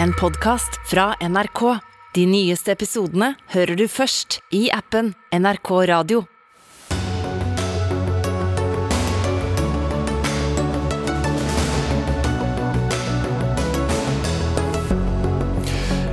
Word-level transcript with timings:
en 0.00 0.12
podkast 0.12 0.90
fra 0.90 1.14
NRK. 1.20 1.78
De 2.14 2.26
nyeste 2.26 2.72
episodene 2.72 3.34
hører 3.54 3.76
du 3.76 3.86
først 3.88 4.40
i 4.52 4.68
appen 4.72 5.14
NRK 5.32 5.70
Radio. 5.88 6.24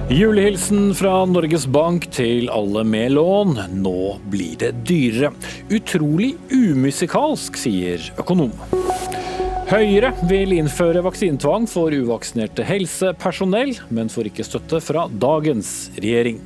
Julehilsen 0.09 0.89
fra 0.97 1.21
Norges 1.29 1.67
Bank 1.69 2.09
til 2.15 2.49
alle 2.49 2.81
med 2.83 3.13
lån. 3.13 3.59
Nå 3.83 3.99
blir 4.33 4.57
det 4.59 4.73
dyrere. 4.89 5.29
Utrolig 5.69 6.33
umusikalsk, 6.49 7.59
sier 7.61 8.09
økonom. 8.17 8.55
Høyre 9.69 10.09
vil 10.25 10.55
innføre 10.55 11.03
vaksinetvang 11.05 11.67
for 11.69 11.93
uvaksinerte 11.93 12.63
helsepersonell, 12.65 13.75
men 13.93 14.09
får 14.09 14.31
ikke 14.31 14.45
støtte 14.47 14.79
fra 14.81 15.03
dagens 15.21 15.91
regjering. 16.01 16.39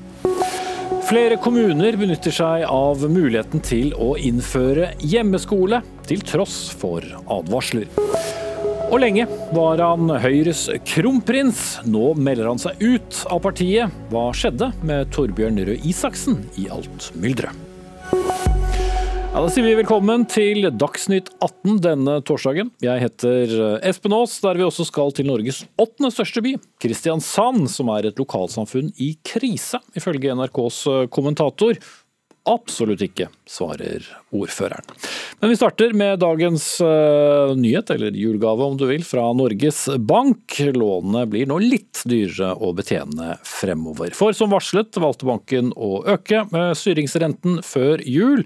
Flere 1.08 1.38
kommuner 1.40 1.96
benytter 1.96 2.36
seg 2.36 2.66
av 2.68 3.08
muligheten 3.08 3.64
til 3.64 3.96
å 3.96 4.18
innføre 4.20 4.92
hjemmeskole, 5.00 5.80
til 6.04 6.28
tross 6.28 6.58
for 6.76 7.08
advarsler. 7.32 7.88
Og 8.92 9.00
lenge 9.00 9.24
var 9.56 9.80
han 9.80 10.12
Høyres 10.20 10.68
kronprins. 10.92 11.64
Nå 11.88 12.12
melder 12.20 12.52
han 12.52 12.60
seg 12.60 12.84
ut 12.84 13.24
av 13.32 13.40
partiet. 13.48 14.04
Hva 14.12 14.34
skjedde 14.36 14.74
med 14.84 15.16
Torbjørn 15.16 15.64
Røe 15.64 15.80
Isaksen 15.80 16.44
i 16.60 16.68
alt 16.68 17.14
mylderet? 17.16 17.63
Ja, 19.34 19.42
da 19.42 19.50
sier 19.50 19.66
vi 19.66 19.72
velkommen 19.74 20.28
til 20.30 20.68
Dagsnytt 20.78 21.32
18 21.42 21.80
denne 21.82 22.20
torsdagen. 22.22 22.68
Jeg 22.86 23.02
heter 23.02 23.54
Espen 23.82 24.14
Aas, 24.14 24.36
der 24.44 24.60
vi 24.60 24.66
også 24.68 24.86
skal 24.86 25.10
til 25.18 25.26
Norges 25.26 25.64
åttende 25.74 26.12
største 26.14 26.44
by, 26.46 26.52
Kristiansand, 26.78 27.66
som 27.74 27.90
er 27.96 28.12
et 28.12 28.22
lokalsamfunn 28.22 28.92
i 29.02 29.16
krise, 29.26 29.82
ifølge 29.98 30.38
NRKs 30.38 30.84
kommentator. 31.10 31.82
Absolutt 32.46 33.02
ikke, 33.10 33.32
svarer 33.50 34.06
ordføreren. 34.34 34.88
Men 35.40 35.52
vi 35.52 35.58
starter 35.60 35.94
med 35.98 36.22
dagens 36.24 36.66
uh, 36.82 37.54
nyhet, 37.58 37.92
eller 37.94 38.16
julegave 38.18 38.66
om 38.66 38.78
du 38.80 38.86
vil, 38.90 39.06
fra 39.06 39.26
Norges 39.38 39.86
Bank. 40.00 40.58
Lånene 40.74 41.26
blir 41.30 41.50
nå 41.50 41.60
litt 41.64 42.04
dyrere 42.10 42.54
å 42.58 42.74
betjene 42.76 43.38
fremover. 43.48 44.14
For 44.18 44.36
som 44.36 44.54
varslet 44.54 44.98
valgte 45.02 45.30
banken 45.30 45.74
å 45.76 46.04
øke 46.16 46.46
styringsrenten 46.78 47.62
før 47.66 48.02
jul. 48.08 48.44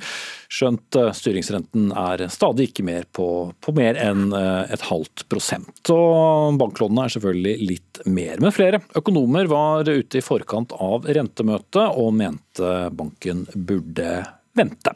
Skjønt 0.48 0.96
styringsrenten 1.18 1.90
er 1.92 2.24
stadig 2.32 2.70
ikke 2.70 2.86
mer 2.88 3.08
på, 3.12 3.28
på 3.60 3.74
mer 3.76 4.00
enn 4.00 4.32
eh, 4.36 4.72
et 4.74 4.86
halvt 4.88 5.26
prosent. 5.32 5.82
Og 5.92 6.56
banklånene 6.62 7.08
er 7.08 7.16
selvfølgelig 7.18 7.68
litt 7.74 8.02
mer. 8.08 8.40
Men 8.40 8.56
flere 8.56 8.82
økonomer 8.98 9.50
var 9.52 9.90
ute 9.90 10.20
i 10.20 10.24
forkant 10.24 10.76
av 10.78 11.08
rentemøtet 11.18 12.00
og 12.00 12.14
mente 12.16 12.74
banken 12.96 13.46
burde 13.54 14.24
vente. 14.58 14.94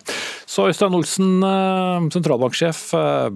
Så 0.50 0.68
Øystein 0.70 0.96
Olsen, 0.98 1.40
eh, 1.46 2.08
sentralbanksjef. 2.14 2.82
Eh, 2.98 3.30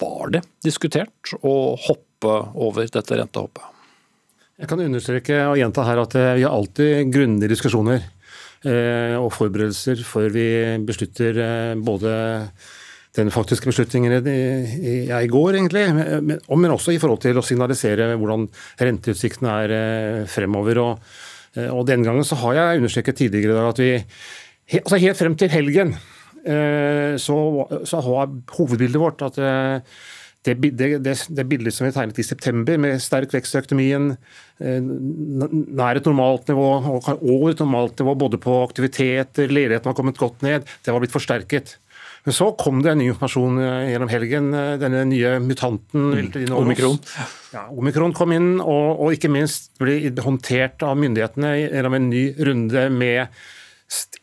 var 0.00 0.30
det 0.34 0.42
diskutert 0.64 1.34
å 1.42 1.76
hoppe 1.78 2.34
over 2.54 2.86
dette 2.90 3.18
rentehoppet? 3.18 3.62
Jeg 4.58 4.70
kan 4.70 4.80
understreke 4.80 5.38
og 5.48 5.58
gjenta 5.58 5.84
her 5.86 5.98
at 6.02 6.14
vi 6.14 6.42
har 6.44 6.54
alltid 6.54 7.10
grundige 7.10 7.50
diskusjoner 7.50 8.02
og 8.64 9.26
forberedelser 9.34 9.98
før 10.06 10.30
vi 10.32 10.46
beslutter 10.86 11.36
både 11.76 12.12
den 13.18 13.30
faktiske 13.34 13.68
beslutningen 13.70 14.26
i, 14.26 14.94
i 15.06 15.28
går, 15.30 15.58
egentlig, 15.58 15.84
men 15.92 16.72
også 16.74 16.94
i 16.94 17.00
forhold 17.02 17.20
til 17.22 17.38
å 17.38 17.44
signalisere 17.44 18.14
hvordan 18.18 18.48
renteutsiktene 18.80 19.58
er 19.66 19.74
fremover. 20.30 20.80
Og, 20.82 21.12
og 21.68 21.84
Den 21.90 22.06
gangen 22.06 22.26
så 22.26 22.38
har 22.42 22.58
jeg 22.58 22.82
understreket 22.82 23.20
tidligere 23.20 23.68
at 23.68 23.82
vi 23.82 23.92
altså 24.80 25.00
helt 25.02 25.20
frem 25.20 25.38
til 25.38 25.52
helgen 25.52 25.96
så, 26.44 27.36
så 27.88 28.00
har 28.04 28.32
hovedbildet 28.52 29.00
vårt 29.00 29.22
at 29.24 29.38
det, 30.44 30.54
det, 30.60 30.88
det, 31.00 31.14
det, 31.28 31.44
bildet 31.48 31.72
som 31.72 31.86
vi 31.86 31.92
tegnet 31.94 32.18
i 32.20 32.26
september, 32.26 32.76
med 32.80 33.00
sterk 33.00 33.32
vekst 33.32 33.54
i 33.56 33.62
økonomien, 33.62 34.10
nær 34.60 36.00
et 36.00 36.10
normalt 36.10 36.50
nivå 36.52 36.66
og 36.90 37.08
over 37.14 37.54
et 37.54 37.62
normalt 37.64 38.02
nivå 38.02 38.14
både 38.26 38.40
på 38.42 38.58
aktiviteter, 38.66 39.48
ledigheten 39.48 39.88
har 39.88 39.96
kommet 39.96 40.20
godt 40.20 40.44
ned, 40.44 40.68
det 40.84 40.92
var 40.92 41.00
blitt 41.00 41.14
forsterket. 41.14 41.78
Men 42.24 42.36
så 42.36 42.50
kom 42.56 42.80
det 42.84 42.92
en 42.92 43.00
ny 43.02 43.10
informasjon 43.10 43.58
gjennom 43.90 44.08
helgen. 44.08 44.46
Denne 44.80 45.02
nye 45.10 45.34
mutanten 45.44 46.06
mm. 46.14 46.54
Omikron. 46.56 46.96
Ja, 47.52 47.66
omikron 47.68 48.14
kom 48.16 48.32
inn, 48.32 48.54
og, 48.62 48.86
og, 48.94 49.10
ikke 49.12 49.28
minst 49.32 49.74
ble 49.80 49.98
håndtert 50.24 50.84
av 50.88 50.96
myndighetene 51.00 51.52
gjennom 51.66 51.98
en 51.98 52.08
ny 52.08 52.24
runde 52.48 52.86
med 52.96 53.44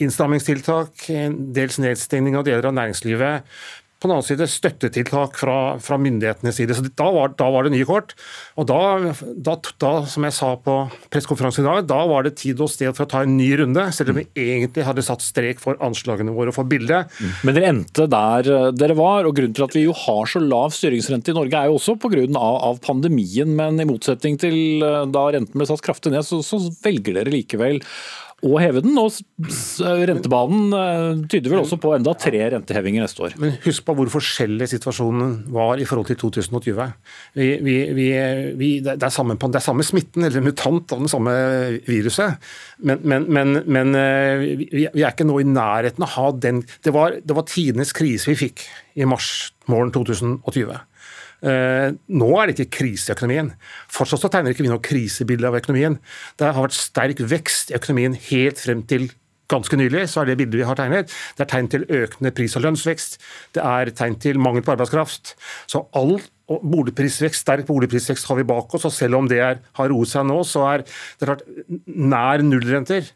innstrammingstiltak, 0.02 1.08
dels 1.56 1.80
nedstengning 1.82 2.38
av 2.40 2.48
deler 2.48 2.70
av 2.70 2.76
næringslivet 2.78 3.54
på 4.02 4.10
den 4.10 4.16
annen 4.16 4.26
side 4.26 4.48
støttetiltak 4.50 5.36
fra, 5.38 5.56
fra 5.82 5.98
myndighetenes 6.02 6.58
side. 6.58 6.74
Så 6.74 6.90
da 6.98 7.08
var, 7.14 7.36
da 7.38 7.52
var, 7.54 7.68
det 7.68 7.76
nye 7.76 7.86
kort. 7.86 8.16
Og 8.58 8.66
da, 8.70 9.14
da, 9.46 9.54
da 9.82 9.92
som 10.10 10.26
jeg 10.26 10.34
sa 10.34 10.56
på 10.58 10.78
pressekonferansen 11.14 11.62
i 11.62 11.68
dag, 11.68 11.84
da 11.92 12.00
var 12.10 12.26
det 12.26 12.34
tid 12.42 12.64
og 12.66 12.72
sted 12.74 12.90
for 12.98 13.06
å 13.06 13.12
ta 13.12 13.22
en 13.26 13.36
ny 13.38 13.52
runde, 13.62 13.86
selv 13.94 14.14
om 14.14 14.18
vi 14.18 14.26
egentlig 14.34 14.88
hadde 14.88 15.06
satt 15.06 15.22
strek 15.22 15.62
for 15.62 15.78
anslagene 15.86 16.34
våre 16.34 16.54
for 16.56 16.66
bildet. 16.70 17.14
Men 17.46 17.58
dere 17.58 17.70
endte 17.76 18.08
der 18.10 18.50
eh, 18.50 18.72
dere 18.74 18.98
var, 18.98 19.30
og 19.30 19.38
grunnen 19.38 19.54
til 19.58 19.68
at 19.68 19.78
vi 19.78 19.86
jo 19.86 19.94
har 20.08 20.26
så 20.34 20.42
lav 20.42 20.74
styringsrente 20.74 21.36
i 21.36 21.38
Norge 21.38 21.62
er 21.62 21.70
jo 21.70 21.78
også 21.78 21.98
pga. 22.02 22.10
Av, 22.12 22.58
av 22.68 22.80
pandemien, 22.84 23.54
men 23.56 23.80
i 23.80 23.86
motsetning 23.88 24.36
til 24.42 24.82
eh, 24.84 25.06
da 25.14 25.28
renten 25.36 25.62
ble 25.62 25.70
satt 25.70 25.84
kraftig 25.86 26.12
ned, 26.14 26.26
så, 26.26 26.42
så 26.46 26.58
velger 26.82 27.22
dere 27.22 27.34
likevel 27.34 27.80
og 28.42 28.58
heve 28.62 28.82
den. 28.84 28.98
Og 28.98 29.14
rentebanen 30.10 30.74
eh, 30.78 31.22
tyder 31.30 31.54
vel 31.54 31.62
også 31.62 31.78
på 31.82 31.94
enda 31.96 32.14
tre 32.18 32.42
rentehevinger 32.54 33.06
neste 33.06 33.26
år. 33.28 33.36
Men 33.42 33.56
husk 33.66 33.86
på 33.86 33.96
hvor 33.98 34.12
forskjellig 34.16 34.68
situasjonen 34.72 35.36
var 35.54 35.82
i 35.82 35.88
forhold 35.88 36.10
til 36.10 36.20
2020. 36.24 36.82
Vi, 37.38 37.50
vi, 37.66 37.78
vi, 38.58 38.72
det, 38.84 38.98
er 38.98 39.14
samme, 39.14 39.38
det, 39.38 39.62
er 39.62 39.66
samme, 39.66 39.86
smitten, 39.86 40.26
eller 40.28 40.46
mutant 40.46 40.96
av 40.96 41.06
det 41.06 41.14
samme 41.14 41.36
viruset. 41.88 42.42
Men, 42.82 43.04
men, 43.06 43.28
men, 43.30 43.62
men 43.66 43.98
eh, 43.98 44.46
vi, 44.72 44.88
er 44.90 45.12
ikke 45.12 45.30
nå 45.30 45.42
i 45.42 45.50
nærheten 45.50 46.06
av 46.06 46.10
å 46.10 46.16
ha 46.16 46.30
den 46.42 46.64
Det 46.84 46.94
var, 46.96 47.20
det 47.22 47.36
var 47.38 47.46
tidenes 47.50 47.94
krise 47.96 48.32
vi 48.32 48.40
fikk 48.48 48.66
i 48.98 49.06
mars 49.08 49.52
morgen 49.70 49.94
2020. 49.94 50.80
Eh, 51.42 51.94
nå 52.14 52.30
er 52.38 52.50
det 52.50 52.58
ikke 52.60 52.78
krise 52.82 53.12
i 53.12 53.16
økonomien. 53.16 53.50
Fortsatt 53.92 54.22
så 54.22 54.30
tegner 54.32 54.54
ikke 54.54 54.66
vi 54.66 54.72
noe 54.72 54.84
krisebilde 54.84 55.50
av 55.50 55.58
økonomien. 55.58 55.98
Det 56.38 56.50
har 56.50 56.68
vært 56.68 56.78
sterk 56.78 57.24
vekst 57.32 57.74
i 57.74 57.78
økonomien 57.80 58.18
helt 58.30 58.62
frem 58.62 58.86
til 58.90 59.10
ganske 59.52 59.76
nylig, 59.76 60.06
så 60.08 60.22
er 60.22 60.30
det 60.30 60.38
bildet 60.40 60.62
vi 60.62 60.68
har 60.68 60.78
tegnet. 60.80 61.12
Det 61.36 61.46
er 61.46 61.50
tegn 61.52 61.70
til 61.72 61.88
økende 61.92 62.32
pris- 62.36 62.56
og 62.56 62.64
lønnsvekst. 62.66 63.18
Det 63.58 63.64
er 63.64 63.92
tegn 63.98 64.16
til 64.22 64.40
mangel 64.40 64.64
på 64.64 64.76
arbeidskraft. 64.76 65.34
Så 65.68 65.84
all 65.98 66.22
boligprisvekst, 66.48 67.44
sterk 67.44 67.68
boligprisvekst 67.68 68.28
har 68.30 68.40
vi 68.40 68.48
bak 68.48 68.74
oss, 68.76 68.88
og 68.88 68.96
selv 68.96 69.20
om 69.20 69.28
det 69.32 69.42
er, 69.44 69.60
har 69.78 69.92
roet 69.92 70.12
seg 70.12 70.28
nå, 70.28 70.42
så 70.48 70.66
er 70.70 70.86
det 70.86 71.28
klart 71.28 71.46
nær 71.88 72.44
nullrenter. 72.46 73.12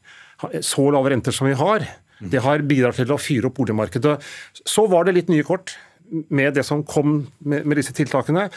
Så 0.59 0.89
lave 0.91 1.13
renter 1.13 1.35
som 1.35 1.47
vi 1.47 1.55
har, 1.55 1.87
det 2.19 2.41
har 2.43 2.63
bidratt 2.67 2.99
til 2.99 3.11
å 3.11 3.19
fyre 3.19 3.49
opp 3.49 3.57
boligmarkedet. 3.59 4.15
Så 4.65 4.85
var 4.91 5.07
det 5.07 5.17
litt 5.17 5.31
nye 5.31 5.45
kort 5.47 5.75
med 6.29 6.55
det 6.55 6.66
som 6.67 6.83
kom 6.88 7.27
med, 7.39 7.66
med 7.66 7.79
disse 7.79 7.93
tiltakene. 7.95 8.47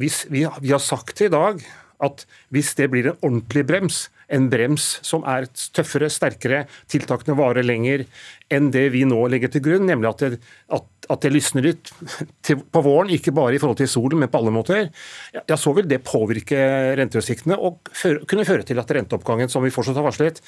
Hvis 0.00 0.24
vi, 0.30 0.44
vi, 0.60 0.72
har 0.72 0.82
sagt 0.82 1.24
i 1.24 1.30
dag 1.32 1.60
at 2.02 2.26
hvis 2.54 2.74
det 2.78 2.90
blir 2.92 3.10
en 3.10 3.20
ordentlig 3.20 3.66
brems, 3.68 4.04
en 4.32 4.48
brems 4.50 4.86
som 5.04 5.24
er 5.28 5.46
tøffere, 5.76 6.08
sterkere, 6.12 6.64
tiltakene 6.90 7.36
varer 7.38 7.66
lenger 7.66 8.06
enn 8.52 8.70
det 8.74 8.86
vi 8.94 9.04
nå 9.08 9.18
legger 9.32 9.52
til 9.52 9.64
grunn, 9.64 9.86
nemlig 9.88 10.10
at 10.10 10.22
det, 10.22 10.38
at, 10.76 10.86
at 11.10 11.24
det 11.24 11.32
lysner 11.32 11.64
litt 11.66 11.90
til, 12.46 12.60
på 12.60 12.82
våren, 12.84 13.12
ikke 13.14 13.34
bare 13.34 13.56
i 13.56 13.60
forhold 13.60 13.80
til 13.80 13.90
solen, 13.90 14.20
men 14.20 14.30
på 14.32 14.40
alle 14.40 14.52
måter, 14.54 14.88
ja, 15.34 15.58
så 15.60 15.74
vil 15.76 15.88
det 15.90 16.02
påvirke 16.06 16.60
renteutsiktene 17.00 17.58
og 17.58 17.90
føre, 17.92 18.22
kunne 18.30 18.46
føre 18.48 18.66
til 18.68 18.80
at 18.80 18.94
renteoppgangen, 18.96 19.52
som 19.52 19.64
vi 19.64 19.72
fortsatt 19.74 19.98
har 20.00 20.06
varslet, 20.06 20.40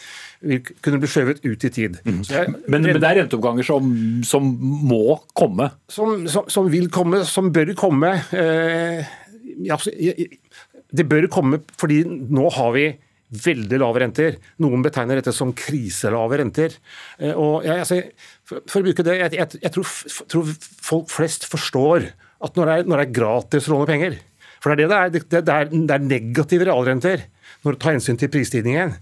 vil 0.46 0.62
kunne 0.84 1.00
bli 1.02 1.12
skjøvet 1.12 1.44
ut 1.46 1.68
i 1.68 1.72
tid. 1.80 2.00
Mm. 2.04 2.22
Jeg, 2.30 2.56
men, 2.66 2.80
men, 2.80 3.00
det 3.00 3.10
er 3.10 3.22
renteoppganger 3.22 3.66
som, 3.66 3.92
som 4.28 4.48
må 4.60 5.20
komme? 5.36 5.70
Som, 5.92 6.26
som, 6.30 6.50
som, 6.52 6.72
vil 6.72 6.90
komme, 6.92 7.24
som 7.28 7.52
bør 7.54 7.74
komme. 7.78 8.16
Eh, 8.36 9.14
ja, 9.66 9.78
det 10.94 11.08
bør 11.10 11.28
komme 11.32 11.62
fordi 11.80 12.02
nå 12.06 12.48
har 12.54 12.72
vi 12.76 12.86
veldig 13.34 13.80
lave 13.82 14.02
renter. 14.02 14.36
Noen 14.62 14.84
betegner 14.84 15.18
dette 15.18 15.34
som 15.34 15.54
kriselave 15.56 16.38
renter. 16.40 16.76
Eh, 17.18 17.34
og 17.34 17.66
jeg, 17.66 17.82
altså, 17.82 18.00
for, 18.46 18.62
for, 18.70 18.80
å 18.80 18.86
bruke 18.86 19.06
det, 19.06 19.18
jeg, 19.18 19.34
jeg, 19.40 19.62
jeg 19.66 19.74
tror, 19.74 19.92
tror, 20.30 20.52
folk 20.86 21.10
flest 21.12 21.48
forstår 21.50 22.10
at 22.46 22.58
når 22.58 22.68
det 22.68 22.76
er, 22.76 22.90
når 22.90 23.00
det 23.00 23.06
er 23.06 23.16
gratis 23.16 23.66
å 23.66 23.72
låne 23.72 23.88
penger 23.88 24.18
For 24.60 24.76
det 24.76 24.84
er, 24.86 25.08
det, 25.10 25.24
det, 25.32 25.40
det 25.48 25.54
er, 25.54 25.72
det 25.72 25.94
er 25.96 26.04
negative 26.04 26.68
realrenter 26.68 27.24
når 27.64 27.74
du 27.74 27.80
tar 27.82 27.94
hensyn 27.96 28.18
til 28.20 28.30
prisstigningen. 28.30 28.92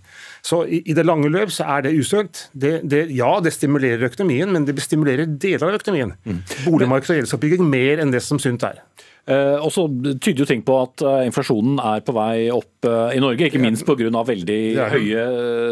Så 0.45 0.63
i, 0.65 0.79
i, 0.89 0.95
det 0.97 1.05
lange 1.05 1.29
løp 1.33 1.51
så 1.53 1.67
er 1.75 1.85
det 1.85 1.95
usunt. 1.99 2.47
ja, 2.57 3.31
det 3.45 3.53
stimulerer 3.53 4.07
økonomien, 4.09 4.49
men 4.53 4.65
det 4.65 4.77
stimulerer 4.81 5.29
deler 5.29 5.69
av 5.69 5.81
økonomien. 5.81 6.15
Mm. 6.25 6.39
Boligmarked 6.65 7.13
og 7.13 7.21
gjeldsoppbygging 7.21 7.67
mer 7.69 8.01
enn 8.01 8.15
det 8.15 8.23
som 8.25 8.41
sunt 8.41 8.65
er. 8.65 8.81
Eh, 9.25 9.57
og 9.57 9.71
så 9.73 9.87
tyder 10.21 10.43
jo 10.43 10.47
ting 10.49 10.61
på 10.67 10.75
at 10.83 11.01
eh, 11.01 11.23
inflasjonen 11.31 11.79
er 11.81 12.03
på 12.05 12.13
vei 12.13 12.51
opp 12.53 12.85
eh, 12.85 13.15
i 13.17 13.23
Norge, 13.25 13.47
ikke 13.49 13.63
minst 13.63 13.87
pga. 13.89 14.11
veldig 14.29 14.59
høye 14.93 15.23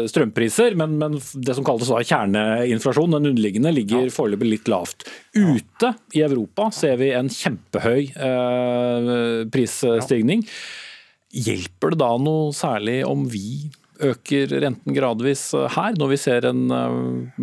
strømpriser. 0.09 0.77
Men, 0.79 0.95
men, 1.01 1.19
det 1.21 1.53
som 1.57 1.65
kalles 1.67 1.91
kjerneinflasjon, 1.93 3.13
den 3.13 3.33
underliggende, 3.33 3.73
ligger 3.75 4.07
ja. 4.07 4.13
foreløpig 4.13 4.49
litt 4.55 4.71
lavt. 4.73 5.05
Ute 5.37 5.93
i 6.17 6.23
Europa 6.25 6.71
ser 6.73 6.97
vi 7.01 7.11
en 7.13 7.29
kjempehøy 7.29 8.01
eh, 8.09 9.13
prisstigning. 9.53 10.41
Hjelper 11.33 11.93
det 11.93 12.01
da 12.01 12.11
noe 12.21 12.49
særlig 12.57 13.03
om 13.05 13.27
vi 13.29 13.69
øker 14.03 14.49
renten 14.63 14.95
gradvis 14.97 15.51
her, 15.75 15.93
når 16.01 16.09
vi 16.11 16.17
ser 16.19 16.47
en 16.49 16.65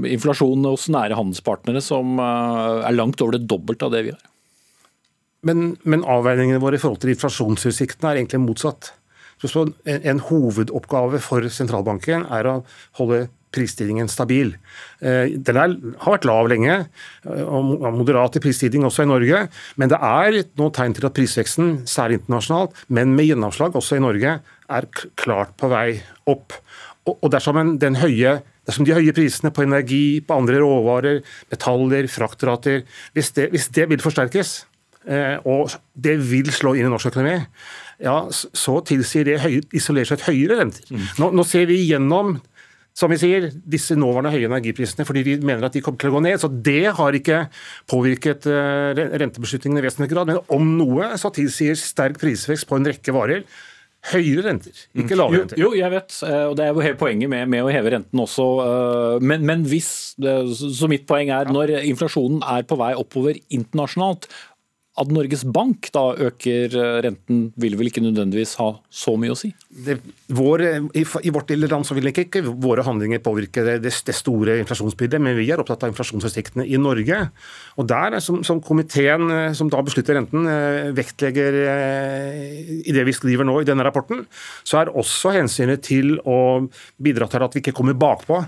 inflasjon 0.05 0.67
hos 0.67 0.89
nære 0.93 1.17
handelspartnere 1.17 1.81
som 1.83 2.19
er 2.21 2.91
langt 2.93 3.23
over 3.23 3.39
det 3.39 3.47
dobbelte 3.49 3.87
av 3.87 3.95
det 3.95 4.03
vi 4.09 4.13
har? 4.17 4.27
Men, 5.47 5.75
men, 5.89 6.05
avveiningene 6.05 6.61
våre 6.61 6.77
i 6.77 6.83
forhold 6.83 7.01
til 7.01 7.15
inflasjonsutsiktene 7.15 8.13
er 8.13 8.21
egentlig 8.21 8.43
motsatt. 8.45 8.93
Så 9.41 9.65
en, 9.89 10.03
en 10.05 10.19
hovedoppgave 10.21 11.21
for 11.25 11.47
sentralbanken 11.49 12.27
er 12.29 12.49
å 12.51 12.57
holde 12.99 13.29
prisstigningen 13.55 14.09
stabil. 14.11 14.53
Eh, 15.03 15.33
den 15.35 15.59
er, 15.59 15.75
har 16.03 16.15
vært 16.15 16.29
lav 16.29 16.51
lenge, 16.51 16.77
eh, 17.25 17.43
og 17.43 17.83
moderat 17.97 18.39
i 18.39 18.43
prisstigning 18.45 18.87
også 18.87 19.07
i 19.07 19.11
Norge. 19.11 19.43
Men 19.81 19.91
det 19.93 19.99
er 19.99 20.41
nå 20.61 20.71
tegn 20.77 20.95
til 20.97 21.09
at 21.09 21.17
prisveksten, 21.17 21.73
særlig 21.91 22.21
internasjonalt, 22.21 22.85
men 22.89 23.17
med 23.17 23.31
gjennomslag 23.31 23.77
også 23.79 23.99
i 23.99 24.05
Norge, 24.05 24.39
er 24.71 24.89
klart 25.19 25.57
på 25.59 25.71
vei 25.73 25.99
opp. 26.31 26.55
Og 27.11 27.31
dersom, 27.33 27.59
den 27.81 27.99
høye, 27.99 28.39
dersom 28.69 28.87
de 28.87 28.95
høye 28.95 29.15
prisene 29.17 29.51
på 29.55 29.65
energi, 29.65 30.21
på 30.23 30.37
andre 30.37 30.61
råvarer, 30.63 31.23
metaller, 31.51 32.07
fraktrater 32.13 32.85
hvis 33.17 33.33
det, 33.35 33.49
hvis 33.55 33.71
det 33.75 33.89
vil 33.91 34.05
forsterkes, 34.05 34.61
og 35.11 35.73
det 35.99 36.17
vil 36.23 36.53
slå 36.55 36.77
inn 36.79 36.87
i 36.87 36.93
norsk 36.93 37.11
økonomi, 37.11 37.41
ja, 38.01 38.17
så 38.31 38.79
tilsier 38.87 39.27
det 39.27 39.41
høy, 39.43 39.59
isolert 39.77 40.09
sett 40.13 40.25
høyere 40.29 40.61
renter. 40.63 40.87
Mm. 40.89 41.09
Nå, 41.21 41.31
nå, 41.37 41.45
ser 41.49 41.67
vi 41.69 41.83
gjennom 41.83 42.39
som 42.97 43.13
vi 43.13 43.19
sier, 43.21 43.49
disse 43.71 43.95
nåværende 43.97 44.33
høye 44.35 44.49
energiprisene 44.49 45.07
fordi 45.09 45.23
vi 45.25 45.37
mener 45.39 45.69
at 45.69 45.77
de 45.77 45.83
kommer 45.85 46.01
til 46.03 46.11
å 46.11 46.17
gå 46.17 46.23
ned. 46.27 46.41
Så 46.43 46.51
det 46.51 46.91
har 46.99 47.17
ikke 47.17 47.45
påvirket 47.91 48.49
uh, 48.51 48.91
rentebeslutningene 48.95 49.83
i 49.83 49.87
vesentlig 49.87 50.11
grad. 50.13 50.31
Men 50.33 50.41
om 50.53 50.73
noe 50.79 51.13
så 51.21 51.33
tilsier 51.35 51.79
sterk 51.79 52.21
prisvekst 52.21 52.69
på 52.69 52.81
en 52.81 52.91
rekke 52.91 53.15
varer 53.17 53.45
høyere 54.11 54.47
renter, 54.47 54.77
ikke 54.97 55.17
lave 55.19 55.43
renter. 55.43 55.59
Jo, 55.61 55.75
jo, 55.75 55.77
jeg 55.77 55.93
vet, 55.93 56.15
eh, 56.25 56.45
og 56.49 56.55
det 56.57 56.65
er 56.65 56.71
jo 56.73 56.85
hele 56.87 56.97
poenget 56.97 57.29
med, 57.29 57.51
med 57.53 57.67
å 57.67 57.69
heve 57.69 57.91
renten 57.93 58.23
også. 58.23 58.47
Men, 59.21 59.45
men, 59.45 59.67
hvis, 59.69 59.91
så 60.17 60.89
mitt 60.89 61.05
poeng 61.09 61.29
er 61.37 61.51
når 61.53 61.75
inflasjonen 61.83 62.41
er 62.41 62.65
på 62.65 62.79
vei 62.81 62.95
oppover 62.97 63.37
internasjonalt, 63.53 64.31
at 65.01 65.13
Norges 65.13 65.43
Bank 65.49 65.89
da 65.95 66.03
øker 66.29 66.75
eh, 66.77 66.99
renten, 67.07 67.43
vil 67.61 67.77
vel 67.79 67.89
ikke 67.89 68.03
nødvendigvis 68.05 68.57
ha 68.61 68.69
så 68.93 69.15
mye 69.21 69.33
å 69.33 69.39
si? 69.39 69.51
Det, 69.71 69.97
vår, 70.37 70.65
i, 70.99 71.05
i, 71.05 71.33
vårt 71.33 71.53
lille 71.53 71.71
land 71.71 71.89
så 71.89 71.97
vil 71.97 72.11
ikke, 72.11 72.27
ikke 72.29 72.43
våre 72.51 72.85
handlinger 72.87 73.23
påvirke 73.25 73.65
det, 73.67 73.79
det, 73.87 74.17
store 74.17 74.59
inflasjonsbildet, 74.61 75.23
men 75.23 75.39
vi 75.39 75.49
er 75.51 75.63
opptatt 75.63 75.87
av 75.87 75.93
inflasjonsutsiktene 75.93 76.67
i 76.69 76.79
Norge. 76.81 77.21
Og 77.81 77.89
der, 77.89 78.19
som, 78.25 78.43
som, 78.47 78.61
komiteen 78.65 79.27
eh, 79.33 79.47
som 79.57 79.73
da 79.73 79.81
beslutter 79.87 80.19
renten, 80.19 80.49
eh, 80.51 80.91
vektlegger 80.97 81.61
i 81.61 82.95
det 82.95 83.05
vi 83.07 83.17
skriver 83.17 83.47
nå 83.47 83.61
i 83.61 83.69
denne 83.69 83.85
rapporten, 83.87 84.25
så 84.67 84.83
er 84.83 84.93
også 84.93 85.33
hensynet 85.37 85.85
til 85.87 86.19
å 86.29 86.67
bidra 87.01 87.29
til 87.31 87.47
at 87.47 87.57
vi 87.57 87.65
ikke 87.65 87.77
kommer 87.77 87.97
bakpå 87.99 88.43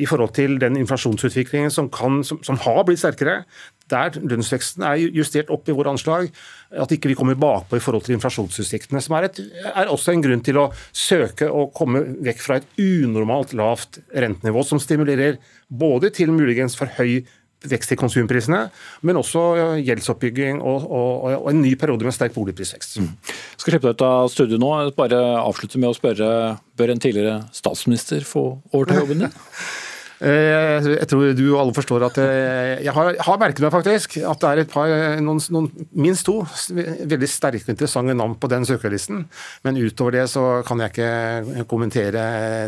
i 0.00 0.08
forhold 0.08 0.32
til 0.38 0.56
den 0.62 0.78
inflasjonsutviklingen 0.80 1.72
som, 1.74 1.90
kan, 1.92 2.22
som, 2.26 2.40
som 2.46 2.60
har 2.64 2.84
blitt 2.88 3.02
sterkere 3.02 3.42
der 3.90 4.18
lønnsveksten 4.20 4.84
er 4.86 5.00
justert 5.16 5.50
opp 5.54 5.68
i 5.68 5.76
våre 5.76 5.92
anslag, 5.94 6.28
at 6.68 6.92
ikke 6.92 7.10
vi 7.12 7.16
kommer 7.18 7.38
bakpå 7.38 7.78
i 7.78 7.82
forhold 7.82 8.04
til 8.06 8.16
inflasjonsutsiktene. 8.18 9.00
Som 9.04 9.16
er, 9.18 9.28
et, 9.28 9.40
er, 9.72 9.88
også 9.88 10.12
en 10.12 10.24
grunn 10.24 10.44
til 10.44 10.60
å 10.60 10.68
søke 10.92 11.48
å 11.48 11.68
komme 11.74 12.04
vekk 12.24 12.44
fra 12.44 12.60
et 12.60 12.68
unormalt 12.82 13.54
lavt 13.58 14.00
rentenivå, 14.12 14.64
som 14.66 14.82
stimulerer 14.82 15.40
både 15.68 16.12
til 16.14 16.32
muligens 16.34 16.76
for 16.78 16.92
høy 16.98 17.22
vekst 17.66 17.90
i 17.90 17.98
konsumprisene, 17.98 18.60
men 19.02 19.18
også 19.18 19.42
gjeldsoppbygging 19.82 20.60
og, 20.62 20.84
og, 20.86 21.26
og 21.40 21.48
en 21.50 21.60
ny 21.64 21.72
periode 21.80 22.06
med 22.06 22.14
sterk 22.14 22.36
boligprisvekst. 22.36 23.00
Mm. 23.02 23.10
Skal 23.58 23.74
slippe 23.74 23.90
deg 23.90 23.98
ut 23.98 24.06
av 24.06 24.30
studio 24.30 24.60
nå. 24.62 24.70
Bare 24.98 25.18
avslutte 25.40 25.80
med 25.82 25.90
å 25.90 25.96
spørre 25.96 26.30
bør 26.78 26.94
en 26.94 27.02
tidligere 27.02 27.40
statsminister 27.56 28.22
få 28.28 28.46
overta 28.70 29.00
jobben 29.00 29.26
din? 29.26 29.34
Eh, 30.18 30.88
jeg 30.96 31.06
tror 31.10 31.34
du 31.38 31.44
og 31.52 31.60
alle 31.62 31.74
forstår 31.76 32.04
at 32.08 32.16
eh, 32.22 32.72
jeg 32.82 32.94
har, 32.94 33.10
har 33.22 33.38
merket 33.38 33.62
meg 33.62 33.74
faktisk 33.74 34.16
at 34.18 34.40
det 34.42 34.48
er 34.50 34.62
et 34.64 34.72
par, 34.72 34.90
noen, 35.22 35.38
noen, 35.54 35.68
minst 35.94 36.26
to 36.26 36.40
veldig 36.42 37.28
sterke 37.30 37.62
og 37.68 37.74
interessante 37.76 38.16
navn 38.18 38.34
på 38.40 38.50
den 38.50 38.66
søkerlisten. 38.66 39.26
Men 39.66 39.78
utover 39.78 40.18
det 40.18 40.26
så 40.32 40.46
kan 40.66 40.82
jeg 40.82 40.94
ikke 40.94 41.68
kommentere 41.70 42.24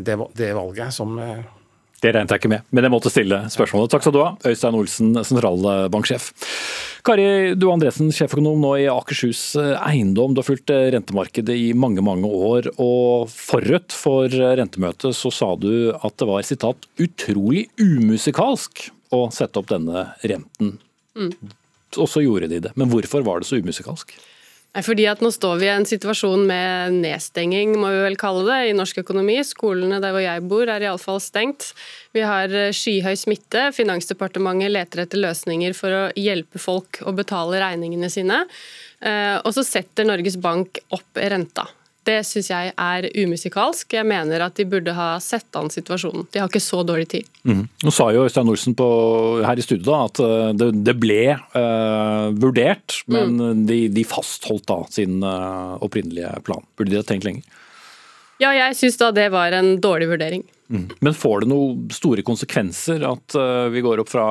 det, 0.06 0.18
det 0.38 0.52
valget 0.54 0.94
som 0.94 1.18
eh, 1.18 1.40
det 2.00 2.14
regnet 2.14 2.32
jeg 2.32 2.40
ikke 2.40 2.48
med, 2.48 2.62
men 2.72 2.86
jeg 2.86 2.92
måtte 2.94 3.10
stille 3.12 3.42
spørsmålet. 3.52 3.90
Takk 3.92 4.06
skal 4.06 4.14
du 4.14 4.22
ha, 4.22 4.30
Øystein 4.48 4.76
Olsen, 4.78 5.10
sentralbanksjef. 5.20 6.30
Kari 7.06 7.54
Du 7.56 7.70
Andresen, 7.72 8.10
sjeføkonom 8.12 8.60
nå 8.60 8.74
i 8.82 8.88
Akershus 8.92 9.54
Eiendom. 9.56 10.34
Du 10.34 10.42
har 10.42 10.48
fulgt 10.50 10.72
rentemarkedet 10.94 11.56
i 11.56 11.70
mange 11.72 12.04
mange 12.04 12.28
år, 12.28 12.68
og 12.76 13.30
forut 13.32 13.94
for 13.96 14.28
rentemøtet 14.28 15.16
så 15.16 15.32
sa 15.32 15.54
du 15.56 15.94
at 15.96 16.16
det 16.20 16.28
var 16.28 16.44
sitat, 16.44 16.88
'utrolig 17.00 17.68
umusikalsk' 17.80 18.90
å 19.16 19.22
sette 19.32 19.62
opp 19.62 19.70
denne 19.72 20.10
renten. 20.20 20.76
Mm. 21.16 21.32
Og 21.96 22.06
så 22.06 22.22
gjorde 22.22 22.50
de 22.52 22.60
det. 22.68 22.74
Men 22.76 22.92
hvorfor 22.92 23.24
var 23.26 23.40
det 23.40 23.48
så 23.48 23.58
umusikalsk? 23.58 24.12
Fordi 24.70 25.02
at 25.10 25.22
Nå 25.22 25.32
står 25.34 25.56
vi 25.58 25.66
i 25.66 25.72
en 25.72 25.86
situasjon 25.88 26.44
med 26.46 27.00
nedstenging, 27.02 27.72
må 27.80 27.88
vi 27.90 28.04
vel 28.04 28.18
kalle 28.20 28.44
det, 28.46 28.58
i 28.68 28.76
norsk 28.78 29.00
økonomi. 29.02 29.40
Skolene 29.46 29.98
der 30.02 30.14
hvor 30.14 30.22
jeg 30.22 30.44
bor 30.46 30.70
er 30.70 30.86
iallfall 30.86 31.18
stengt. 31.22 31.72
Vi 32.14 32.22
har 32.22 32.54
eh, 32.54 32.70
skyhøy 32.74 33.18
smitte. 33.18 33.66
Finansdepartementet 33.74 34.70
leter 34.70 35.02
etter 35.02 35.24
løsninger 35.26 35.74
for 35.74 35.96
å 35.96 36.04
hjelpe 36.14 36.62
folk 36.62 37.02
å 37.02 37.14
betale 37.18 37.58
regningene 37.64 38.12
sine. 38.14 38.44
Eh, 39.02 39.36
og 39.42 39.50
så 39.56 39.66
setter 39.66 40.06
Norges 40.06 40.38
Bank 40.38 40.78
opp 40.94 41.18
renta. 41.18 41.66
Det 42.08 42.20
syns 42.24 42.48
jeg 42.48 42.72
er 42.72 43.06
umusikalsk. 43.12 43.92
Jeg 43.92 44.08
mener 44.08 44.40
at 44.46 44.56
de 44.56 44.64
burde 44.68 44.94
ha 44.96 45.10
sett 45.20 45.56
an 45.58 45.68
situasjonen. 45.72 46.24
De 46.32 46.40
har 46.40 46.48
ikke 46.48 46.62
så 46.64 46.80
dårlig 46.86 47.10
tid. 47.12 47.28
Mm. 47.44 47.66
Nå 47.84 47.92
sa 47.92 48.08
jo 48.14 48.24
Øystein 48.24 48.48
Olsen 48.48 48.76
på, 48.78 48.88
her 49.44 49.60
i 49.60 49.64
studio 49.64 49.84
da, 49.90 50.00
at 50.08 50.22
eh, 50.24 50.48
det, 50.56 50.70
det 50.86 50.96
ble 51.00 51.20
uh, 51.36 52.32
vurdert, 52.40 53.02
men 53.12 53.36
mm. 53.36 53.64
de, 53.68 53.80
de, 53.92 54.06
fastholdt 54.08 54.68
da 54.70 54.80
sin 54.92 55.20
uh, 55.20 55.76
opprinnelige 55.84 56.32
plan. 56.46 56.64
Burde 56.80 56.94
de 56.94 57.00
ha 57.02 57.06
tenkt 57.06 57.28
lenger? 57.28 57.44
Ja, 58.40 58.54
jeg 58.56 58.76
syns 58.78 58.96
da 59.00 59.10
det 59.12 59.28
var 59.34 59.52
en 59.52 59.74
dårlig 59.82 60.08
vurdering. 60.08 60.46
Mm. 60.70 60.86
Men 61.04 61.16
får 61.18 61.42
det 61.42 61.50
noen 61.50 61.90
store 61.92 62.24
konsekvenser 62.24 63.02
at 63.04 63.36
uh, 63.36 63.68
vi 63.72 63.82
går 63.84 64.00
opp 64.00 64.12
fra 64.12 64.26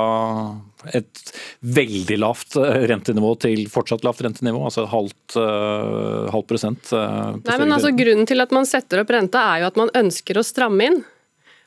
et 0.95 1.33
veldig 1.59 2.15
lavt 2.21 2.55
eh, 2.55 2.85
rentenivå 2.87 3.33
til 3.43 3.65
fortsatt 3.67 4.05
lavt 4.07 4.21
rentenivå, 4.23 4.61
altså 4.63 4.85
et 4.85 4.93
halvt, 4.93 5.35
uh, 5.35 6.29
halvt 6.31 6.47
prosent? 6.47 6.93
Nei, 6.95 7.57
men 7.59 7.75
altså 7.75 7.91
Grunnen 7.91 8.29
til 8.29 8.39
at 8.39 8.55
man 8.55 8.67
setter 8.69 9.03
opp 9.03 9.11
renta 9.11 9.43
er 9.51 9.65
jo 9.65 9.71
at 9.73 9.79
man 9.81 9.91
ønsker 9.99 10.39
å 10.39 10.45
stramme 10.47 10.87
inn. 10.87 11.01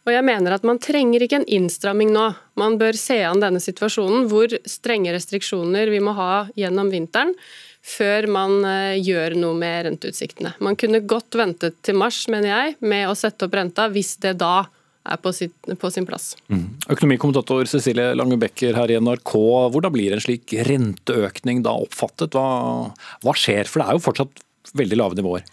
Og 0.03 0.11
jeg 0.11 0.25
mener 0.27 0.57
at 0.57 0.65
Man 0.67 0.81
trenger 0.83 1.23
ikke 1.23 1.43
en 1.43 1.51
innstramming 1.61 2.11
nå. 2.15 2.25
Man 2.59 2.79
bør 2.81 2.97
se 2.99 3.21
an 3.23 3.43
denne 3.43 3.63
situasjonen 3.63 4.27
hvor 4.33 4.51
strenge 4.67 5.13
restriksjoner 5.15 5.93
vi 5.93 6.01
må 6.03 6.17
ha 6.19 6.33
gjennom 6.59 6.91
vinteren 6.91 7.37
før 7.83 8.29
man 8.31 8.61
gjør 9.03 9.35
noe 9.43 9.59
med 9.59 9.89
renteutsiktene. 9.89 10.55
Man 10.63 10.79
kunne 10.79 11.03
godt 11.03 11.35
ventet 11.39 11.81
til 11.83 11.99
mars, 11.99 12.25
mener 12.31 12.53
jeg, 12.53 12.77
med 12.81 13.09
å 13.11 13.17
sette 13.19 13.49
opp 13.49 13.57
renta, 13.59 13.89
hvis 13.91 14.15
det 14.23 14.37
da 14.41 14.69
er 15.03 15.19
på, 15.19 15.33
sitt, 15.35 15.55
på 15.79 15.91
sin 15.91 16.07
plass. 16.07 16.33
Mm. 16.53 16.67
Økonomikommentator 16.95 17.67
Cecilie 17.71 18.13
Lange 18.15 18.39
Becker 18.41 18.77
her 18.79 18.93
i 18.93 18.99
NRK. 19.03 19.35
Hvordan 19.75 19.95
blir 19.95 20.15
en 20.15 20.23
slik 20.23 20.55
renteøkning 20.69 21.65
da 21.67 21.75
oppfattet? 21.83 22.37
Hva, 22.37 22.93
hva 23.25 23.35
skjer? 23.39 23.67
For 23.71 23.83
det 23.83 23.89
er 23.89 23.99
jo 23.99 24.05
fortsatt 24.07 24.45
veldig 24.79 25.01
lave 25.01 25.19
nivåer. 25.19 25.47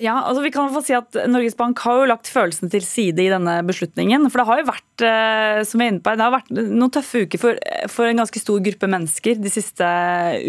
Ja, 0.00 0.14
altså 0.24 0.40
vi 0.40 0.50
kan 0.50 0.70
få 0.72 0.80
si 0.84 0.94
at 0.96 1.16
Norges 1.28 1.54
Bank 1.58 1.80
har 1.84 2.00
jo 2.00 2.08
lagt 2.08 2.30
følelsene 2.32 2.70
til 2.72 2.84
side 2.86 3.20
i 3.20 3.30
denne 3.30 3.58
beslutningen. 3.68 4.24
For 4.32 4.40
det 4.40 4.46
har 4.48 4.60
jo 4.62 4.68
vært 4.70 5.04
eh, 5.04 5.58
som 5.68 5.82
jeg 5.82 5.90
er 5.90 5.92
inne 5.92 6.02
på, 6.02 6.14
det 6.16 6.24
har 6.24 6.32
vært 6.32 6.52
noen 6.56 6.92
tøffe 6.94 7.24
uker 7.26 7.42
for, 7.42 7.60
for 7.92 8.08
en 8.08 8.22
ganske 8.22 8.40
stor 8.40 8.62
gruppe 8.64 8.88
mennesker 8.88 9.42
de 9.42 9.52
siste 9.52 9.90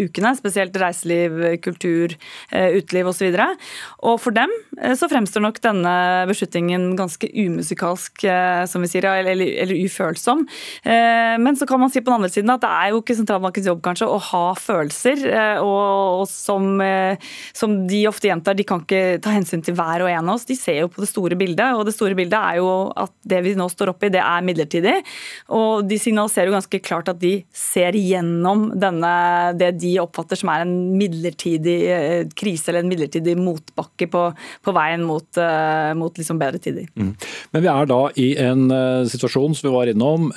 ukene. 0.00 0.32
Spesielt 0.38 0.78
reiseliv, 0.80 1.36
kultur, 1.64 2.16
eh, 2.56 2.78
uteliv 2.78 3.10
osv. 3.12 3.26
Og, 3.28 3.36
så 3.36 4.08
og 4.14 4.22
for 4.24 4.36
dem 4.36 4.54
eh, 4.80 4.96
så 4.96 5.10
fremstår 5.12 5.44
nok 5.44 5.60
denne 5.64 5.94
beslutningen 6.30 6.94
ganske 6.96 7.28
umusikalsk, 7.28 8.24
som 8.70 8.84
vi 8.84 8.90
sier, 8.90 9.06
eller, 9.10 9.44
eller 9.60 9.84
ufølsom. 9.84 10.44
Men 10.84 11.56
så 11.58 11.66
kan 11.68 11.80
man 11.82 11.90
si 11.92 12.00
på 12.00 12.08
den 12.08 12.16
andre 12.16 12.30
siden 12.32 12.52
at 12.52 12.62
det 12.62 12.70
er 12.70 12.92
jo 12.92 13.00
ikke 13.02 13.16
sentralbankens 13.18 13.68
jobb 13.68 13.82
kanskje 13.84 14.08
å 14.08 14.18
ha 14.30 14.42
følelser, 14.58 15.24
og, 15.60 16.22
og 16.22 16.26
som, 16.30 16.78
som 17.56 17.76
de 17.90 18.04
ofte 18.08 18.30
gjentar, 18.30 18.56
de 18.56 18.66
kan 18.68 18.82
ikke 18.84 19.02
ta 19.24 19.33
hensyn 19.34 19.62
til 19.64 19.76
hver 19.76 20.04
og 20.04 20.10
en 20.10 20.30
av 20.30 20.36
oss. 20.36 20.46
De 20.48 20.56
ser 20.58 20.80
jo 20.82 20.90
på 20.92 21.02
det 21.02 21.10
store 21.10 21.38
bildet, 21.38 21.76
og 21.76 21.84
det 21.88 21.94
store 21.96 22.16
bildet 22.18 22.38
er 22.38 22.60
jo 22.60 22.68
at 22.90 23.12
det 23.26 23.40
vi 23.46 23.54
nå 23.58 23.66
står 23.72 23.92
oppe 23.92 24.08
i, 24.08 24.12
det 24.14 24.22
er 24.22 24.46
midlertidig. 24.46 24.94
Og 25.54 25.84
de 25.88 25.98
signaliserer 26.00 26.50
jo 26.50 26.56
ganske 26.56 26.80
klart 26.84 27.10
at 27.12 27.20
de 27.22 27.34
ser 27.54 27.96
gjennom 27.98 28.66
denne, 28.80 29.14
det 29.60 29.74
de 29.82 29.96
oppfatter 30.02 30.40
som 30.40 30.52
er 30.54 30.64
en 30.64 30.74
midlertidig 30.98 31.78
eh, 31.90 32.20
krise 32.36 32.70
eller 32.70 32.84
en 32.84 32.92
midlertidig 32.92 33.36
motbakke 33.40 34.08
på, 34.10 34.26
på 34.64 34.76
veien 34.76 35.04
mot, 35.06 35.26
uh, 35.40 35.92
mot 35.98 36.18
liksom 36.18 36.40
bedre 36.40 36.62
tider. 36.62 36.88
Mm. 36.94 37.14
Men 37.54 37.64
vi 37.64 37.72
er 37.72 37.90
da 37.90 38.00
i 38.20 38.28
en 38.44 38.66
uh, 38.70 39.04
situasjon 39.10 39.56
som 39.56 39.68
vi 39.68 39.74
var 39.74 39.90
innom, 39.90 40.30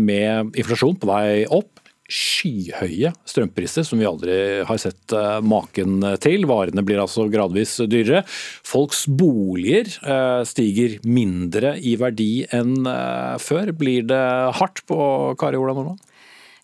med 0.00 0.56
inflasjon 0.58 0.96
på 1.00 1.08
vei 1.08 1.44
opp 1.52 1.80
skyhøye 2.10 3.12
strømpriser 3.28 3.86
som 3.86 4.00
vi 4.00 4.08
aldri 4.08 4.36
har 4.66 4.80
sett 4.82 5.14
eh, 5.16 5.38
maken 5.40 6.02
til. 6.22 6.46
Varene 6.50 6.84
blir 6.86 7.00
altså 7.02 7.28
gradvis 7.30 7.76
dyrere. 7.90 8.24
Folks 8.66 9.06
boliger 9.06 9.88
eh, 10.02 10.42
stiger 10.48 10.98
mindre 11.06 11.76
i 11.78 11.96
verdi 12.00 12.32
enn 12.56 12.82
eh, 12.84 13.36
før. 13.42 13.74
Blir 13.80 14.06
det 14.10 14.22
hardt 14.60 14.84
på 14.90 15.00
Kari 15.40 15.60
Ola 15.60 15.76
Nordmann? 15.76 16.00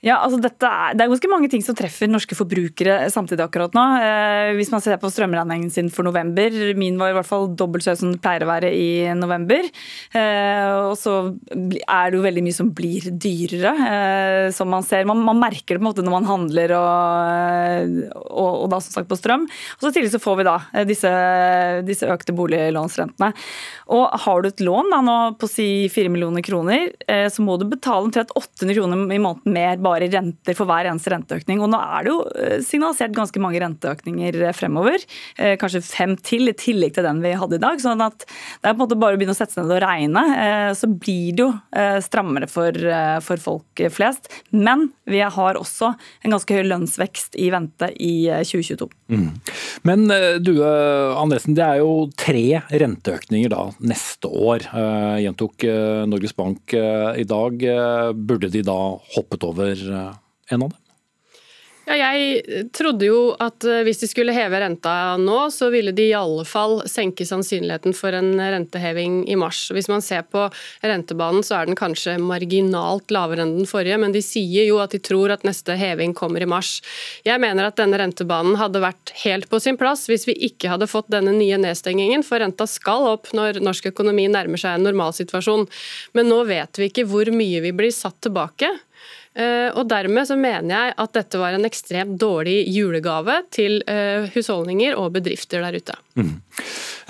Ja, 0.05 0.19
altså 0.21 0.39
dette 0.43 0.69
Det 0.97 1.03
er 1.03 1.09
ganske 1.09 1.31
mange 1.31 1.49
ting 1.53 1.63
som 1.65 1.77
treffer 1.77 2.11
norske 2.11 2.37
forbrukere 2.37 3.09
samtidig 3.13 3.47
akkurat 3.47 3.75
nå. 3.77 3.85
Eh, 4.05 4.51
hvis 4.59 4.71
man 4.73 4.83
ser 4.85 4.99
på 5.01 5.09
strømregningen 5.13 5.71
sin 5.73 5.89
for 5.93 6.05
november, 6.07 6.53
min 6.77 6.99
var 7.01 7.13
i 7.13 7.17
hvert 7.17 7.29
fall 7.29 7.49
dobbelt 7.57 7.87
så 7.87 7.95
høy 7.95 8.01
som 8.01 8.13
den 8.13 8.21
pleier 8.23 8.45
å 8.45 8.51
være 8.51 8.73
i 8.77 8.89
november. 9.17 9.65
Eh, 10.13 10.75
og 10.91 10.97
så 11.01 11.17
er 11.57 12.13
det 12.13 12.19
jo 12.19 12.27
veldig 12.27 12.45
mye 12.45 12.59
som 12.59 12.73
blir 12.77 13.09
dyrere, 13.09 13.73
eh, 13.87 14.51
som 14.57 14.69
man 14.73 14.85
ser. 14.87 15.09
Man, 15.09 15.25
man, 15.25 15.41
merker 15.41 15.77
det 15.77 15.81
på 15.81 15.85
en 15.85 15.89
måte 15.89 16.05
når 16.05 16.17
man 16.17 16.29
handler 16.29 16.77
og, 16.77 17.97
og, 18.27 18.53
og 18.65 18.69
da 18.73 18.83
som 18.85 18.99
sagt 18.99 19.11
på 19.11 19.19
strøm. 19.19 19.49
Og 19.79 19.87
så 19.87 19.95
tidlig 19.95 20.13
så 20.13 20.23
får 20.23 20.41
vi 20.41 20.49
da 20.49 20.59
eh, 20.75 20.87
disse, 20.89 21.15
disse 21.89 22.11
økte 22.13 22.37
boliglånsrentene. 22.37 23.33
Og 23.97 24.07
har 24.27 24.43
du 24.43 24.51
et 24.51 24.65
lån 24.65 24.93
da 24.93 25.01
nå 25.05 25.17
på 25.41 25.49
si 25.51 25.69
4 25.93 26.13
millioner 26.13 26.45
kroner, 26.45 26.91
eh, 27.09 27.27
så 27.33 27.45
må 27.45 27.57
du 27.57 27.69
betale 27.71 28.09
omtrent 28.11 28.35
800 28.37 28.77
kroner 28.77 29.17
i 29.17 29.23
måneden 29.23 29.57
mer 29.57 29.81
bare 29.87 30.09
renter 30.11 30.57
for 30.59 30.69
hver 30.69 30.89
eneste 30.91 31.13
renteøkning. 31.13 31.63
Og 31.63 31.71
nå 31.73 31.81
er 31.81 32.07
det 32.07 32.13
jo 32.13 32.19
eh, 32.43 32.57
signalisert 32.67 33.15
ganske 33.17 33.43
mange 33.43 33.61
renteøkninger 33.63 34.41
eh, 34.49 34.55
fremover. 34.57 35.03
Eh, 35.39 35.55
kanskje 35.61 35.85
fem 35.87 36.17
til, 36.19 36.51
i 36.51 36.57
tillegg 36.57 36.97
til 36.97 37.07
den 37.07 37.23
vi 37.25 37.35
hadde 37.39 37.61
i 37.61 37.63
dag. 37.63 37.81
sånn 37.83 38.05
at 38.05 38.27
det 38.27 38.71
er 38.71 38.75
på 38.75 38.77
en 38.79 38.85
måte 38.85 39.01
bare 39.01 39.17
å 39.17 39.21
begynne 39.21 39.37
å 39.37 39.39
sette 39.39 39.57
seg 39.57 39.67
ned 39.67 39.77
og 39.79 39.83
regne. 39.85 40.25
Så 40.77 40.89
blir 40.91 41.37
det 41.37 41.45
jo 41.45 41.51
strammere 42.05 42.49
for, 42.51 42.77
for 43.25 43.43
folk 43.43 43.83
flest. 43.93 44.31
Men 44.51 44.89
vi 45.09 45.21
har 45.23 45.59
også 45.59 45.93
en 45.95 46.35
ganske 46.35 46.57
høy 46.57 46.65
lønnsvekst 46.67 47.39
i 47.41 47.51
vente 47.55 47.91
i 48.03 48.15
2022. 48.43 48.89
Mm. 49.07 49.29
Men 49.87 50.07
du 50.43 50.53
Andresen, 50.67 51.55
det 51.55 51.63
er 51.63 51.79
jo 51.79 52.09
tre 52.19 52.63
renteøkninger 52.69 53.53
da 53.53 53.69
neste 53.87 54.27
år, 54.27 54.67
gjentok 55.23 55.67
Norges 56.11 56.35
Bank 56.37 56.75
i 56.75 57.27
dag. 57.29 57.63
Burde 58.19 58.51
de 58.51 58.65
da 58.67 58.79
hoppet 59.15 59.47
over 59.47 59.87
Eh, 59.97 60.55
en 60.55 60.63
av 60.63 60.71
dem? 60.71 60.79
Ja, 61.87 61.95
jeg 62.01 62.65
trodde 62.75 63.07
jo 63.07 63.19
at 63.39 63.63
eh, 63.63 63.85
hvis 63.87 64.01
de 64.01 64.09
skulle 64.11 64.35
heve 64.35 64.59
renta 64.59 65.15
nå, 65.23 65.37
så 65.55 65.69
ville 65.71 65.93
de 65.95 66.09
i 66.09 66.17
alle 66.19 66.43
fall 66.43 66.81
senke 66.91 67.23
sannsynligheten 67.23 67.95
for 67.95 68.17
en 68.17 68.33
renteheving 68.43 69.21
i 69.31 69.37
mars. 69.39 69.69
Hvis 69.71 69.87
man 69.87 70.03
ser 70.03 70.25
på 70.27 70.49
rentebanen, 70.83 71.47
så 71.47 71.61
er 71.61 71.69
den 71.69 71.79
kanskje 71.79 72.17
marginalt 72.19 73.15
lavere 73.15 73.45
enn 73.45 73.55
den 73.61 73.71
forrige, 73.71 74.01
men 74.03 74.17
de 74.17 74.23
sier 74.25 74.67
jo 74.67 74.81
at 74.83 74.97
de 74.97 74.99
tror 74.99 75.37
at 75.37 75.47
neste 75.47 75.77
heving 75.79 76.17
kommer 76.19 76.43
i 76.43 76.49
mars. 76.51 76.81
Jeg 77.23 77.39
mener 77.45 77.69
at 77.69 77.79
denne 77.79 78.03
rentebanen 78.03 78.59
hadde 78.59 78.83
vært 78.83 79.15
helt 79.23 79.47
på 79.53 79.63
sin 79.63 79.79
plass 79.79 80.09
hvis 80.11 80.27
vi 80.27 80.35
ikke 80.51 80.73
hadde 80.75 80.91
fått 80.91 81.13
denne 81.15 81.37
nye 81.39 81.61
nedstengingen, 81.69 82.27
for 82.27 82.43
renta 82.43 82.67
skal 82.67 83.07
opp 83.13 83.31
når 83.31 83.63
norsk 83.63 83.93
økonomi 83.93 84.27
nærmer 84.35 84.59
seg 84.59 84.81
en 84.81 84.89
normalsituasjon. 84.91 85.69
Men 86.19 86.35
nå 86.35 86.43
vet 86.51 86.83
vi 86.83 86.91
ikke 86.91 87.07
hvor 87.07 87.31
mye 87.31 87.63
vi 87.63 87.75
blir 87.79 87.95
satt 87.95 88.19
tilbake. 88.27 88.75
Eh, 89.37 89.69
og 89.77 89.85
Dermed 89.91 90.25
så 90.29 90.37
mener 90.41 90.73
jeg 90.73 90.95
at 91.03 91.17
dette 91.19 91.41
var 91.41 91.57
en 91.57 91.69
ekstremt 91.69 92.17
dårlig 92.21 92.63
julegave 92.73 93.43
til 93.53 93.83
eh, 93.85 94.31
husholdninger 94.33 94.97
og 94.97 95.13
bedrifter 95.19 95.65
der 95.65 95.77
ute. 95.77 95.97
Mm. 96.17 96.31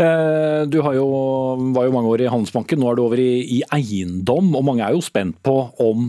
Eh, 0.02 0.62
du 0.66 0.80
jo, 0.80 1.06
var 1.76 1.86
jo 1.86 1.94
mange 1.94 2.10
år 2.10 2.24
i 2.24 2.30
Handelsbanken, 2.32 2.82
nå 2.82 2.90
er 2.90 2.98
du 2.98 3.04
over 3.04 3.22
i, 3.22 3.30
i 3.58 3.60
eiendom. 3.76 4.50
og 4.58 4.66
Mange 4.66 4.82
er 4.88 4.96
jo 4.96 5.04
spent 5.04 5.38
på 5.46 5.54
om 5.82 6.08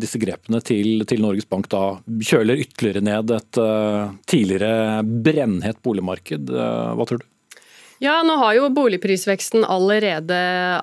disse 0.00 0.18
grepene 0.22 0.62
til, 0.64 1.04
til, 1.08 1.20
Norges 1.20 1.48
Bank 1.50 1.68
da 1.72 1.84
kjøler 2.24 2.62
ytterligere 2.64 3.04
ned 3.04 3.34
et 3.36 3.60
tidligere 4.30 5.02
brennhett 5.04 5.82
boligmarked. 5.84 6.48
Hva 6.50 7.06
tror 7.06 7.20
du? 7.20 7.28
Ja, 8.00 8.22
nå 8.24 8.32
har 8.40 8.54
jo 8.56 8.68
boligprisveksten 8.72 9.60
allerede 9.68 10.36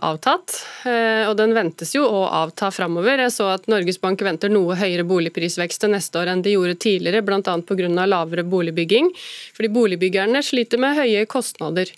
avtatt, 0.06 0.54
eh, 0.86 1.24
og 1.26 1.34
den 1.40 1.56
ventes 1.58 1.96
jo 1.96 2.04
å 2.06 2.20
avta 2.30 2.70
framover. 2.70 3.24
Jeg 3.24 3.34
så 3.34 3.48
at 3.56 3.66
Norges 3.66 3.98
Bank 3.98 4.22
venter 4.22 4.54
noe 4.54 4.78
høyere 4.78 5.02
boligprisvekst 5.10 5.82
til 5.82 5.96
neste 5.96 6.22
år 6.22 6.30
enn 6.30 6.44
de 6.46 6.54
gjorde 6.54 6.78
tidligere, 6.86 7.24
bl.a. 7.26 7.42
pga. 7.42 8.06
lavere 8.06 8.46
boligbygging, 8.46 9.10
fordi 9.58 9.74
boligbyggerne 9.74 10.44
sliter 10.46 10.78
med 10.84 10.94
høye 11.00 11.26
kostnader. 11.26 11.90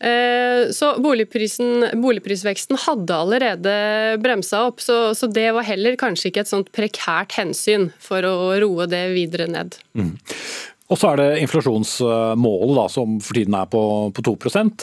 Eh, 0.00 0.68
så 0.76 0.94
Boligprisveksten 1.00 2.78
hadde 2.84 3.16
allerede 3.16 3.72
bremsa 4.20 4.62
opp, 4.68 4.84
så, 4.84 5.14
så, 5.16 5.28
det 5.28 5.50
var 5.56 5.64
heller 5.68 5.96
kanskje 6.00 6.30
ikke 6.30 6.44
et 6.44 6.52
sånt 6.52 6.70
prekært 6.72 7.36
hensyn 7.36 7.90
for 8.00 8.24
å 8.24 8.52
roe 8.60 8.88
det 8.88 9.06
videre 9.12 9.48
ned. 9.48 9.76
Mm. 9.96 10.14
Og 10.90 10.98
så 10.98 11.12
er 11.12 11.20
det 11.20 11.42
inflasjonsmålet 11.44 12.74
da, 12.74 12.84
som 12.90 13.18
for 13.22 13.38
tiden 13.38 13.54
er 13.54 13.68
på, 13.70 13.82
på 14.10 14.24
2 14.26 14.32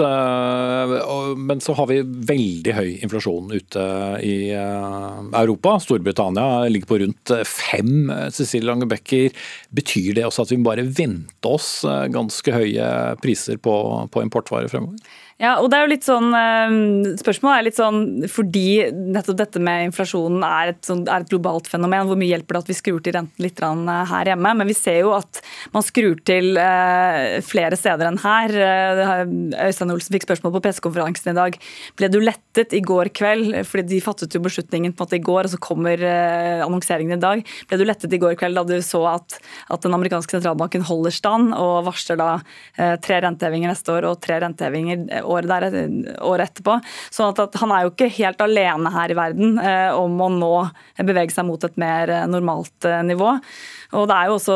eh, 0.07 0.93
Men 1.35 1.59
så 1.63 1.75
har 1.75 1.89
vi 1.89 1.99
veldig 2.01 2.75
høy 2.77 2.91
inflasjon 3.03 3.51
ute 3.51 3.83
i 4.23 4.37
eh, 4.55 5.19
Europa. 5.41 5.75
Storbritannia 5.83 6.63
ligger 6.71 6.93
på 6.93 7.01
rundt 7.03 7.35
fem. 7.43 8.07
Cecilie 8.31 8.69
Lange 8.69 8.87
Becker, 8.87 9.35
betyr 9.75 10.15
det 10.15 10.23
også 10.29 10.47
at 10.47 10.55
vi 10.55 10.61
må 10.61 10.69
bare 10.69 10.87
vente 10.87 11.51
oss 11.51 11.81
eh, 11.83 12.07
ganske 12.15 12.55
høye 12.55 12.89
priser 13.19 13.59
på, 13.59 13.75
på 14.07 14.23
importvarer 14.23 14.71
fremover? 14.71 15.03
Ja, 15.37 15.59
og 15.61 15.67
det 15.69 15.77
er 15.77 15.83
jo 15.85 15.91
litt 15.91 16.05
sånn, 16.05 16.31
eh, 16.33 17.13
Spørsmålet 17.21 17.59
er 17.59 17.65
litt 17.67 17.77
sånn 17.77 17.99
fordi 18.33 18.89
nettopp 18.89 19.37
dette 19.37 19.59
med 19.61 19.91
inflasjonen 19.91 20.41
er 20.41 20.71
et, 20.71 20.79
sånn, 20.81 21.03
er 21.05 21.21
et 21.21 21.29
globalt 21.29 21.69
fenomen. 21.69 22.07
Hvor 22.09 22.17
mye 22.17 22.31
hjelper 22.31 22.57
det 22.57 22.61
at 22.63 22.71
vi 22.71 22.77
skrur 22.79 23.03
til 23.05 23.13
renten 23.13 23.45
litt 23.45 23.61
eh, 23.61 23.91
her 24.09 24.31
hjemme? 24.31 24.53
Men 24.57 24.65
vi 24.65 24.73
ser 24.73 24.97
jo 25.03 25.11
at 25.13 25.41
man 25.75 25.85
skrur 25.85 26.17
til 26.25 26.57
eh, 26.57 27.37
flere 27.45 27.77
steder 27.77 28.09
enn 28.09 28.17
her. 28.23 28.55
Øystein 29.67 29.93
Olsen 29.93 30.17
fikk 30.17 30.25
spørsmål 30.25 30.55
på 30.55 30.63
pressekonferansen 30.65 31.29
i 31.29 31.37
dag. 31.37 31.59
Ble 32.01 32.09
du 32.09 32.17
lettet 32.23 32.73
i 32.73 32.81
går 32.81 33.13
kveld? 33.13 33.53
Fordi 33.69 33.85
de 33.93 34.01
fattet 34.01 34.33
jo 34.33 34.41
beslutningen 34.41 34.97
på 34.97 35.05
måte 35.05 35.19
i 35.19 35.23
går, 35.23 35.45
og 35.45 35.53
så 35.53 35.61
kommer 35.61 36.01
annonseringen 36.65 37.19
i 37.19 37.21
dag. 37.21 37.45
Ble 37.69 37.77
du 37.77 37.85
lettet 37.85 38.17
i 38.17 38.21
går 38.21 38.33
kveld 38.41 38.57
da 38.57 38.65
du 38.65 38.81
så 38.81 39.03
at, 39.13 39.37
at 39.69 39.85
den 39.85 39.93
amerikanske 39.93 40.39
sentralbanken 40.39 40.87
holder 40.89 41.13
stand 41.13 41.53
og 41.53 41.85
varsler 41.85 42.17
da 42.17 42.31
tre 43.05 43.21
rentehevinger 43.21 43.69
neste 43.69 43.93
år 43.93 44.09
og 44.09 44.19
tre 44.25 44.41
rentehevinger 44.41 45.26
året, 45.27 45.49
der, 45.51 46.17
året 46.25 46.51
etterpå. 46.51 46.77
Så 47.13 47.29
at, 47.31 47.41
at 47.43 47.57
han 47.61 47.73
er 47.75 47.85
jo 47.85 47.93
ikke 47.93 48.11
helt 48.19 48.43
alene 48.43 48.91
her 48.93 49.13
i 49.13 49.17
verden 49.17 49.57
eh, 49.61 49.89
om 49.95 50.15
å 50.23 50.29
nå 50.33 50.53
bevege 51.07 51.35
seg 51.35 51.47
mot 51.47 51.63
et 51.67 51.77
mer 51.79 52.13
eh, 52.13 52.29
normalt 52.29 52.87
eh, 52.87 53.03
nivå. 53.05 53.35
Og 53.95 54.07
det 54.09 54.15
er 54.17 54.27
jo 54.27 54.35
også, 54.35 54.55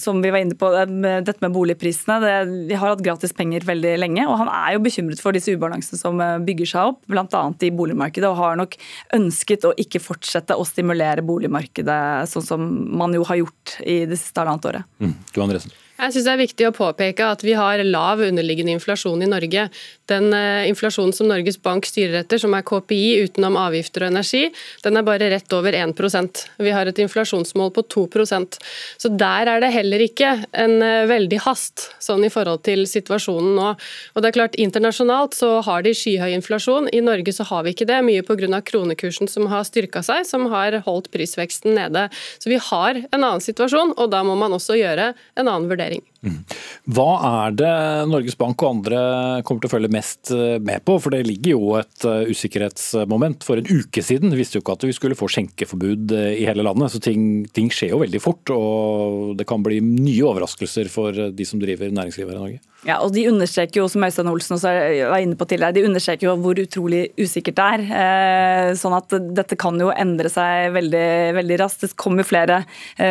som 0.00 0.22
vi 0.22 0.32
var 0.32 0.42
inne 0.42 0.56
på, 0.58 0.70
eh, 0.74 1.20
dette 1.26 1.44
med 1.44 1.54
boligprisene. 1.54 2.18
Det, 2.22 2.32
vi 2.70 2.78
har 2.78 2.94
hatt 2.94 3.04
gratis 3.04 3.34
penger 3.36 3.66
veldig 3.68 3.94
lenge, 4.00 4.26
og 4.26 4.38
han 4.42 4.50
er 4.50 4.74
jo 4.74 4.84
bekymret 4.86 5.22
for 5.22 5.36
disse 5.36 5.54
ubalansene 5.54 6.00
som 6.00 6.20
eh, 6.22 6.38
bygger 6.46 6.72
seg 6.72 6.94
opp, 6.94 7.02
bl.a. 7.10 7.44
i 7.66 7.72
boligmarkedet, 7.74 8.30
og 8.30 8.40
har 8.40 8.58
nok 8.60 8.74
ønsket 9.16 9.68
å 9.68 9.74
ikke 9.78 10.02
fortsette 10.02 10.58
å 10.58 10.66
stimulere 10.66 11.24
boligmarkedet 11.26 12.00
sånn 12.30 12.46
som 12.46 12.66
man 12.98 13.14
jo 13.14 13.26
har 13.28 13.42
gjort 13.42 13.78
i 13.84 14.02
det 14.10 14.18
siste 14.18 14.42
halvannet 14.42 14.70
året. 14.72 14.90
Mm. 15.02 15.14
Du 15.30 15.40
Andresen. 15.44 15.78
Jeg 16.00 16.14
synes 16.14 16.24
Det 16.24 16.32
er 16.32 16.40
viktig 16.40 16.64
å 16.64 16.72
påpeke 16.72 17.26
at 17.28 17.42
vi 17.44 17.52
har 17.58 17.80
lav 17.84 18.22
underliggende 18.24 18.72
inflasjon 18.72 19.20
i 19.20 19.28
Norge. 19.28 19.66
Den 20.08 20.32
uh, 20.32 20.64
inflasjonen 20.64 21.12
som 21.12 21.28
Norges 21.28 21.58
Bank 21.60 21.84
styrer 21.86 22.22
etter, 22.22 22.40
som 22.40 22.54
er 22.56 22.64
KPI 22.66 23.26
utenom 23.26 23.58
avgifter 23.60 24.06
og 24.06 24.14
energi, 24.14 24.48
den 24.82 24.96
er 24.96 25.04
bare 25.06 25.28
rett 25.30 25.52
over 25.54 25.76
1% 25.76 26.40
Vi 26.64 26.72
har 26.72 26.88
et 26.88 27.00
inflasjonsmål 27.04 27.72
på 27.76 27.84
2% 27.94 28.56
Så 28.98 29.10
der 29.12 29.50
er 29.52 29.60
det 29.62 29.70
heller 29.74 30.02
ikke 30.06 30.32
en 30.56 30.76
uh, 30.80 31.04
veldig 31.10 31.42
hast 31.44 31.90
sånn 32.00 32.24
i 32.24 32.32
forhold 32.32 32.64
til 32.64 32.86
situasjonen 32.88 33.52
nå. 33.58 33.68
Og 34.14 34.24
det 34.24 34.30
er 34.30 34.38
klart 34.38 34.58
Internasjonalt 34.60 35.36
så 35.36 35.52
har 35.66 35.84
de 35.84 35.92
skyhøy 35.96 36.32
inflasjon. 36.38 36.88
I 36.96 37.04
Norge 37.04 37.34
så 37.36 37.44
har 37.52 37.66
vi 37.66 37.74
ikke 37.76 37.88
det, 37.90 38.00
mye 38.06 38.24
pga. 38.24 38.62
kronekursen 38.64 39.28
som 39.28 39.50
har 39.52 39.68
styrka 39.68 40.02
seg, 40.06 40.24
som 40.26 40.48
har 40.52 40.80
holdt 40.88 41.12
prisveksten 41.12 41.76
nede. 41.76 42.08
Så 42.40 42.48
vi 42.48 42.56
har 42.70 43.04
en 43.04 43.20
annen 43.20 43.44
situasjon, 43.44 43.94
og 44.00 44.10
da 44.14 44.24
må 44.24 44.38
man 44.40 44.56
også 44.56 44.80
gjøre 44.80 45.12
en 45.12 45.46
annen 45.46 45.68
vurdering 45.68 45.89
vurdering. 45.90 46.19
Hva 46.20 47.06
er 47.24 47.54
det 47.56 47.72
Norges 48.10 48.36
Bank 48.36 48.60
og 48.60 48.74
andre 48.74 49.00
kommer 49.46 49.62
til 49.62 49.70
å 49.70 49.72
følge 49.72 49.92
mest 49.92 50.32
eh, 50.34 50.58
med 50.60 50.84
på? 50.84 50.98
For 51.00 51.14
det 51.14 51.22
ligger 51.24 51.54
jo 51.54 51.74
et 51.80 52.04
eh, 52.08 52.28
usikkerhetsmoment. 52.28 53.44
For 53.46 53.60
en 53.60 53.68
uke 53.70 54.04
siden 54.04 54.34
visste 54.36 54.58
jo 54.58 54.64
ikke 54.64 54.76
at 54.76 54.84
vi 54.88 54.96
skulle 54.96 55.16
få 55.16 55.30
skjenkeforbud 55.32 56.12
eh, 56.16 56.34
i 56.42 56.46
hele 56.48 56.66
landet. 56.66 56.92
Så 56.92 57.00
ting, 57.04 57.46
ting 57.56 57.70
skjer 57.72 57.94
jo 57.94 58.02
veldig 58.04 58.20
fort, 58.20 58.52
og 58.52 59.32
det 59.40 59.48
kan 59.48 59.64
bli 59.64 59.80
nye 59.84 60.26
overraskelser 60.28 60.92
for 60.92 61.16
de 61.32 61.48
som 61.48 61.62
driver 61.62 61.92
næringslivet 61.94 62.34
her 62.34 62.40
i 62.40 62.44
Norge. 62.44 62.60
Ja, 62.88 62.96
og 63.04 63.12
De 63.12 63.26
understreker 63.28 63.82
jo 63.82 63.88
som 63.92 64.04
Øystein 64.06 64.28
Olsen 64.30 64.56
også 64.56 64.70
var 65.10 65.20
inne 65.20 65.36
på 65.36 65.44
tidligere, 65.48 65.76
de 65.76 65.84
understreker 65.84 66.30
jo 66.30 66.36
hvor 66.40 66.56
utrolig 66.62 67.02
usikkert 67.20 67.58
det 67.58 67.66
er. 67.90 68.70
Sånn 68.80 68.96
at 68.96 69.12
Dette 69.36 69.58
kan 69.60 69.76
jo 69.76 69.90
endre 69.92 70.32
seg 70.32 70.72
veldig, 70.72 71.10
veldig 71.36 71.58
raskt. 71.60 71.84
Det 71.84 71.98
kommer 72.00 72.24
flere 72.24 72.62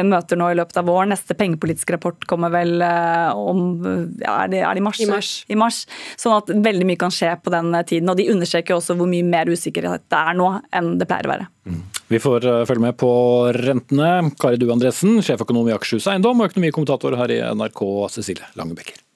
møter 0.09 0.41
nå 0.41 0.49
i 0.49 0.57
løpet 0.57 0.81
av 0.81 0.89
våren. 0.89 1.13
Neste 1.13 1.37
pengepolitiske 1.37 1.93
rapport 1.93 2.25
kommer 2.29 2.49
vel 2.53 2.81
om 3.35 3.63
ja, 4.21 4.35
er, 4.43 4.51
det, 4.51 4.61
er 4.63 4.77
det 4.77 4.83
i, 4.83 4.85
mars? 4.85 5.01
I 5.01 5.09
mars. 5.09 5.31
I 5.49 5.59
mars. 5.59 5.79
Sånn 6.19 6.37
at 6.37 6.51
veldig 6.69 6.87
mye 6.89 6.99
kan 6.99 7.13
skje 7.13 7.33
på 7.43 7.53
den 7.53 7.73
tiden. 7.89 8.11
Og 8.11 8.19
de 8.19 8.29
understreker 8.33 8.77
også 8.77 8.97
hvor 8.99 9.09
mye 9.09 9.25
mer 9.25 9.51
usikkerhet 9.51 10.05
det 10.09 10.21
er 10.21 10.39
nå 10.39 10.51
enn 10.75 10.95
det 11.01 11.09
pleier 11.09 11.29
å 11.29 11.33
være. 11.33 11.49
Mm. 11.69 11.83
Vi 12.09 12.21
får 12.23 12.47
følge 12.69 12.85
med 12.87 12.97
på 12.99 13.11
rentene. 13.59 14.13
Kari 14.41 14.61
Du 14.61 14.69
Andresen, 14.73 15.19
sjeføkonom 15.25 15.69
i 15.69 15.75
Akershus 15.75 16.09
Eiendom 16.09 16.41
og 16.41 16.49
økonomikommentator 16.49 17.19
her 17.19 17.35
i 17.35 17.43
NRK, 17.53 17.85
Cecilie 18.15 18.49
Langebekker. 18.59 19.08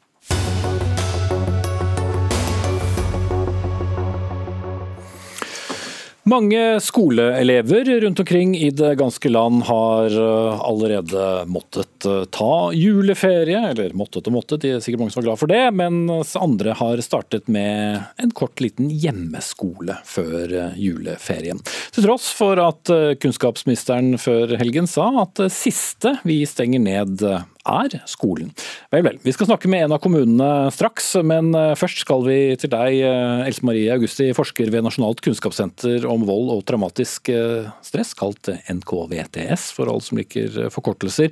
Mange 6.23 6.79
skoleelever 6.79 8.01
rundt 8.01 8.19
omkring 8.19 8.57
i 8.57 8.69
det 8.69 8.95
ganske 8.95 9.29
land 9.29 9.63
har 9.63 10.05
eh, 10.05 10.61
allerede 10.61 11.45
måttet 11.45 12.05
eh, 12.05 12.23
ta 12.23 12.71
juleferie. 12.73 13.59
Eller 13.71 13.91
måttet 13.93 14.29
og 14.31 14.37
måttet, 14.37 14.61
de 14.63 14.71
er 14.71 14.79
sikkert 14.83 15.03
mange 15.03 15.11
som 15.11 15.19
er 15.19 15.27
glad 15.27 15.41
for 15.41 15.51
det. 15.51 15.63
Mens 15.75 16.31
andre 16.39 16.77
har 16.79 17.03
startet 17.03 17.51
med 17.51 17.99
en 18.23 18.31
kort 18.31 18.63
liten 18.63 18.87
hjemmeskole 18.87 19.97
før 20.07 20.47
eh, 20.47 20.79
juleferien. 20.79 21.59
Til 21.91 22.07
tross 22.07 22.29
for 22.31 22.61
at 22.63 22.87
kunnskapsministeren 23.19 24.15
før 24.15 24.55
helgen 24.61 24.87
sa 24.87 25.09
at 25.25 25.35
det 25.41 25.51
siste 25.51 26.15
vi 26.23 26.45
stenger 26.47 26.87
ned 26.87 27.27
er 27.63 27.95
skolen. 28.09 28.51
Vel, 28.91 29.03
vel. 29.05 29.17
Vi 29.23 29.33
skal 29.33 29.47
snakke 29.47 29.69
med 29.71 29.85
en 29.85 29.95
av 29.95 30.01
kommunene 30.03 30.71
straks, 30.75 31.13
men 31.23 31.53
eh, 31.55 31.71
først 31.79 32.03
skal 32.03 32.25
vi 32.27 32.37
til 32.59 32.71
deg, 32.73 32.99
eh, 33.07 33.45
Else 33.47 33.63
Marie 33.65 33.91
Augusti, 33.93 34.29
forsker 34.35 34.71
ved 34.73 34.83
Nasjonalt 34.83 35.23
kunnskapssenter 35.23 36.07
om 36.09 36.25
vold 36.27 36.51
og 36.57 36.65
traumatisk 36.67 37.31
eh, 37.31 37.71
stress, 37.85 38.13
kalt 38.19 38.51
NKVTS 38.67 39.69
for 39.77 39.91
alle 39.91 40.03
som 40.03 40.19
liker 40.19 40.67
forkortelser. 40.73 41.31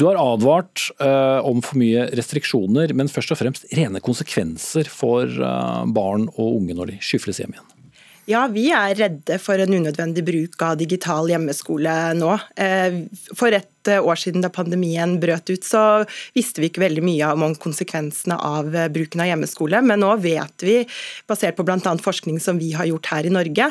Du 0.00 0.06
har 0.08 0.20
advart 0.20 0.88
om 1.00 1.60
for 1.64 1.78
mye 1.80 2.06
restriksjoner, 2.16 2.92
men 2.96 3.10
først 3.10 3.32
og 3.34 3.40
fremst 3.40 3.66
rene 3.76 4.02
konsekvenser 4.04 4.88
for 4.90 5.28
barn 5.94 6.28
og 6.34 6.60
unge 6.60 6.76
når 6.76 6.92
de 6.92 6.98
skyfles 7.04 7.40
hjem 7.40 7.54
igjen. 7.56 7.68
Ja, 8.30 8.44
vi 8.52 8.68
er 8.74 8.94
redde 8.98 9.38
for 9.42 9.58
en 9.58 9.74
unødvendig 9.80 10.22
bruk 10.26 10.62
av 10.62 10.76
digital 10.78 11.30
hjemmeskole 11.32 11.94
nå. 12.18 12.36
For 13.38 13.56
et 13.56 13.70
år 13.88 14.18
siden 14.20 14.44
da 14.44 14.50
pandemien 14.52 15.16
brøt 15.20 15.50
ut, 15.50 15.64
så 15.64 16.04
visste 16.36 16.60
vi 16.62 16.70
ikke 16.70 16.82
veldig 16.84 17.04
mye 17.04 17.30
om 17.32 17.54
konsekvensene 17.60 18.36
av 18.36 18.74
eh, 18.76 18.88
bruken 18.92 19.22
av 19.22 19.30
hjemmeskole. 19.30 19.80
Men 19.86 20.02
nå 20.04 20.12
vet 20.22 20.64
vi, 20.66 20.76
basert 21.30 21.56
på 21.58 21.66
bl.a. 21.66 21.94
forskning 22.02 22.40
som 22.42 22.60
vi 22.60 22.72
har 22.76 22.88
gjort 22.90 23.10
her 23.12 23.28
i 23.28 23.32
Norge, 23.32 23.70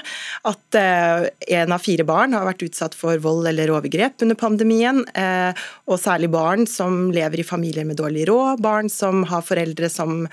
at 0.50 0.80
én 0.80 1.30
eh, 1.48 1.76
av 1.76 1.84
fire 1.84 2.06
barn 2.08 2.36
har 2.38 2.48
vært 2.48 2.66
utsatt 2.66 2.98
for 2.98 3.20
vold 3.24 3.48
eller 3.52 3.72
overgrep 3.74 4.26
under 4.26 4.40
pandemien. 4.40 5.04
Eh, 5.14 5.52
og 5.90 6.02
særlig 6.02 6.32
barn 6.34 6.66
som 6.70 7.10
lever 7.14 7.44
i 7.44 7.48
familier 7.48 7.88
med 7.88 8.00
dårlig 8.00 8.28
råd, 8.30 8.64
barn 8.64 8.90
som 8.92 9.24
har 9.30 9.46
foreldre 9.46 9.90
som 9.92 10.26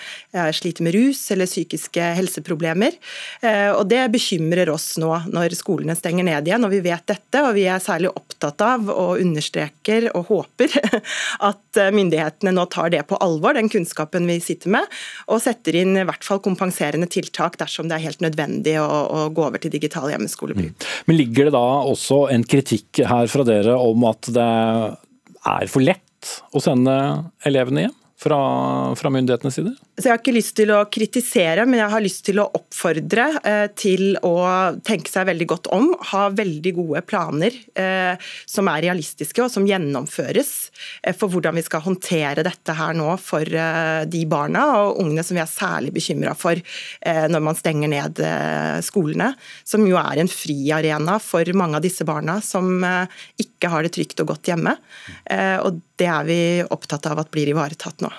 sliter 0.54 0.84
med 0.84 0.94
rus 0.94 1.20
eller 1.32 1.48
psykiske 1.48 2.02
helseproblemer. 2.18 2.96
Og 3.76 3.86
det 3.88 4.02
bekymrer 4.12 4.68
oss 4.72 4.96
nå 5.00 5.10
når 5.32 5.56
skolene 5.56 5.96
stenger 5.96 6.26
ned 6.26 6.48
igjen, 6.48 6.66
og 6.66 6.72
vi 6.74 6.82
vet 6.84 7.06
dette. 7.08 7.42
Og 7.42 7.54
vi 7.56 7.66
er 7.70 7.82
særlig 7.82 8.12
opptatt 8.12 8.62
av 8.64 8.90
å 8.92 9.06
understreke 9.16 9.65
understreker 9.66 10.08
og 10.14 10.26
håper 10.30 10.72
at 11.50 11.80
eh, 11.80 11.92
myndighetene 11.94 12.52
nå 12.54 12.66
tar 12.66 12.90
det 12.90 13.06
på 13.08 13.16
alvor, 13.16 13.54
den 13.54 13.68
kunnskapen 13.68 14.26
vi 14.26 14.40
sitter 14.40 14.70
med, 14.70 14.86
og 15.28 15.42
setter 15.42 15.74
inn 15.74 15.96
i 15.96 16.04
hvert 16.04 16.24
fall 16.24 16.40
kompenserende 16.40 17.06
tiltak 17.06 17.58
dersom 17.58 17.88
det 17.88 17.96
er 17.96 18.06
helt 18.06 18.20
nødvendig 18.20 18.78
å, 18.80 18.86
å 18.86 19.28
gå 19.30 19.46
over 19.46 19.58
til 19.58 19.70
digital 19.70 20.10
hjemmeskolebruk. 20.10 20.72
Mm. 20.72 20.88
Men 21.06 21.16
Ligger 21.16 21.48
det 21.48 21.56
da 21.56 21.66
også 21.86 22.28
en 22.30 22.44
kritikk 22.44 23.00
her 23.06 23.26
fra 23.26 23.44
dere 23.46 23.76
om 23.76 24.04
at 24.08 24.28
det 24.28 24.50
er 25.46 25.70
for 25.70 25.82
lett 25.84 26.02
å 26.52 26.60
sende 26.60 26.96
elevene 27.46 27.86
hjem? 27.86 27.96
fra, 28.16 28.94
fra 28.96 29.10
myndighetenes 29.10 29.54
side? 29.54 29.74
Så 29.96 30.10
Jeg 30.10 30.12
har 30.12 30.20
ikke 30.20 30.32
lyst 30.36 30.52
til 30.58 30.70
å 30.76 30.82
kritisere, 30.92 31.64
men 31.64 31.80
jeg 31.80 31.88
har 31.88 32.02
lyst 32.04 32.26
til 32.26 32.36
å 32.42 32.50
oppfordre 32.58 33.24
eh, 33.48 33.62
til 33.80 34.18
å 34.28 34.34
tenke 34.84 35.08
seg 35.08 35.24
veldig 35.30 35.46
godt 35.48 35.70
om. 35.72 35.86
Ha 36.10 36.26
veldig 36.36 36.72
gode 36.76 37.00
planer 37.08 37.56
eh, 37.80 38.26
som 38.44 38.68
er 38.68 38.84
realistiske 38.84 39.40
og 39.40 39.48
som 39.54 39.64
gjennomføres 39.64 40.50
eh, 41.00 41.16
for 41.16 41.32
hvordan 41.32 41.56
vi 41.56 41.64
skal 41.64 41.84
håndtere 41.86 42.44
dette 42.44 42.76
her 42.76 42.92
nå 42.98 43.08
for 43.16 43.48
de 43.48 44.22
barna 44.28 44.66
og 44.82 45.00
ungene 45.00 45.24
som 45.24 45.38
vi 45.38 45.44
er 45.46 45.48
særlig 45.48 45.94
bekymra 45.96 46.34
for 46.36 46.60
når 47.06 47.42
man 47.42 47.56
stenger 47.56 47.88
ned 47.88 48.20
skolene. 48.84 49.30
Som 49.64 49.86
jo 49.88 49.96
er 50.00 50.20
en 50.20 50.30
friarena 50.30 51.16
for 51.22 51.56
mange 51.56 51.80
av 51.80 51.86
disse 51.86 52.04
barna 52.08 52.36
som 52.44 52.84
ikke 53.40 53.72
har 53.72 53.86
det 53.86 53.94
trygt 53.96 54.20
og 54.24 54.34
godt 54.34 54.52
hjemme. 54.52 54.76
og 55.64 55.82
det 55.96 56.12
er 56.12 56.28
vi 56.28 56.40
opptatt 56.66 57.08
av 57.08 57.22
at 57.22 57.32
blir 57.32 57.54
ivaretatt 57.54 58.04
nå. 58.04 58.12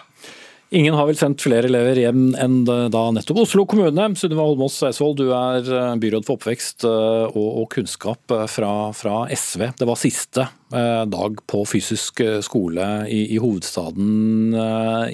Ingen 0.69 0.97
har 0.99 1.07
vel 1.07 1.15
sendt 1.15 1.39
flere 1.45 1.69
elever 1.69 1.95
hjem 1.95 2.33
enn 2.35 2.57
da 2.67 3.03
nettopp 3.15 3.39
Oslo 3.45 3.63
kommune. 3.69 4.09
Sunniva 4.19 4.43
Holmås 4.43 4.81
Eidsvoll, 4.83 5.13
du 5.15 5.29
er 5.31 5.63
eh, 5.63 5.93
byråd 6.01 6.27
for 6.27 6.35
oppvekst 6.35 6.83
eh, 6.89 7.37
og 7.39 7.69
kunnskap 7.71 8.35
eh, 8.35 8.43
fra, 8.51 8.71
fra, 8.91 9.21
SV. 9.31 9.69
Det 9.79 9.87
var 9.87 9.99
siste 10.01 10.47
dag 10.67 11.37
på 11.47 11.61
fysisk 11.63 12.19
skole 12.43 12.83
i, 13.07 13.21
i 13.31 13.37
hovedstaden 13.39 14.51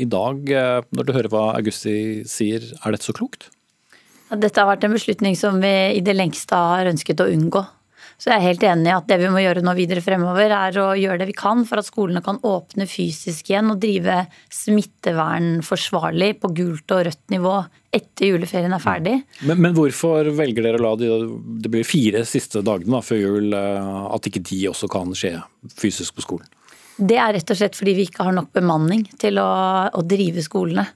i 0.01 0.07
dag. 0.09 0.49
Når 0.89 1.05
du 1.05 1.11
hører 1.13 1.29
hva 1.29 1.43
Augusti 1.59 2.23
sier, 2.25 2.65
er 2.81 2.95
dette 2.95 3.05
så 3.05 3.13
klokt? 3.13 3.51
Dette 4.33 4.57
har 4.57 4.71
vært 4.71 4.87
en 4.87 4.95
beslutning 4.97 5.37
som 5.37 5.61
vi 5.61 5.75
i 5.99 6.01
det 6.01 6.17
lengste 6.17 6.57
har 6.57 6.89
ønsket 6.89 7.21
å 7.21 7.29
unngå. 7.29 7.61
Så 8.23 8.29
jeg 8.31 8.39
er 8.39 8.45
helt 8.45 8.61
enig 8.63 8.87
i 8.87 8.95
at 8.95 9.07
det 9.09 9.17
vi 9.19 9.29
må 9.33 9.41
gjøre 9.43 9.61
nå 9.65 9.73
videre 9.75 9.99
fremover, 9.99 10.53
er 10.55 10.77
å 10.79 10.93
gjøre 10.95 11.19
det 11.19 11.25
vi 11.27 11.35
kan 11.35 11.65
for 11.67 11.81
at 11.81 11.87
skolene 11.89 12.21
kan 12.23 12.37
åpne 12.47 12.85
fysisk 12.87 13.49
igjen 13.51 13.73
og 13.73 13.81
drive 13.83 14.21
smittevern 14.47 15.57
forsvarlig 15.67 16.29
på 16.39 16.53
gult 16.55 16.93
og 16.95 17.01
rødt 17.09 17.33
nivå 17.33 17.57
etter 17.91 18.31
juleferien 18.31 18.71
er 18.71 18.79
ferdig. 18.79 19.17
Men, 19.43 19.59
men 19.65 19.75
hvorfor 19.75 20.31
velger 20.37 20.63
dere 20.69 20.79
å 20.79 20.85
la 20.85 20.93
de, 21.01 21.11
det 21.65 21.73
blir 21.73 21.83
fire 21.83 22.23
siste 22.29 22.63
dagene 22.63 22.95
da, 22.95 23.03
før 23.03 23.19
jul, 23.25 23.51
eh, 23.59 23.91
at 24.15 24.31
ikke 24.31 24.45
de 24.53 24.61
også 24.71 24.87
kan 24.95 25.11
skje 25.19 25.35
fysisk 25.75 26.15
på 26.15 26.23
skolen? 26.23 26.47
Det 26.95 27.19
er 27.19 27.35
rett 27.35 27.51
og 27.51 27.59
slett 27.59 27.75
fordi 27.75 27.97
vi 27.97 28.07
ikke 28.07 28.23
har 28.29 28.39
nok 28.39 28.53
bemanning 28.55 29.03
til 29.19 29.43
å, 29.43 29.51
å 29.91 30.07
drive 30.07 30.45
skolene. 30.47 30.87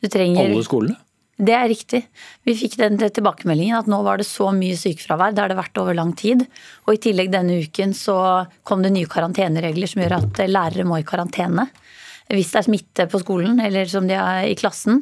Du 0.00 0.08
trenger 0.08 0.48
Alle 0.48 0.64
skolene? 0.64 0.96
Det 1.40 1.54
er 1.56 1.70
riktig. 1.70 2.02
Vi 2.44 2.54
fikk 2.58 2.76
den 2.80 2.98
tilbakemeldingen 3.00 3.78
at 3.78 3.88
nå 3.88 4.02
var 4.04 4.20
det 4.20 4.28
så 4.28 4.50
mye 4.52 4.76
sykefravær. 4.76 5.32
Det 5.32 5.44
har 5.44 5.52
det 5.52 5.58
vært 5.60 5.80
over 5.80 5.96
lang 5.96 6.12
tid. 6.18 6.44
Og 6.86 6.96
i 6.96 7.02
tillegg 7.08 7.32
denne 7.32 7.60
uken 7.64 7.94
så 7.96 8.18
kom 8.68 8.84
det 8.84 8.92
nye 8.92 9.08
karanteneregler 9.10 9.90
som 9.90 10.04
gjør 10.04 10.18
at 10.20 10.44
lærere 10.50 10.88
må 10.88 11.00
i 11.00 11.08
karantene 11.08 11.68
hvis 12.30 12.52
det 12.52 12.60
er 12.60 12.66
smitte 12.68 13.06
på 13.10 13.18
skolen 13.24 13.58
eller 13.58 13.88
som 13.90 14.04
de 14.06 14.14
er 14.14 14.44
i 14.46 14.56
klassen. 14.58 15.00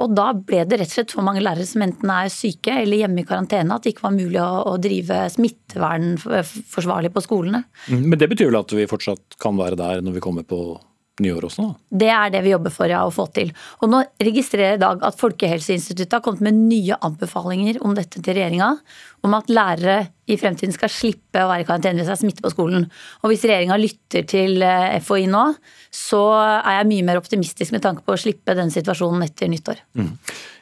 Og 0.00 0.14
da 0.16 0.30
ble 0.32 0.62
det 0.64 0.78
rett 0.80 0.88
og 0.88 0.96
slett 0.96 1.12
så 1.12 1.24
mange 1.24 1.42
lærere 1.44 1.66
som 1.68 1.82
enten 1.84 2.12
er 2.14 2.30
syke 2.32 2.72
eller 2.82 3.02
hjemme 3.02 3.20
i 3.20 3.26
karantene 3.28 3.76
at 3.76 3.84
det 3.84 3.94
ikke 3.94 4.06
var 4.06 4.14
mulig 4.16 4.40
å 4.40 4.76
drive 4.80 5.24
smittevern 5.34 6.14
forsvarlig 6.20 7.12
på 7.12 7.24
skolene. 7.24 7.64
Mm, 7.90 8.06
men 8.06 8.20
det 8.20 8.30
betyr 8.30 8.48
vel 8.48 8.60
at 8.62 8.72
vi 8.76 8.88
fortsatt 8.88 9.36
kan 9.42 9.58
være 9.60 9.78
der 9.80 10.00
når 10.04 10.16
vi 10.16 10.24
kommer 10.24 10.46
på 10.48 10.78
nyår 11.22 11.46
også? 11.48 11.66
Det 12.02 12.10
er 12.12 12.32
det 12.32 12.42
vi 12.46 12.54
jobber 12.54 12.74
for 12.74 12.90
ja, 12.90 13.02
å 13.06 13.14
få 13.14 13.26
til. 13.36 13.52
Og 13.80 13.92
nå 13.92 14.02
registrerer 14.22 14.74
jeg 14.74 14.80
i 14.80 14.84
dag 14.84 15.04
at 15.06 15.18
Folkehelseinstituttet 15.20 16.18
har 16.18 16.24
kommet 16.24 16.44
med 16.48 16.58
nye 16.70 16.98
anbefalinger 17.06 17.80
om 17.84 17.96
dette 17.98 18.22
til 18.22 18.36
regjeringa. 18.36 18.72
Om 19.26 19.36
at 19.36 19.50
lærere 19.52 19.98
i 20.30 20.38
fremtiden 20.40 20.74
skal 20.74 20.92
slippe 20.92 21.42
å 21.42 21.48
være 21.50 21.64
i 21.64 21.68
karantene 21.68 22.00
hvis 22.00 22.08
det 22.08 22.14
er 22.14 22.20
smitte 22.22 22.44
på 22.44 22.52
skolen. 22.52 22.86
Og 23.22 23.32
hvis 23.32 23.44
regjeringa 23.46 23.78
lytter 23.80 24.24
til 24.30 24.62
eh, 24.64 25.00
FHI 25.02 25.26
nå, 25.30 25.42
så 25.94 26.22
er 26.38 26.80
jeg 26.80 26.90
mye 26.92 27.08
mer 27.10 27.20
optimistisk 27.20 27.74
med 27.74 27.84
tanke 27.84 28.06
på 28.06 28.14
å 28.14 28.20
slippe 28.20 28.54
den 28.58 28.72
situasjonen 28.72 29.26
etter 29.26 29.50
nyttår. 29.50 29.82
Mm. 29.98 30.14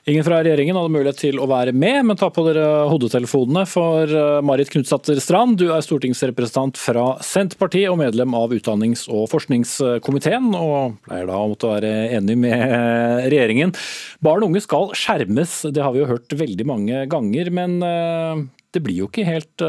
Ingen 0.09 0.25
fra 0.25 0.39
regjeringen 0.41 0.77
hadde 0.79 0.93
mulighet 0.95 1.19
til 1.21 1.41
å 1.43 1.47
være 1.51 1.75
med, 1.77 1.99
men 2.09 2.17
ta 2.17 2.31
på 2.33 2.41
dere 2.47 2.65
hodetelefonene. 2.89 3.67
For 3.69 4.09
eh, 4.09 4.39
Marit 4.47 4.73
Knutsdatter 4.73 5.21
Strand, 5.21 5.59
du 5.61 5.69
er 5.75 5.85
stortingsrepresentant 5.85 6.81
fra 6.81 7.11
Senterpartiet 7.25 7.91
og 7.93 8.01
medlem 8.01 8.37
av 8.39 8.55
utdannings- 8.57 9.05
og 9.13 9.27
forskningskomiteen, 9.35 10.49
og 10.57 10.97
pleier 11.05 11.29
da 11.29 11.43
å 11.43 11.51
måtte 11.53 11.75
være 11.75 11.93
enig 12.17 12.39
med 12.41 12.63
regjeringen. 13.35 13.77
Barn 14.25 14.47
og 14.47 14.55
unge 14.55 14.65
skal 14.65 14.95
skjermes, 14.97 15.61
det 15.77 15.85
har 15.85 15.93
vi 15.93 16.01
jo 16.01 16.09
hørt 16.15 16.33
veldig 16.41 16.69
mange 16.69 17.05
ganger. 17.13 17.53
Men 17.59 17.77
eh, 17.85 18.48
det 18.75 18.83
blir 18.85 19.03
jo 19.03 19.09
ikke 19.09 19.27
helt 19.27 19.65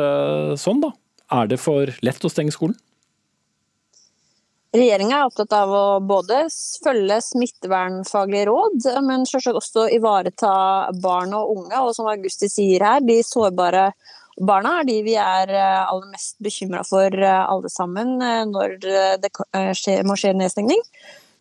sånn, 0.60 0.82
da. 0.84 0.94
Er 1.32 1.50
det 1.50 1.60
for 1.62 1.92
lett 2.06 2.26
å 2.26 2.32
stenge 2.32 2.54
skolen? 2.56 2.78
Regjeringa 4.70 5.18
er 5.18 5.26
opptatt 5.26 5.54
av 5.58 5.72
å 5.74 5.86
både 6.06 6.44
følge 6.84 7.16
smittevernfaglige 7.26 8.46
råd, 8.52 8.86
men 9.02 9.26
selvsagt 9.26 9.58
også 9.58 9.88
ivareta 9.96 10.52
barn 11.02 11.34
og 11.34 11.56
unge. 11.56 11.80
Og 11.82 11.96
som 11.98 12.10
Augusti 12.12 12.50
sier 12.52 12.86
her, 12.86 13.02
de 13.02 13.18
sårbare 13.26 13.88
barna 14.38 14.76
er 14.80 14.86
de 14.88 15.00
vi 15.08 15.16
er 15.20 15.50
eh, 15.50 15.80
aller 15.82 16.12
mest 16.14 16.38
bekymra 16.46 16.84
for 16.88 17.10
eh, 17.10 17.42
alle 17.42 17.72
sammen 17.74 18.20
når 18.52 18.78
det 19.26 19.34
må 20.06 20.16
skje 20.20 20.36
nedstengning. 20.38 20.86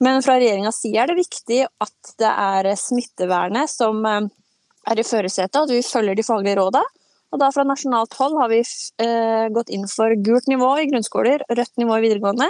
Men 0.00 0.24
fra 0.24 0.38
regjeringas 0.38 0.80
side 0.80 1.02
er 1.02 1.12
det 1.12 1.20
viktig 1.20 1.62
at 1.68 2.12
det 2.22 2.32
er 2.32 2.72
smittevernet 2.80 3.68
som 3.68 4.06
er 4.08 4.96
i 4.96 5.04
førersetet, 5.04 5.58
at 5.66 5.72
vi 5.74 5.84
følger 5.84 6.16
de 6.16 6.24
faglige 6.24 6.56
rådene. 6.62 6.97
Og 7.28 7.40
da 7.42 7.50
Fra 7.52 7.64
nasjonalt 7.66 8.14
hold 8.16 8.36
har 8.40 8.48
vi 8.52 8.62
eh, 8.62 9.46
gått 9.52 9.72
inn 9.72 9.84
for 9.90 10.14
gult 10.24 10.48
nivå 10.48 10.70
i 10.80 10.86
grunnskoler, 10.88 11.44
rødt 11.52 11.80
nivå 11.80 11.98
i 11.98 12.04
videregående, 12.06 12.48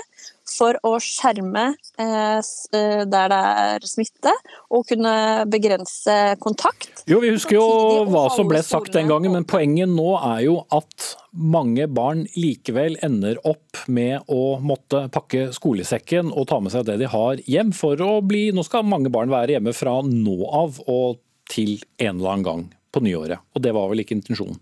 for 0.48 0.78
å 0.86 0.94
skjerme 1.02 1.64
eh, 2.00 2.38
eh 2.38 3.02
der 3.08 3.32
det 3.32 3.40
er 3.64 3.86
smitte, 3.88 4.32
og 4.70 4.86
kunne 4.88 5.46
begrense 5.50 6.14
kontakt. 6.42 7.02
Jo, 7.10 7.20
Vi 7.24 7.32
husker 7.34 7.58
jo 7.58 8.06
hva 8.08 8.28
som 8.34 8.48
ble 8.50 8.62
sagt 8.62 8.94
den 8.94 9.10
gangen, 9.10 9.34
men 9.34 9.48
poenget 9.48 9.90
nå 9.90 10.14
er 10.20 10.46
jo 10.46 10.60
at 10.74 11.10
mange 11.32 11.88
barn 11.90 12.24
likevel 12.38 12.96
ender 13.04 13.38
opp 13.46 13.82
med 13.86 14.30
å 14.30 14.58
måtte 14.62 15.06
pakke 15.14 15.50
skolesekken 15.54 16.30
og 16.32 16.48
ta 16.50 16.62
med 16.62 16.74
seg 16.74 16.86
det 16.88 17.00
de 17.02 17.10
har 17.10 17.42
hjem 17.46 17.74
for 17.76 18.00
å 18.02 18.18
bli 18.24 18.48
Nå 18.54 18.64
skal 18.66 18.86
mange 18.86 19.10
barn 19.12 19.30
være 19.30 19.58
hjemme 19.58 19.74
fra 19.76 20.00
nå 20.06 20.38
av 20.48 20.80
og 20.86 21.20
til 21.50 21.78
en 21.98 22.16
eller 22.16 22.32
annen 22.32 22.46
gang 22.46 22.66
på 22.92 23.02
nyåret. 23.04 23.44
Og 23.54 23.62
det 23.64 23.74
var 23.76 23.88
vel 23.90 24.04
ikke 24.04 24.16
intensjonen? 24.18 24.58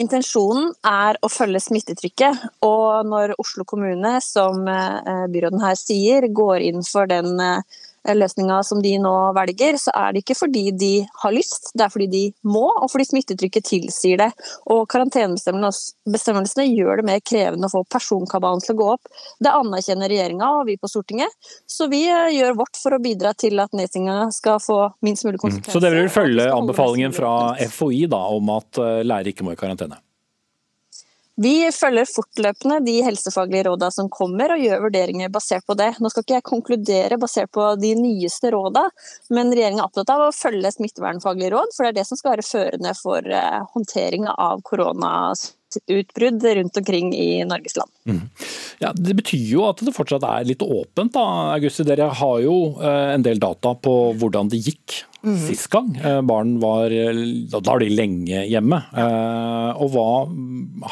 Intensjonen 0.00 0.70
er 0.88 1.18
å 1.20 1.28
følge 1.28 1.60
smittetrykket, 1.60 2.46
og 2.64 3.06
når 3.06 3.34
Oslo 3.42 3.66
kommune, 3.68 4.14
som 4.24 4.64
eh, 4.70 5.26
byråden 5.30 5.60
her 5.62 5.76
sier, 5.76 6.26
går 6.32 6.64
inn 6.64 6.80
for 6.86 7.10
den 7.10 7.36
eh, 7.44 7.82
løsninga 8.08 8.62
som 8.66 8.82
de 8.82 8.96
nå 9.00 9.14
velger, 9.36 9.78
så 9.80 9.92
er 9.96 10.12
det 10.12 10.22
ikke 10.24 10.36
fordi 10.38 10.64
de 10.74 10.92
har 11.22 11.34
lyst, 11.34 11.70
det 11.78 11.86
er 11.86 11.92
fordi 11.92 12.08
de 12.12 12.22
må, 12.46 12.64
og 12.72 12.90
fordi 12.92 13.06
smittetrykket 13.10 13.68
tilsier 13.68 14.20
det. 14.20 14.30
Og 14.72 14.84
Karantenebestemmelsene 14.92 16.66
gjør 16.68 17.02
det 17.02 17.08
mer 17.08 17.22
krevende 17.24 17.70
å 17.70 17.74
få 17.76 17.84
personkabalen 17.92 18.62
til 18.64 18.74
å 18.74 18.80
gå 18.80 18.90
opp. 18.96 19.12
Det 19.42 19.54
anerkjenner 19.54 20.10
regjeringa 20.12 20.50
og 20.58 20.66
vi 20.70 20.78
på 20.80 20.90
Stortinget, 20.90 21.34
så 21.70 21.88
vi 21.92 22.04
eh, 22.10 22.32
gjør 22.38 22.58
vårt 22.62 22.78
for 22.80 22.96
å 22.96 23.02
bidra 23.02 23.34
til 23.38 23.60
at 23.62 23.74
nedstenginga 23.76 24.30
skal 24.34 24.60
få 24.62 24.80
minst 25.06 25.26
mulig 25.28 25.40
konsekvenser. 25.42 25.70
Mm. 25.70 25.76
Så 25.78 25.84
dere 25.84 26.00
vil 26.02 26.12
følge 26.12 26.48
anbefalingen 26.52 27.14
fra 27.16 27.34
FHI 27.62 28.06
da, 28.12 28.24
om 28.34 28.56
at 28.56 28.82
eh, 28.82 29.04
lærere 29.06 29.34
ikke 29.34 29.46
må 29.46 29.54
i 29.54 29.60
karantene? 29.60 30.00
Vi 31.42 31.54
følger 31.74 32.06
fortløpende 32.06 32.78
de 32.84 32.98
helsefaglige 33.06 33.64
rådene 33.66 33.94
som 33.94 34.10
kommer, 34.12 34.52
og 34.52 34.62
gjør 34.62 34.82
vurderinger 34.84 35.32
basert 35.32 35.64
på 35.66 35.76
det. 35.78 35.88
Nå 35.98 36.10
skal 36.12 36.26
ikke 36.26 36.36
jeg 36.36 36.46
konkludere 36.48 37.18
basert 37.20 37.50
på 37.56 37.70
de 37.80 37.94
nyeste 37.98 38.52
rådene, 38.52 38.92
men 39.32 39.50
regjeringen 39.50 39.80
er 39.80 39.88
opptatt 39.88 40.12
av 40.12 40.26
å 40.26 40.34
følge 40.36 40.74
smittevernfaglige 40.76 41.54
råd, 41.56 41.74
for 41.74 41.86
det 41.86 41.92
er 41.92 41.98
det 42.00 42.06
som 42.10 42.20
skal 42.20 42.36
være 42.36 42.46
førende 42.46 42.94
for 42.98 43.32
eh, 43.40 43.58
håndteringa 43.74 44.36
av 44.36 44.62
koronautbrudd 45.80 46.44
rundt 46.58 46.76
omkring 46.76 47.14
i 47.14 47.44
Norges 47.48 47.76
land. 47.76 47.90
Mm. 48.08 48.20
Ja, 48.82 48.92
det 48.96 49.16
betyr 49.20 49.46
jo 49.46 49.66
at 49.68 49.82
det 49.84 49.94
fortsatt 49.94 50.24
er 50.26 50.46
litt 50.48 50.62
åpent. 50.62 51.14
da, 51.14 51.24
Augusti. 51.56 51.86
Dere 51.86 52.10
har 52.20 52.40
jo 52.44 52.56
eh, 52.80 53.14
en 53.14 53.24
del 53.24 53.40
data 53.42 53.74
på 53.74 53.96
hvordan 54.20 54.50
det 54.52 54.62
gikk 54.62 55.02
mm. 55.22 55.36
sist 55.48 55.70
gang. 55.72 55.92
Eh, 55.98 56.20
barn 56.26 56.58
var 56.62 56.92
Da 56.92 57.60
var 57.64 57.82
de 57.82 57.90
lenge 57.92 58.46
hjemme. 58.48 58.82
Eh, 58.92 59.70
og 59.76 59.94
hva 59.94 60.08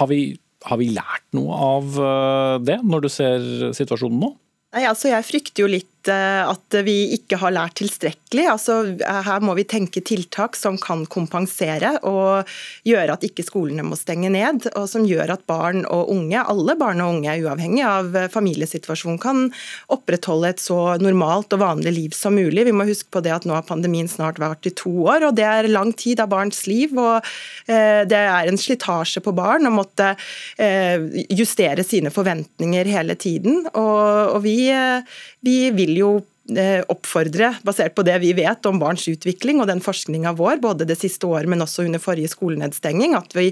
har 0.01 0.11
vi, 0.11 0.23
har 0.67 0.81
vi 0.81 0.93
lært 0.95 1.27
noe 1.37 1.65
av 1.71 1.99
eh, 1.99 2.55
det, 2.67 2.81
når 2.85 3.07
du 3.07 3.11
ser 3.13 3.51
situasjonen 3.77 4.23
nå? 4.27 4.35
Nei, 4.71 4.85
altså 4.87 5.11
Jeg 5.11 5.27
frykter 5.27 5.65
jo 5.65 5.71
litt 5.73 6.00
at 6.09 6.77
vi 6.87 7.13
ikke 7.17 7.37
har 7.41 7.53
lært 7.53 7.77
tilstrekkelig. 7.81 8.47
Altså, 8.53 8.77
her 9.01 9.45
må 9.45 9.55
vi 9.59 9.67
tenke 9.69 10.03
tiltak 10.07 10.57
som 10.57 10.79
kan 10.81 11.05
kompensere 11.11 11.97
og 12.07 12.49
gjøre 12.89 13.17
at 13.17 13.27
ikke 13.27 13.45
skolene 13.45 13.85
må 13.87 13.99
stenge 13.99 14.31
ned. 14.33 14.69
Og 14.75 14.89
som 14.91 15.07
gjør 15.09 15.35
at 15.37 15.45
barn 15.51 15.85
og 15.85 16.13
unge, 16.15 16.41
alle 16.41 16.77
barn 16.81 17.03
og 17.05 17.17
unge, 17.17 17.37
uavhengig 17.45 17.85
av 17.87 18.17
familiesituasjon, 18.33 19.19
kan 19.21 19.49
opprettholde 19.93 20.55
et 20.55 20.63
så 20.63 20.97
normalt 21.03 21.53
og 21.57 21.63
vanlig 21.63 21.95
liv 21.97 22.17
som 22.17 22.37
mulig. 22.39 22.67
Vi 22.69 22.75
må 22.77 22.87
huske 22.89 23.11
på 23.13 23.23
det 23.25 23.35
at 23.35 23.49
nå 23.49 23.57
har 23.57 23.67
pandemien 23.69 24.09
snart 24.11 24.41
vært 24.43 24.69
i 24.71 24.75
to 24.77 24.93
år, 25.07 25.29
og 25.29 25.37
det 25.39 25.47
er 25.47 25.71
lang 25.71 25.93
tid 25.97 26.23
av 26.23 26.31
barns 26.33 26.65
liv. 26.71 26.95
og 26.99 27.27
eh, 27.69 28.03
Det 28.09 28.21
er 28.21 28.51
en 28.51 28.61
slitasje 28.61 29.23
på 29.25 29.35
barn 29.37 29.69
å 29.69 29.75
måtte 29.75 30.13
eh, 30.59 31.25
justere 31.35 31.85
sine 31.87 32.13
forventninger 32.15 32.91
hele 32.91 33.17
tiden. 33.21 33.67
og, 33.75 34.41
vi, 34.45 34.71
eh, 34.73 35.03
vi 35.45 35.57
vil 35.77 35.90
vil 35.91 36.01
jo 36.01 36.11
eh, 36.57 36.81
oppfordre, 36.89 37.55
basert 37.67 37.97
på 37.99 38.07
det 38.07 38.19
vi 38.23 38.33
vet 38.39 38.67
om 38.71 38.81
barns 38.81 39.07
utvikling 39.11 39.61
og 39.61 39.71
den 39.71 39.83
forskninga 39.85 40.35
vår, 40.39 40.61
både 40.63 40.89
det 40.89 40.99
siste 41.01 41.29
året, 41.29 41.51
men 41.51 41.63
også 41.63 41.87
under 41.89 42.03
forrige 42.03 42.33
skolenedstenging, 42.33 43.17
at 43.19 43.35
vi 43.37 43.51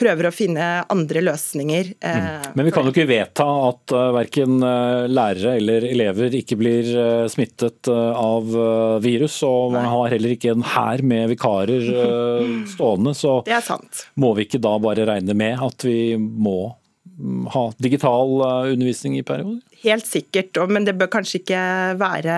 prøver 0.00 0.30
å 0.30 0.32
finne 0.32 0.66
andre 0.88 1.20
løsninger. 1.26 1.92
Eh, 2.00 2.20
mm. 2.24 2.52
Men 2.56 2.68
vi 2.68 2.72
kan 2.72 2.86
jo 2.86 2.92
ikke 2.94 3.08
vedta 3.10 3.44
at 3.66 3.92
uh, 3.92 4.06
verken 4.16 4.56
lærere 5.12 5.58
eller 5.60 5.84
elever 5.90 6.36
ikke 6.38 6.56
blir 6.60 6.88
smittet 7.28 7.90
av 7.90 8.48
virus, 9.04 9.42
og 9.44 9.74
man 9.76 9.90
har 9.92 10.14
heller 10.14 10.36
ikke 10.36 10.54
en 10.54 10.64
hær 10.64 11.04
med 11.04 11.28
vikarer 11.34 11.84
stående. 12.70 13.12
Så 13.16 13.40
må 14.22 14.32
vi 14.38 14.48
ikke 14.48 14.62
da 14.62 14.76
bare 14.80 15.08
regne 15.08 15.36
med 15.36 15.60
at 15.68 15.84
vi 15.84 16.16
må 16.16 16.72
ha 17.54 17.64
digital 17.78 18.40
undervisning 18.42 19.18
i 19.18 19.24
perioder? 19.26 19.60
Helt 19.80 20.04
sikkert, 20.04 20.58
men 20.68 20.84
det 20.84 20.92
bør 21.00 21.08
kanskje 21.14 21.38
ikke 21.40 21.60
være 22.00 22.34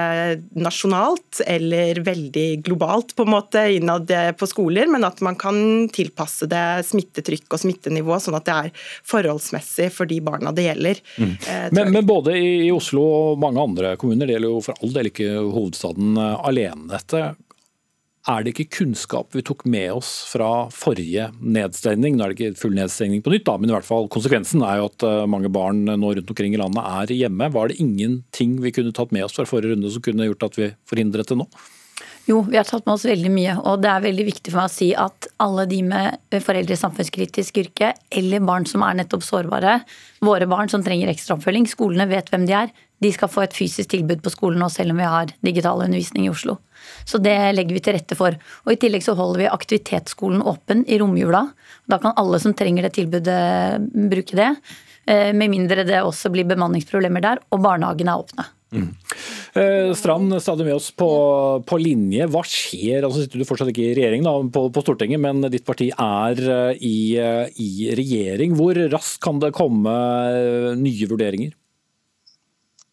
nasjonalt 0.62 1.40
eller 1.42 1.98
veldig 2.06 2.46
globalt 2.62 3.16
på 3.18 3.26
en 3.26 3.32
måte 3.34 3.64
innad 3.74 4.12
på 4.38 4.46
skoler, 4.46 4.86
men 4.90 5.02
at 5.06 5.18
man 5.26 5.34
kan 5.40 5.88
tilpasse 5.92 6.46
det 6.50 6.84
smittetrykk 6.86 7.48
og 7.50 7.64
smittenivå, 7.64 8.18
sånn 8.22 8.38
at 8.38 8.46
det 8.46 8.58
er 8.58 8.86
forholdsmessig 9.10 9.90
for 9.94 10.10
de 10.10 10.20
barna 10.24 10.52
det 10.54 10.68
gjelder. 10.68 11.02
Mm. 11.16 11.32
Eh, 11.34 11.68
men, 11.72 11.92
men, 11.96 12.06
både 12.06 12.36
i 12.38 12.70
Oslo 12.74 13.02
og 13.02 13.40
mange 13.42 13.62
andre 13.62 13.94
kommuner, 14.00 14.26
det 14.26 14.36
gjelder 14.36 14.54
jo 14.54 14.62
for 14.64 14.78
all 14.78 14.94
del 14.94 15.10
ikke 15.10 15.30
hovedstaden 15.40 16.18
eh, 16.18 16.44
alene, 16.48 16.88
dette 16.92 17.32
er 18.30 18.44
det 18.44 18.52
ikke 18.52 18.78
kunnskap 18.78 19.34
vi 19.34 19.42
tok 19.42 19.64
med 19.66 19.96
oss 19.96 20.10
fra 20.30 20.68
forrige 20.74 21.28
nedstengning? 21.42 22.14
Nå 22.14 22.24
er 22.24 22.32
det 22.32 22.38
ikke 22.38 22.60
full 22.60 22.76
nedstengning 22.76 23.24
på 23.24 23.32
nytt, 23.34 23.46
da, 23.48 23.56
men 23.58 23.72
i 23.72 23.74
hvert 23.74 23.88
fall 23.88 24.06
konsekvensen 24.12 24.62
er 24.66 24.78
jo 24.78 24.88
at 24.92 25.06
eh, 25.08 25.26
mange 25.30 25.50
barn 25.52 25.84
nå 25.88 26.14
rundt 26.14 26.30
omkring 26.30 26.54
i 26.54 26.60
landet 26.62 26.86
er 26.86 27.14
hjemme. 27.18 27.50
Var 27.54 27.72
det 27.72 27.80
ingenting 27.82 28.56
vi 28.62 28.74
kunne 28.74 28.94
tatt 28.94 29.14
med 29.14 29.26
oss 29.26 29.34
fra 29.38 29.48
forrige 29.48 29.74
runde 29.74 29.90
som 29.90 30.04
kunne 30.04 30.28
gjort 30.30 30.46
at 30.46 30.58
vi 30.60 30.70
forhindret 30.88 31.32
det 31.32 31.40
nå? 31.40 31.48
Jo, 32.28 32.38
vi 32.46 32.54
har 32.54 32.66
tatt 32.66 32.86
med 32.86 32.94
oss 32.94 33.04
veldig 33.08 33.30
mye. 33.34 33.56
Og 33.66 33.80
det 33.82 33.90
er 33.90 34.04
veldig 34.04 34.26
viktig 34.28 34.52
for 34.52 34.62
meg 34.62 34.70
å 34.70 34.74
si 34.76 34.92
at 34.94 35.26
alle 35.42 35.66
de 35.70 35.80
med 35.86 36.38
foreldre 36.46 36.76
i 36.76 36.78
samfunnskritisk 36.78 37.58
yrke, 37.64 37.90
eller 38.14 38.44
barn 38.46 38.66
som 38.70 38.84
er 38.86 39.00
nettopp 39.00 39.26
sårbare, 39.26 39.80
våre 40.22 40.46
barn 40.50 40.70
som 40.70 40.84
trenger 40.86 41.10
ekstra 41.10 41.34
oppfølging, 41.34 41.66
skolene 41.70 42.06
vet 42.10 42.30
hvem 42.30 42.46
de 42.46 42.54
er. 42.60 42.74
De 43.02 43.10
skal 43.14 43.30
få 43.30 43.44
et 43.44 43.56
fysisk 43.56 43.90
tilbud 43.92 44.22
på 44.22 44.32
skolen 44.32 44.62
nå, 44.62 44.68
selv 44.72 44.94
om 44.94 45.00
vi 45.02 45.08
har 45.08 45.32
digital 45.42 45.82
undervisning 45.82 46.28
i 46.28 46.32
Oslo. 46.32 46.58
Så 47.08 47.18
det 47.22 47.34
legger 47.56 47.76
vi 47.76 47.82
til 47.82 47.96
rette 47.96 48.18
for. 48.18 48.36
Og 48.66 48.74
I 48.74 48.78
tillegg 48.80 49.04
så 49.04 49.16
holder 49.18 49.44
vi 49.44 49.50
aktivitetsskolen 49.50 50.44
åpen 50.46 50.84
i 50.86 50.98
romjula. 51.02 51.44
Da 51.90 51.98
kan 52.02 52.16
alle 52.20 52.40
som 52.42 52.54
trenger 52.54 52.86
det 52.86 52.94
tilbudet, 52.98 53.38
bruke 54.12 54.38
det. 54.38 54.50
Eh, 55.06 55.30
med 55.34 55.50
mindre 55.50 55.86
det 55.86 56.02
også 56.02 56.30
blir 56.30 56.46
bemanningsproblemer 56.46 57.24
der, 57.24 57.40
og 57.50 57.62
barnehagene 57.64 58.12
er 58.12 58.22
åpne. 58.22 58.44
Mm. 58.72 58.90
Eh, 59.58 59.90
Strand, 59.98 60.32
stadig 60.40 60.64
med 60.64 60.76
oss 60.78 60.92
på, 60.96 61.08
på, 61.66 61.78
linje. 61.82 62.28
Hva 62.30 62.40
skjer? 62.46 63.02
Altså 63.02 63.24
sitter 63.24 63.42
du 63.42 63.48
fortsatt 63.48 63.72
ikke 63.72 63.90
i 63.90 63.96
regjering 63.98 64.22
da, 64.24 64.36
på, 64.54 64.68
på, 64.72 64.84
Stortinget, 64.84 65.20
men 65.20 65.42
ditt 65.52 65.66
parti 65.66 65.90
er 65.92 66.38
eh, 66.38 66.86
i, 66.86 66.96
i 67.18 67.90
regjering. 67.98 68.54
Hvor 68.58 68.78
raskt 68.94 69.20
kan 69.26 69.42
det 69.42 69.52
komme 69.58 69.96
nye 70.78 71.10
vurderinger? 71.10 71.56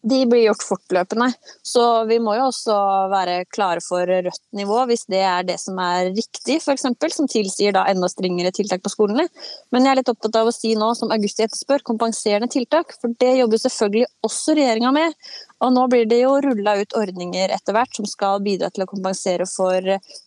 De 0.02 0.20
blir 0.28 0.46
gjort 0.46 0.64
fortløpende. 0.64 1.28
Så 1.66 1.82
vi 2.08 2.16
må 2.22 2.34
jo 2.38 2.46
også 2.48 2.76
være 3.12 3.44
klare 3.52 3.82
for 3.84 4.08
rødt 4.08 4.42
nivå 4.56 4.78
hvis 4.88 5.04
det 5.12 5.20
er 5.26 5.44
det 5.48 5.58
som 5.60 5.78
er 5.82 6.10
riktig, 6.16 6.60
f.eks. 6.62 6.86
Som 7.12 7.28
tilsier 7.28 7.74
da 7.76 7.84
enda 7.90 8.08
strengere 8.08 8.52
tiltak 8.54 8.84
på 8.84 8.92
skolene. 8.92 9.26
Men 9.74 9.84
jeg 9.84 9.92
er 9.92 10.00
litt 10.00 10.12
opptatt 10.12 10.40
av 10.40 10.48
å 10.48 10.54
si 10.54 10.72
nå, 10.78 10.92
som 10.96 11.12
Augusti 11.12 11.44
etterspør, 11.44 11.84
kompenserende 11.86 12.48
tiltak. 12.52 12.96
For 13.00 13.12
det 13.20 13.36
jobber 13.42 13.60
selvfølgelig 13.60 14.08
også 14.26 14.56
regjeringa 14.56 14.94
med. 14.96 15.18
Og 15.60 15.72
nå 15.74 15.86
blir 15.92 16.06
det 16.08 16.22
jo 16.22 16.32
rulla 16.40 16.76
ut 16.80 16.96
ordninger 16.96 17.52
etter 17.52 17.76
hvert 17.76 17.96
som 17.96 18.06
skal 18.08 18.40
bidra 18.44 18.70
til 18.72 18.84
å 18.86 18.88
kompensere 18.88 19.44
for 19.48 19.84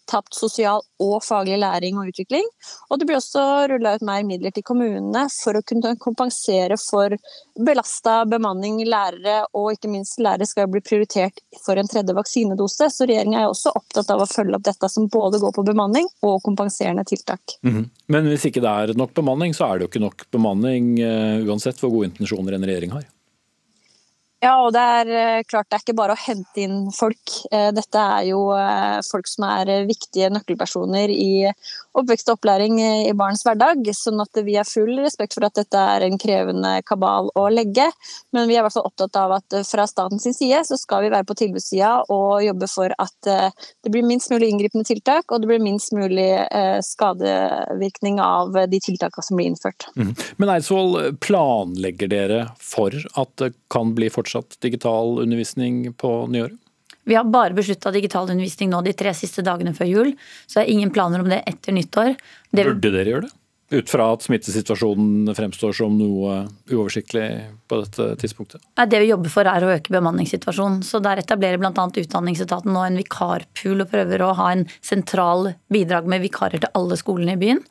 tapt 0.10 0.36
sosial 0.38 0.84
og 1.02 1.24
faglig 1.26 1.58
læring 1.62 1.98
og 1.98 2.12
utvikling. 2.12 2.46
Og 2.90 3.00
det 3.00 3.08
blir 3.10 3.18
også 3.18 3.44
rulla 3.72 3.96
ut 3.96 4.06
mer 4.06 4.26
midler 4.28 4.54
til 4.54 4.66
kommunene 4.68 5.26
for 5.34 5.58
å 5.58 5.64
kunne 5.66 5.96
kompensere 6.02 6.78
for 6.82 7.16
belasta 7.58 8.20
bemanning, 8.30 8.82
lærere 8.86 9.44
og 9.58 9.72
ikke 9.74 9.92
minst 9.92 10.22
lærere 10.22 10.48
skal 10.50 10.70
bli 10.72 10.84
prioritert 10.86 11.42
for 11.64 11.82
en 11.82 11.90
tredje 11.90 12.16
vaksinedose. 12.18 12.92
Så 12.94 13.10
regjeringa 13.10 13.42
er 13.42 13.50
også 13.50 13.74
opptatt 13.74 14.14
av 14.14 14.22
å 14.24 14.30
følge 14.30 14.60
opp 14.60 14.68
dette 14.70 14.90
som 14.92 15.10
både 15.12 15.42
går 15.42 15.56
på 15.58 15.66
bemanning 15.66 16.10
og 16.22 16.42
kompenserende 16.46 17.06
tiltak. 17.10 17.58
Mm 17.64 17.74
-hmm. 17.74 17.90
Men 18.08 18.30
hvis 18.30 18.46
ikke 18.46 18.62
det 18.62 18.70
er 18.70 18.98
nok 18.98 19.14
bemanning, 19.14 19.54
så 19.54 19.66
er 19.66 19.78
det 19.78 19.84
jo 19.84 19.90
ikke 19.90 20.06
nok 20.06 20.32
bemanning 20.32 21.00
uh, 21.02 21.50
uansett 21.50 21.80
hvor 21.80 21.90
gode 21.90 22.12
intensjoner 22.12 22.54
en 22.54 22.66
regjering 22.66 22.92
har? 22.92 23.04
Ja, 24.44 24.58
og 24.60 24.74
det 24.76 24.82
er 24.82 25.10
eh, 25.16 25.44
klart 25.48 25.70
det 25.70 25.78
er 25.78 25.84
ikke 25.86 25.96
bare 25.96 26.18
å 26.18 26.20
hente 26.20 26.64
inn 26.66 26.90
folk. 26.92 27.36
Eh, 27.48 27.70
dette 27.76 28.02
er 28.18 28.26
jo 28.28 28.42
eh, 28.58 29.00
folk 29.08 29.30
som 29.32 29.46
er 29.48 29.72
viktige 29.88 30.28
nøkkelpersoner 30.36 31.14
i 31.14 31.30
oppvekst 31.94 32.30
og 32.32 32.40
opplæring 32.40 32.80
i 32.82 33.14
barns 33.18 33.44
hverdag. 33.46 33.86
Sånn 33.98 34.22
at 34.24 34.40
vi 34.46 34.58
har 34.58 34.68
full 34.68 34.98
respekt 35.04 35.38
for 35.38 35.48
at 35.48 35.58
dette 35.60 35.78
er 35.78 36.06
en 36.08 36.20
krevende 36.22 36.76
kabal 36.88 37.30
å 37.40 37.48
legge. 37.54 37.86
Men 38.36 38.50
vi 38.50 38.58
er 38.58 38.66
hvert 38.66 38.76
fall 38.76 38.88
opptatt 38.90 39.20
av 39.20 39.36
at 39.38 39.58
fra 39.68 39.86
statens 39.90 40.26
side 40.38 40.64
så 40.68 40.78
skal 40.80 41.06
vi 41.06 41.12
være 41.14 41.28
på 41.30 41.38
tilbudssida 41.44 41.92
og 42.14 42.44
jobbe 42.46 42.70
for 42.72 42.94
at 42.98 43.30
det 43.30 43.92
blir 43.94 44.06
minst 44.08 44.32
mulig 44.34 44.50
inngripende 44.52 44.88
tiltak, 44.88 45.30
og 45.30 45.44
det 45.44 45.52
blir 45.52 45.64
minst 45.64 45.94
mulig 45.96 46.30
skadevirkning 46.88 48.20
av 48.24 48.58
de 48.70 48.82
tiltakene 48.84 49.28
som 49.28 49.40
blir 49.40 49.52
innført. 49.52 49.88
Mm. 50.00 50.14
Men 50.42 50.56
Eidsvoll, 50.56 50.98
planlegger 51.24 52.12
dere 52.12 52.42
for 52.62 52.96
at 53.20 53.38
det 53.42 53.54
kan 53.74 53.94
bli 53.98 54.10
fortsatt 54.14 54.58
digital 54.64 55.20
undervisning 55.24 55.86
på 55.94 56.16
nyåret? 56.34 56.58
Vi 57.04 57.16
har 57.18 57.28
bare 57.28 57.56
beslutta 57.56 57.92
digital 57.92 58.30
undervisning 58.30 58.72
nå 58.72 58.82
de 58.86 58.96
tre 58.98 59.14
siste 59.18 59.44
dagene 59.46 59.76
før 59.76 59.90
jul. 59.90 60.12
Så 60.48 60.60
det 60.60 60.66
er 60.66 60.76
ingen 60.76 60.92
planer 60.96 61.24
om 61.24 61.32
det 61.32 61.44
etter 61.50 61.76
nyttår. 61.76 62.14
Det... 62.50 62.68
Burde 62.68 62.94
dere 62.94 63.16
gjøre 63.16 63.28
det? 63.28 63.36
Ut 63.74 63.90
fra 63.90 64.06
at 64.14 64.22
smittesituasjonen 64.22 65.32
fremstår 65.34 65.72
som 65.74 65.96
noe 65.98 66.44
uoversiktlig 66.70 67.26
på 67.72 67.80
dette 67.82 68.10
tidspunktet? 68.22 68.62
Det 68.78 69.00
vi 69.02 69.08
jobber 69.10 69.34
for 69.34 69.50
er 69.50 69.66
å 69.66 69.72
øke 69.74 69.96
bemanningssituasjonen. 69.96 70.84
Så 70.86 71.02
Der 71.02 71.24
etablerer 71.24 71.58
bl.a. 71.58 71.72
Utdanningsetaten 71.74 72.70
nå 72.76 72.84
en 72.86 73.00
vikarpool 73.02 73.82
og 73.82 73.90
prøver 73.90 74.22
å 74.22 74.36
ha 74.38 74.52
en 74.54 74.68
sentral 74.84 75.56
bidrag 75.74 76.06
med 76.12 76.22
vikarer 76.22 76.62
til 76.62 76.76
alle 76.78 77.00
skolene 77.00 77.34
i 77.34 77.42
byen. 77.42 77.64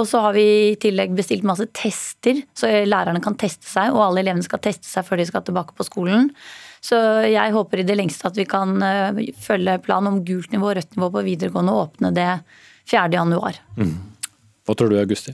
Og 0.00 0.08
så 0.10 0.22
har 0.24 0.32
vi 0.34 0.46
i 0.72 0.78
tillegg 0.80 1.12
bestilt 1.14 1.44
masse 1.46 1.68
tester, 1.76 2.40
så 2.56 2.70
lærerne 2.88 3.22
kan 3.22 3.36
teste 3.38 3.68
seg. 3.68 3.92
Og 3.94 4.00
alle 4.08 4.24
elevene 4.24 4.46
skal 4.46 4.62
teste 4.64 4.88
seg 4.88 5.06
før 5.06 5.20
de 5.20 5.28
skal 5.28 5.44
tilbake 5.46 5.76
på 5.76 5.86
skolen. 5.86 6.32
Så 6.84 6.98
jeg 7.24 7.54
håper 7.54 7.80
i 7.80 7.86
det 7.88 7.96
lengste 7.96 8.28
at 8.28 8.36
vi 8.36 8.44
kan 8.48 8.76
eh, 8.84 9.22
følge 9.40 9.78
planen 9.84 10.12
om 10.12 10.24
gult 10.26 10.52
nivå 10.52 10.68
og 10.70 10.76
rødt 10.78 10.98
nivå 10.98 11.08
på 11.14 11.24
videregående 11.24 11.72
og 11.72 11.86
åpne 11.86 12.12
det 12.16 12.28
4. 12.90 13.06
januar. 13.14 13.60
Mm. 13.78 13.94
Hva 14.64 14.76
tror 14.76 14.92
du, 14.92 14.98
Augusti? 15.00 15.32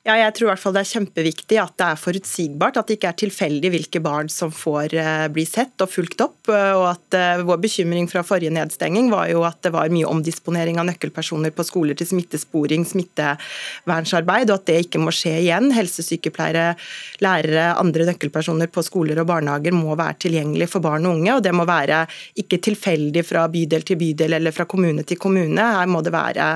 Ja, 0.00 0.14
jeg 0.16 0.32
tror 0.32 0.46
i 0.46 0.48
hvert 0.54 0.62
fall 0.62 0.72
det 0.72 0.80
er 0.80 0.88
kjempeviktig 0.94 1.56
at 1.60 1.74
det 1.76 1.86
er 1.92 1.98
forutsigbart. 2.00 2.78
At 2.80 2.88
det 2.88 2.94
ikke 2.96 3.10
er 3.10 3.16
tilfeldig 3.20 3.70
hvilke 3.74 4.00
barn 4.00 4.30
som 4.32 4.48
får 4.48 4.94
eh, 4.96 5.26
bli 5.28 5.42
sett 5.44 5.82
og 5.84 5.90
fulgt 5.92 6.22
opp. 6.24 6.48
Eh, 6.48 6.72
og 6.72 6.86
at 6.94 7.16
uh, 7.20 7.42
Vår 7.44 7.58
bekymring 7.60 8.08
fra 8.08 8.22
forrige 8.24 8.54
nedstenging 8.56 9.10
var 9.12 9.28
jo 9.28 9.42
at 9.44 9.58
det 9.60 9.74
var 9.74 9.92
mye 9.92 10.08
omdisponering 10.08 10.80
av 10.80 10.86
nøkkelpersoner 10.88 11.52
på 11.52 11.66
skoler 11.68 11.98
til 12.00 12.08
smittesporing, 12.08 12.86
smittevernsarbeid, 12.88 14.48
og 14.48 14.62
at 14.62 14.70
det 14.70 14.78
ikke 14.86 15.02
må 15.04 15.12
skje 15.12 15.34
igjen. 15.42 15.68
Helsesykepleiere, 15.76 16.78
lærere, 17.20 17.66
andre 17.76 18.08
nøkkelpersoner 18.08 18.72
på 18.72 18.86
skoler 18.86 19.20
og 19.20 19.28
barnehager 19.28 19.76
må 19.76 19.92
være 20.00 20.16
tilgjengelig 20.24 20.70
for 20.72 20.86
barn 20.86 21.10
og 21.10 21.18
unge. 21.18 21.36
og 21.36 21.44
Det 21.44 21.52
må 21.52 21.68
være 21.68 22.06
ikke 22.40 22.62
tilfeldig 22.70 23.26
fra 23.34 23.44
bydel 23.52 23.84
til 23.84 24.00
bydel 24.00 24.38
eller 24.40 24.56
fra 24.56 24.64
kommune 24.64 25.04
til 25.04 25.20
kommune. 25.20 25.70
Her 25.76 25.92
må 25.92 26.00
det 26.00 26.16
være 26.16 26.50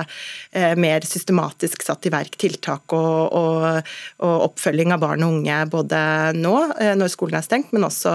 mer 0.81 1.05
systematisk 1.05 1.85
satt 1.85 2.09
i 2.09 2.15
verk 2.17 2.41
tiltak. 2.41 2.89
og 2.97 3.34
og, 3.35 3.95
og 4.25 4.45
oppfølging 4.49 4.93
av 4.95 5.03
barn 5.03 5.25
og 5.25 5.39
unge 5.39 5.61
både 5.71 6.01
nå, 6.37 6.55
eh, 6.79 6.93
når 6.97 7.11
skolen 7.13 7.39
er 7.39 7.47
stengt, 7.47 7.73
men 7.75 7.87
også 7.87 8.13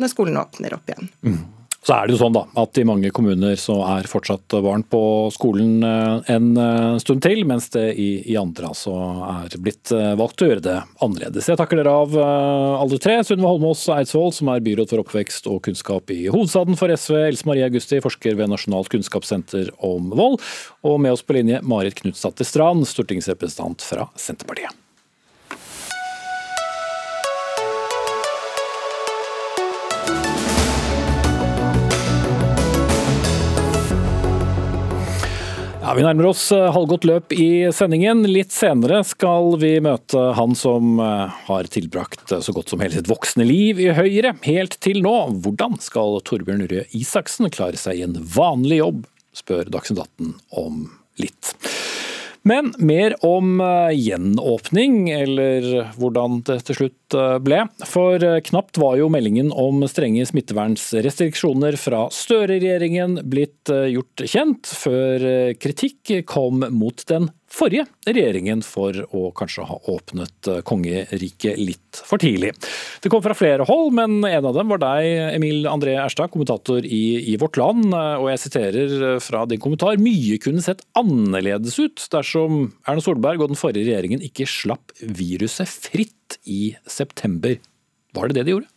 når 0.00 0.12
skolen 0.12 0.40
åpner 0.40 0.76
opp 0.76 0.92
igjen. 0.92 1.10
Mm. 1.26 1.40
Så 1.80 1.94
er 1.96 2.06
det 2.06 2.12
jo 2.12 2.20
sånn 2.20 2.34
da, 2.36 2.42
at 2.60 2.76
I 2.76 2.84
mange 2.84 3.08
kommuner 3.14 3.54
så 3.56 3.78
er 3.88 4.08
fortsatt 4.10 4.52
barn 4.60 4.82
på 4.84 5.00
skolen 5.32 5.78
eh, 5.86 6.32
en 6.34 6.50
eh, 6.60 6.98
stund 7.00 7.22
til, 7.24 7.40
mens 7.48 7.70
det 7.72 7.86
i, 7.94 8.08
i 8.28 8.36
andre 8.36 8.68
altså 8.68 8.92
er 9.30 9.56
blitt 9.64 9.92
valgt 10.20 10.44
å 10.44 10.50
gjøre 10.50 10.64
det 10.64 10.76
annerledes. 11.00 11.48
Jeg 11.48 11.58
takker 11.58 11.80
dere 11.80 11.94
av 12.02 12.16
alle 12.20 12.98
tre. 13.02 13.16
Sunniva 13.26 13.52
Holmås 13.52 13.86
Eidsvoll, 13.94 14.32
som 14.36 14.50
er 14.52 14.64
byråd 14.64 14.92
for 14.92 15.02
oppvekst 15.02 15.48
og 15.50 15.62
kunnskap 15.66 16.12
i 16.14 16.20
hovedstaden 16.28 16.78
for 16.78 16.92
SV. 16.92 17.16
Else 17.30 17.48
Marie 17.48 17.66
Augusti, 17.66 18.00
forsker 18.04 18.36
ved 18.38 18.52
Nasjonalt 18.52 18.92
kunnskapssenter 18.92 19.72
om 19.86 20.12
vold. 20.12 20.38
Og 20.86 21.00
med 21.02 21.16
oss 21.16 21.24
på 21.26 21.36
linje 21.38 21.62
Marit 21.66 21.98
Knutsdatter 22.02 22.48
Strand, 22.48 22.86
stortingsrepresentant 22.88 23.84
fra 23.84 24.08
Senterpartiet. 24.20 24.79
Ja, 35.90 35.94
Vi 35.96 36.04
nærmer 36.06 36.28
oss 36.28 36.44
halvgått 36.52 36.68
halvgodt 36.70 37.04
løp 37.08 37.32
i 37.34 37.66
sendingen. 37.74 38.20
Litt 38.30 38.52
senere 38.54 39.00
skal 39.02 39.56
vi 39.58 39.72
møte 39.82 40.20
han 40.38 40.54
som 40.54 41.00
eh, 41.02 41.40
har 41.48 41.66
tilbrakt 41.66 42.30
så 42.30 42.54
godt 42.54 42.70
som 42.70 42.78
hele 42.78 42.94
sitt 42.94 43.10
voksne 43.10 43.42
liv 43.42 43.80
i 43.82 43.88
Høyre. 43.96 44.36
Helt 44.46 44.78
til 44.86 45.02
nå, 45.02 45.16
hvordan 45.42 45.74
skal 45.82 46.20
Torbjørn 46.22 46.62
Røe 46.70 46.86
Isaksen 46.94 47.50
klare 47.50 47.80
seg 47.80 47.98
i 47.98 48.06
en 48.06 48.14
vanlig 48.22 48.78
jobb, 48.84 49.02
spør 49.34 49.74
Dagsnytt 49.74 50.04
18 50.06 50.36
om 50.62 50.84
litt. 51.18 51.56
Men 52.42 52.72
mer 52.78 53.14
om 53.26 53.60
eh, 53.60 53.90
gjenåpning, 53.92 55.10
eller 55.10 55.66
hvordan 56.00 56.40
det 56.48 56.60
til 56.68 56.78
slutt 56.78 57.16
eh, 57.16 57.36
ble. 57.44 57.64
For 57.88 58.22
eh, 58.24 58.40
knapt 58.46 58.80
var 58.80 58.96
jo 59.00 59.10
meldingen 59.12 59.52
om 59.52 59.84
strenge 59.90 60.24
smittevernsrestriksjoner 60.30 61.76
fra 61.80 62.06
Støre-regjeringen 62.14 63.20
blitt 63.30 63.68
gjort 63.68 64.24
kjent, 64.24 64.70
før 64.80 65.52
kritikk 65.60 66.24
kom 66.28 66.64
mot 66.72 67.04
den 67.10 67.28
forrige 67.50 67.86
regjeringen 68.06 68.62
for 68.64 68.96
å 69.16 69.30
kanskje 69.36 69.66
ha 69.68 69.78
åpnet 69.92 70.50
eh, 70.50 70.60
kongeriket 70.66 71.58
litt 71.60 72.00
for 72.06 72.22
tidlig. 72.22 72.52
Det 73.02 73.10
kom 73.12 73.22
fra 73.24 73.36
flere 73.36 73.66
hold, 73.68 73.92
men 73.98 74.20
en 74.28 74.48
av 74.48 74.56
dem 74.56 74.70
var 74.72 74.82
deg, 74.82 75.08
Emil 75.36 75.68
André 75.70 75.96
Erstad, 76.00 76.32
kommentator 76.32 76.86
i, 76.86 77.32
i 77.32 77.36
Vårt 77.40 77.58
Land. 77.60 77.90
Og 77.90 78.28
jeg 78.30 78.42
siterer 78.44 78.94
fra 79.24 79.44
din 79.50 79.60
kommentar. 79.62 79.98
Mye 80.00 80.38
kunne 80.42 80.64
sett 80.64 80.84
annerledes 80.98 81.78
ut 81.82 82.06
dersom 82.12 82.70
Erna 82.86 83.04
Solberg 83.04 83.42
og 83.42 83.52
den 83.52 83.60
forrige 83.60 83.90
regjeringen 83.90 84.22
ikke 84.24 84.48
slapp 84.48 84.94
viruset 85.00 85.68
fritt 85.68 86.38
i 86.46 86.76
september. 86.88 87.58
Var 88.14 88.30
det 88.30 88.40
det 88.40 88.46
de 88.48 88.56
gjorde? 88.56 88.69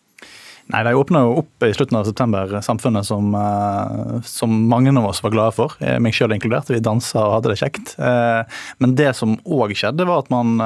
Nei, 0.72 0.84
De 0.84 0.94
åpna 0.96 1.26
opp 1.28 1.64
i 1.64 1.74
slutten 1.76 1.98
av 2.00 2.06
september 2.08 2.62
samfunnet 2.62 3.06
som, 3.06 3.36
eh, 3.36 4.22
som 4.24 4.68
mange 4.70 4.98
av 4.98 5.06
oss 5.06 5.24
var 5.24 5.32
glade 5.32 5.54
for, 5.54 5.74
eh, 5.80 6.00
meg 6.00 6.14
sjøl 6.14 6.32
inkludert. 6.32 6.70
Vi 6.70 6.80
dansa 6.80 7.20
og 7.20 7.34
hadde 7.44 7.52
det 7.52 7.60
kjekt. 7.60 8.00
Eh, 8.00 8.44
men 8.80 8.96
det 8.96 9.16
som 9.16 9.36
òg 9.44 9.76
skjedde, 9.76 10.06
var 10.08 10.20
at 10.20 10.30
man 10.30 10.58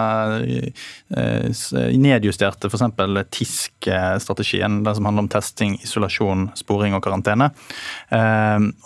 nedjusterte 1.97 2.69
f.eks. 2.69 2.81
TISK-strategien, 3.31 4.83
den 4.83 4.95
som 4.95 5.05
handler 5.05 5.23
om 5.23 5.27
testing, 5.29 5.79
isolasjon, 5.81 6.51
sporing 6.55 6.93
og 6.93 7.01
karantene. 7.01 7.51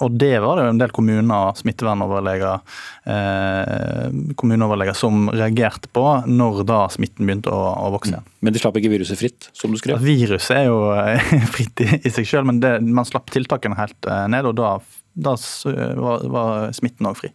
Og 0.02 0.18
det 0.18 0.40
var 0.42 0.56
det 0.58 0.70
en 0.70 0.78
del 0.78 0.90
kommuner, 0.90 1.54
smittevernoverleger, 1.56 2.62
kommuneoverleger 4.36 4.96
som 4.96 5.30
reagerte 5.30 5.88
på 5.92 6.06
når 6.28 6.66
da 6.66 6.88
smitten 6.88 7.26
begynte 7.26 7.50
å, 7.52 7.76
å 7.88 7.92
vokse 7.92 8.14
igjen. 8.14 8.28
Men 8.42 8.54
de 8.54 8.60
slapp 8.62 8.78
ikke 8.78 8.90
viruset 8.90 9.18
fritt, 9.20 9.50
som 9.54 9.72
du 9.74 9.78
skrev? 9.78 10.02
Viruset 10.02 10.56
er 10.58 10.66
jo 10.70 10.80
fritt 11.54 11.84
i, 11.84 12.10
seg 12.10 12.28
selv, 12.28 12.50
men 12.50 12.62
det, 12.64 12.78
man 12.82 13.08
slapp 13.08 13.32
tiltakene 13.34 13.78
helt 13.80 14.10
eh, 14.10 14.26
ned, 14.32 14.50
og 14.50 14.58
da, 14.60 14.74
da 15.14 15.36
var, 16.00 16.28
var 16.32 16.76
smitten 16.78 17.10
òg 17.10 17.20
fri. 17.22 17.32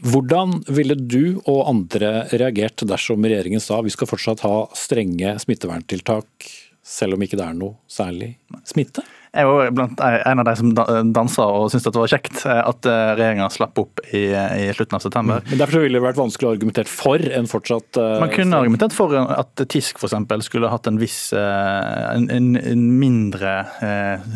Hvordan 0.00 0.62
ville 0.72 0.96
du 0.96 1.42
og 1.44 1.66
andre 1.68 2.24
reagert 2.32 2.86
dersom 2.88 3.24
regjeringen 3.26 3.60
sa 3.60 3.82
vi 3.84 3.92
skal 3.92 4.08
fortsatt 4.08 4.40
ha 4.46 4.62
strenge 4.72 5.34
smitteverntiltak 5.42 6.48
selv 6.80 7.18
om 7.18 7.24
ikke 7.24 7.36
det 7.36 7.44
er 7.44 7.58
noe 7.58 7.76
særlig 7.90 8.32
smitte? 8.68 9.04
Jeg 9.30 9.46
var 9.46 9.68
blant 9.70 10.00
en 10.02 10.40
av 10.42 10.46
de 10.48 10.52
som 10.58 10.70
dansa 11.14 11.44
og 11.54 11.68
syntes 11.70 11.86
det 11.86 12.00
var 12.00 12.10
kjekt 12.10 12.40
eh, 12.50 12.62
at 12.66 12.86
eh, 12.90 13.10
regjeringa 13.14 13.46
slapp 13.54 13.78
opp 13.78 14.02
i, 14.10 14.24
i, 14.34 14.64
slutten 14.74 14.98
av 14.98 15.04
september. 15.04 15.44
Men 15.46 15.60
Derfor 15.60 15.84
ville 15.84 16.00
det 16.00 16.02
vært 16.02 16.18
vanskelig 16.18 16.48
å 16.48 16.54
argumentere 16.56 16.90
for 16.90 17.22
en 17.38 17.46
fortsatt 17.50 18.00
uh, 18.00 18.16
Man 18.24 18.32
kunne 18.34 18.58
argumentert 18.58 18.96
for 18.96 19.14
at 19.14 19.62
TISK 19.70 20.02
f.eks. 20.02 20.16
skulle 20.48 20.72
hatt 20.72 20.90
en 20.90 20.98
viss 20.98 21.20
en, 21.36 22.26
en, 22.32 22.50
en 22.58 22.84
mindre 22.98 23.54
uh, 23.78 24.26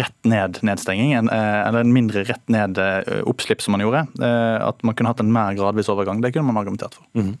rett 0.00 0.18
ned-nedstenging, 0.26 1.14
eller 1.30 1.84
en 1.84 1.94
mindre 1.94 2.24
rett 2.26 2.42
ned-oppslipp 2.50 3.62
som 3.62 3.76
man 3.76 3.84
gjorde. 3.84 4.04
At 4.20 4.82
man 4.86 4.96
kunne 4.96 5.12
hatt 5.12 5.22
en 5.22 5.32
mer 5.32 5.54
gradvis 5.58 5.90
overgang. 5.92 6.22
Det 6.24 6.32
kunne 6.34 6.50
man 6.50 6.60
argumentert 6.60 6.98
for. 6.98 7.06
Mm. 7.14 7.36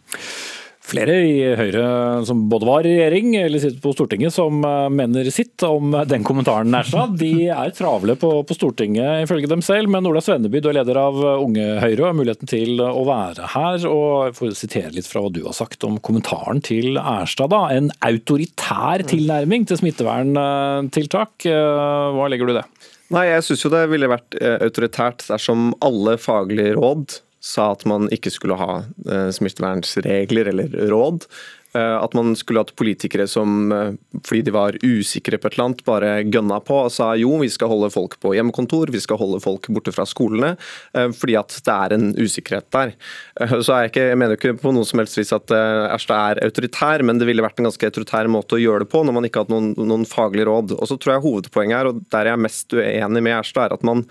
Flere 0.80 1.14
i 1.22 1.42
Høyre 1.58 1.84
som 2.26 2.46
både 2.48 2.66
var 2.66 2.86
i 2.88 2.94
regjering 2.96 3.34
eller 3.36 3.60
sitter 3.60 3.82
på 3.84 3.92
Stortinget, 3.92 4.32
som 4.32 4.62
eh, 4.64 4.86
mener 4.90 5.28
sitt 5.30 5.60
om 5.66 5.92
den 6.08 6.24
kommentaren. 6.26 6.70
Nærstad. 6.72 7.18
De 7.20 7.50
er 7.52 7.74
travle 7.76 8.16
på, 8.18 8.30
på, 8.48 8.56
Stortinget 8.56 9.26
ifølge 9.26 9.50
dem 9.50 9.62
selv, 9.64 9.92
men 9.92 10.08
Ola 10.08 10.22
Svenneby, 10.24 10.62
du 10.62 10.70
er 10.72 10.78
leder 10.80 10.98
av 11.02 11.20
Unge 11.44 11.66
Høyre 11.84 12.00
og 12.00 12.08
har 12.08 12.18
muligheten 12.22 12.50
til 12.50 12.80
å 12.80 13.04
være 13.06 13.52
her. 13.54 13.86
og 13.90 14.36
får 14.38 14.56
sitere 14.58 14.94
litt 14.96 15.08
fra 15.08 15.22
hva 15.22 15.32
du 15.34 15.42
har 15.44 15.56
sagt 15.56 15.84
om 15.86 16.00
kommentaren 16.00 16.64
til 16.64 16.96
Erstad. 16.96 17.52
da. 17.52 17.66
En 17.76 17.92
autoritær 18.06 19.04
tilnærming 19.10 19.68
til 19.68 19.82
smitteverntiltak. 19.84 21.44
Eh, 21.44 22.10
hva 22.16 22.30
legger 22.32 22.48
du 22.48 22.56
i 22.56 22.60
det? 22.62 22.68
Nei, 23.10 23.26
Jeg 23.26 23.42
syns 23.42 23.66
det 23.72 23.86
ville 23.90 24.10
vært 24.10 24.36
eh, 24.38 24.60
autoritært 24.64 25.26
dersom 25.28 25.74
alle 25.82 26.16
faglige 26.20 26.76
råd 26.78 27.20
sa 27.40 27.70
at 27.72 27.86
man 27.88 28.10
ikke 28.12 28.32
skulle 28.32 28.58
ha 28.60 28.82
smittevernregler 29.32 30.52
eller 30.52 30.76
råd. 30.92 31.24
Eh, 31.74 31.96
at 32.02 32.14
man 32.18 32.32
skulle 32.34 32.64
hatt 32.64 32.72
politikere 32.74 33.28
som, 33.30 33.72
eh, 33.72 33.92
fordi 34.26 34.42
de 34.42 34.50
var 34.50 34.78
usikre 34.82 35.38
på 35.38 35.46
et 35.46 35.54
eller 35.54 35.64
annet, 35.68 35.84
bare 35.86 36.24
gønna 36.26 36.58
på 36.66 36.74
og 36.84 36.90
sa 36.90 37.14
jo, 37.14 37.38
vi 37.38 37.48
skal 37.48 37.70
holde 37.70 37.92
folk 37.94 38.18
på 38.18 38.34
hjemmekontor, 38.34 38.90
vi 38.90 38.98
skal 38.98 39.20
holde 39.20 39.38
folk 39.40 39.68
borte 39.70 39.94
fra 39.94 40.02
skolene, 40.02 40.56
eh, 40.94 41.08
fordi 41.14 41.38
at 41.38 41.60
det 41.62 41.76
er 41.76 41.94
en 41.94 42.10
usikkerhet 42.18 42.66
der. 42.70 42.94
Så 43.62 43.70
er 43.70 43.86
jeg, 43.86 43.92
ikke, 43.92 44.08
jeg 44.10 44.18
mener 44.18 44.36
ikke 44.36 44.58
på 44.58 44.74
noe 44.74 44.84
som 44.84 44.98
helst 44.98 45.16
vis 45.16 45.32
at 45.32 45.46
Erstad 45.50 46.38
er 46.40 46.44
autoritær, 46.44 47.04
men 47.04 47.18
det 47.18 47.26
ville 47.26 47.42
vært 47.42 47.60
en 47.60 47.70
ganske 47.70 47.86
autoritær 47.86 48.26
måte 48.26 48.58
å 48.58 48.60
gjøre 48.60 48.84
det 48.84 48.90
på 48.90 49.04
når 49.04 49.14
man 49.14 49.24
ikke 49.24 49.44
hadde 49.44 49.54
noen, 49.54 49.74
noen 49.78 50.06
faglige 50.08 50.48
råd. 50.50 50.74
Og 50.74 50.90
så 50.90 50.98
tror 50.98 51.14
jeg 51.14 51.26
hovedpoenget 51.26 51.78
her, 51.78 51.86
og 51.86 52.02
der 52.10 52.26
jeg 52.26 52.34
er 52.34 52.46
mest 52.48 52.74
uenig 52.74 53.22
med 53.22 53.38
Erstad, 53.38 53.70
er 53.70 53.78
at 53.78 53.86
man 53.86 54.08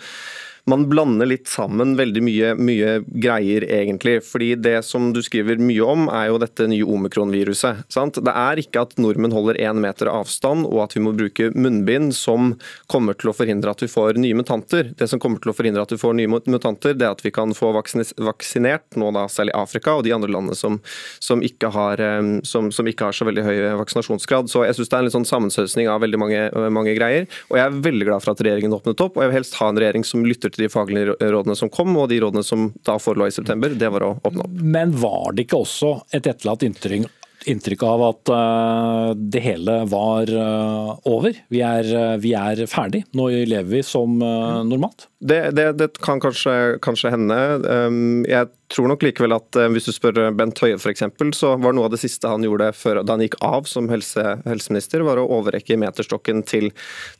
man 0.69 0.85
blander 0.89 1.29
litt 1.29 1.47
sammen 1.49 1.95
veldig 1.99 2.23
mye, 2.23 2.53
mye, 2.59 2.95
greier, 3.09 3.65
egentlig. 3.65 4.19
Fordi 4.25 4.53
det 4.59 4.77
som 4.87 5.11
du 5.15 5.21
skriver 5.25 5.59
mye 5.61 5.85
om, 5.85 6.07
er 6.13 6.29
jo 6.29 6.39
dette 6.41 6.67
nye 6.69 6.85
omikron-viruset. 6.85 7.85
Det 7.89 8.33
er 8.33 8.61
ikke 8.61 8.83
at 8.85 8.95
nordmenn 9.01 9.33
holder 9.35 9.59
én 9.61 9.81
meter 9.81 10.09
avstand 10.11 10.67
og 10.67 10.83
at 10.85 10.95
vi 10.95 11.03
må 11.03 11.13
bruke 11.17 11.49
munnbind 11.55 12.13
som 12.15 12.53
kommer 12.91 13.17
til 13.17 13.31
å 13.31 13.35
forhindre 13.35 13.73
at 13.73 13.83
vi 13.83 13.89
får 13.91 14.19
nye 14.21 14.37
mutanter. 14.37 14.91
Det 14.97 15.09
som 15.09 15.21
kommer 15.21 15.41
til 15.41 15.53
å 15.53 15.57
forhindre 15.57 15.83
at 15.85 15.93
vi 15.93 15.99
får 16.01 16.15
nye 16.19 16.29
mutanter, 16.29 16.95
det 16.97 17.07
er 17.07 17.15
at 17.15 17.23
vi 17.25 17.33
kan 17.35 17.53
få 17.55 17.71
vaksinert, 17.75 18.87
nå 18.99 19.11
da 19.15 19.25
særlig 19.31 19.55
Afrika 19.57 19.97
og 19.97 20.05
de 20.07 20.13
andre 20.15 20.31
landene 20.31 20.57
som, 20.57 20.79
som, 21.23 21.43
ikke, 21.45 21.71
har, 21.75 22.01
eh, 22.03 22.31
som, 22.47 22.71
som 22.75 22.89
ikke, 22.89 23.09
har, 23.09 23.17
så 23.19 23.27
veldig 23.27 23.45
høy 23.45 23.57
vaksinasjonsgrad. 23.81 24.51
Så 24.51 24.63
jeg 24.67 24.77
syns 24.77 24.91
det 24.91 24.97
er 24.97 25.03
en 25.03 25.09
litt 25.09 25.17
sånn 25.17 25.29
sammensøsning 25.29 25.89
av 25.91 26.03
veldig 26.03 26.21
mange, 26.21 26.43
mange 26.73 26.95
greier. 26.97 27.27
Og 27.49 27.59
jeg 27.59 27.65
er 27.65 27.81
veldig 27.89 28.09
glad 28.11 28.25
for 28.25 28.33
at 28.33 28.43
regjeringen 28.45 28.75
åpnet 28.75 29.05
opp, 29.05 29.17
og 29.17 29.25
jeg 29.25 29.31
vil 29.31 29.39
helst 29.39 29.57
ha 29.59 29.69
en 29.71 29.79
regjering 29.79 30.05
som 30.07 30.25
lytter 30.27 30.53
til 30.53 30.58
de 30.59 30.71
faglige 30.71 31.15
rådene 31.19 31.55
som 31.57 31.71
kom, 31.73 31.95
og 31.99 32.09
de 32.11 32.19
rådene 32.23 32.45
som 32.45 32.69
da 32.85 32.97
forelå 33.01 33.29
i 33.29 33.35
september, 33.35 33.73
det 33.75 33.91
var 33.93 34.05
å 34.05 34.11
åpne 34.19 34.45
opp. 34.45 34.59
Men 34.59 34.93
var 34.99 35.33
det 35.35 35.47
ikke 35.47 35.63
også 35.63 35.95
et 36.15 36.27
etterlatt 36.29 36.65
inntrykk, 36.67 37.83
av 37.87 38.01
at 38.03 38.31
uh, 38.35 39.11
det 39.15 39.41
hele 39.45 39.79
var 39.89 40.29
uh, 40.29 40.91
over? 41.07 41.37
Vi 41.49 41.63
er, 41.65 41.87
uh, 41.87 42.15
vi 42.21 42.35
er 42.37 42.65
ferdig, 42.69 43.05
nå 43.15 43.29
lever 43.31 43.69
vi 43.79 43.83
som 43.85 44.19
normalt? 44.19 45.07
Det, 45.19 45.41
det, 45.55 45.71
det, 45.79 45.91
kan 46.03 46.21
kanskje, 46.21 46.77
kanskje 46.83 47.13
hende. 47.15 47.39
Um, 47.63 48.25
jeg 48.27 48.51
tror 48.69 48.89
nok 48.91 49.03
likevel 49.03 49.33
at 49.33 49.57
eh, 49.57 49.69
hvis 49.73 49.87
du 49.89 49.93
spør 49.95 50.19
Bent 50.37 50.59
Høie 50.61 50.77
f.eks., 50.77 51.03
så 51.37 51.53
var 51.61 51.75
noe 51.75 51.87
av 51.89 51.93
det 51.93 52.01
siste 52.01 52.29
han 52.29 52.45
gjorde 52.45 52.69
før, 52.77 53.01
da 53.03 53.15
han 53.15 53.23
gikk 53.23 53.39
av 53.45 53.67
som 53.69 53.89
helse, 53.91 54.25
helseminister, 54.45 55.03
var 55.07 55.21
å 55.21 55.27
overrekke 55.39 55.77
meterstokken 55.79 56.43
til, 56.47 56.69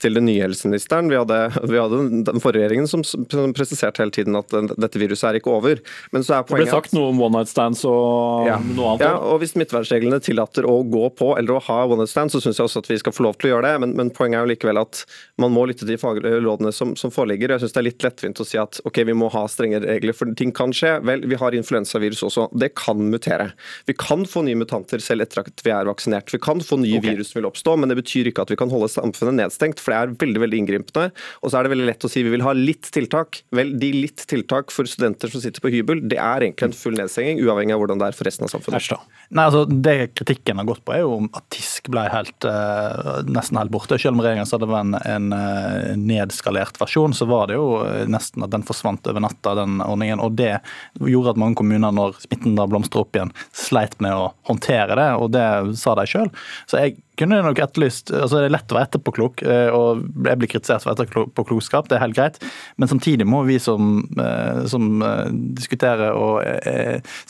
til 0.01 0.17
den 0.17 0.27
nye 0.29 0.43
helseministeren. 0.45 1.09
Vi 1.11 1.17
hadde, 1.17 1.39
vi 1.65 1.79
hadde, 1.79 2.01
den 2.29 2.43
forrige 2.43 2.67
regjeringen 2.67 2.89
som, 2.91 3.03
som, 3.05 3.25
presiserte 3.55 4.03
hele 4.03 4.13
tiden 4.13 4.37
at 4.37 4.53
dette 4.53 5.01
viruset 5.01 5.31
er 5.31 5.39
ikke 5.39 5.53
over. 5.55 5.81
Men 6.13 6.25
så 6.25 6.37
er 6.37 6.45
poenget 6.47 6.69
Det 6.69 6.75
ble 6.75 6.83
sagt 6.83 6.95
noe 6.97 7.13
om 7.13 7.23
one 7.25 7.39
night 7.39 7.51
stands 7.51 7.81
og 7.89 8.49
ja, 8.49 8.59
noe 8.61 8.93
annet? 8.93 9.05
Ja, 9.07 9.15
og 9.17 9.41
hvis 9.41 9.55
smittevernreglene 9.55 10.21
tillater 10.23 10.67
å 10.69 10.79
gå 10.85 11.07
på 11.17 11.31
eller 11.39 11.57
å 11.57 11.63
ha 11.65 11.79
one 11.87 12.03
night 12.03 12.13
stands, 12.13 12.37
så 12.37 12.43
syns 12.43 12.61
jeg 12.61 12.69
også 12.69 12.83
at 12.83 12.91
vi 12.91 12.99
skal 13.01 13.15
få 13.15 13.25
lov 13.25 13.39
til 13.39 13.49
å 13.49 13.55
gjøre 13.55 13.71
det. 13.71 13.83
Men, 13.85 13.95
men 13.97 14.13
poenget 14.13 14.41
er 14.41 14.45
jo 14.45 14.53
likevel 14.53 14.81
at 14.83 15.01
man 15.41 15.53
må 15.55 15.65
lytte 15.69 15.85
til 15.85 15.95
de 15.95 15.99
faglige 16.01 16.43
rådene 16.45 16.73
som, 16.75 16.93
som 16.99 17.13
foreligger. 17.13 17.55
Jeg 17.55 17.65
synes 17.65 17.75
det 17.75 17.81
er 17.81 17.89
litt 17.89 18.05
lettvint 18.05 18.43
å 18.43 18.47
si 18.47 18.61
at 18.61 18.81
ok, 18.85 19.01
vi 19.09 19.17
må 19.17 19.31
ha 19.33 19.45
strenge 19.49 19.81
regler, 19.85 20.15
for 20.15 20.37
ting 20.37 20.53
kan 20.55 20.75
skje. 20.75 20.97
Vel, 21.07 21.25
vi 21.25 21.38
har 21.39 21.55
influensavirus 21.57 22.23
også. 22.27 22.47
Det 22.59 22.71
kan 22.77 23.01
mutere. 23.11 23.51
Vi 23.89 23.95
kan 23.97 24.25
få 24.29 24.43
nye 24.45 24.57
mutanter 24.59 25.01
selv 25.03 25.25
etter 25.25 25.43
at 25.43 25.63
vi 25.65 25.73
er 25.73 25.89
vaksinert. 25.89 26.31
Vi 26.33 26.41
kan 26.41 26.61
få 26.65 26.79
nye 26.81 26.99
okay. 26.99 27.15
virus 27.15 27.31
som 27.31 27.39
vil 27.39 27.49
oppstå, 27.49 27.75
men 27.79 27.91
det 27.91 27.99
betyr 28.01 28.29
ikke 28.31 28.45
at 28.45 28.53
vi 28.53 28.59
kan 28.59 28.71
holde 28.71 28.91
samfunnet 28.91 29.37
nedstengt, 29.39 29.81
for 29.81 29.93
det 29.93 29.99
er 29.99 30.15
veldig 30.25 30.43
veldig 30.45 30.61
inngripende. 30.63 31.09
Og 31.43 31.51
så 31.51 31.59
er 31.59 31.67
det 31.67 31.73
veldig 31.75 31.89
lett 31.89 32.05
å 32.05 32.11
si 32.11 32.23
vi 32.25 32.33
vil 32.33 32.45
ha 32.45 32.55
litt 32.57 32.91
tiltak. 32.95 33.41
Vel, 33.55 33.75
de 33.81 33.91
litt 33.95 34.25
tiltak 34.29 34.73
for 34.73 34.89
studenter 34.89 35.31
som 35.31 35.43
sitter 35.43 35.63
på 35.63 35.73
hybel, 35.73 36.03
det 36.11 36.19
er 36.19 36.45
egentlig 36.45 36.69
en 36.69 36.77
full 36.77 36.97
nedstenging, 36.99 37.41
uavhengig 37.45 37.75
av 37.75 37.83
hvordan 37.83 38.01
det 38.01 38.09
er 38.09 38.17
for 38.17 38.29
resten 38.29 38.47
av 38.47 38.53
samfunnet. 38.53 38.93
Nei, 39.29 39.45
altså, 39.45 39.65
Det 39.69 39.97
kritikken 40.17 40.61
har 40.61 40.67
gått 40.69 40.83
på, 40.85 40.95
er 40.95 41.03
jo 41.05 41.19
at 41.37 41.45
TISK 41.53 41.89
ble 41.93 42.05
helt, 42.11 42.47
uh, 42.47 43.21
nesten 43.29 43.59
helt 43.59 43.73
borte. 43.73 43.99
Selv 44.01 44.17
om 44.17 44.23
regjeringen 44.23 44.49
sa 44.49 44.59
det 44.61 44.69
var 44.69 44.85
en, 44.85 44.97
en 44.97 45.33
uh, 45.35 45.95
nedskalert 45.99 46.79
versjon, 46.81 47.15
så 47.15 47.27
var 47.29 47.49
det 47.49 47.59
jo 47.59 47.69
nesten 48.09 48.45
at 48.45 48.53
den 48.53 48.65
forsvant 48.65 49.07
over 49.09 49.23
natta, 49.23 49.55
den 49.59 49.79
ordningen. 49.85 50.21
Og 50.23 50.35
det 50.39 50.55
gjorde 50.99 51.28
at 51.31 51.39
mange 51.41 51.59
kommuner, 51.59 51.93
når 51.95 52.19
smitten 52.23 52.57
da 52.57 52.67
blomstrer 52.69 53.05
opp 53.05 53.17
igjen, 53.17 53.33
sleit 53.55 53.97
med 54.03 54.15
å 54.15 54.31
håndtere 54.49 54.97
det, 54.99 55.09
og 55.19 55.31
det 55.35 55.45
sa 55.79 55.95
de 55.99 56.07
sjøl. 56.09 56.31
Så 56.69 56.81
jeg 56.81 56.97
kunne 57.19 57.39
nok 57.43 57.59
etterlyst 57.63 58.11
altså 58.15 58.39
Det 58.39 58.47
er 58.47 58.53
lett 58.53 58.71
å 58.71 58.77
være 58.77 58.89
etterpåklok, 58.89 59.43
eh, 59.43 59.69
og 59.75 60.03
jeg 60.25 60.39
blir 60.39 60.51
kritisert 60.51 60.85
for 60.85 60.93
etterpåklokskap, 60.93 61.89
det 61.89 61.97
er 61.97 62.03
helt 62.03 62.17
greit. 62.17 62.39
Men 62.79 62.91
samtidig 62.91 63.27
må 63.29 63.41
vi 63.47 63.57
som, 63.61 64.01
eh, 64.19 64.63
som 64.71 65.03
eh, 65.05 65.25
diskuterer 65.59 66.15
og 66.15 66.39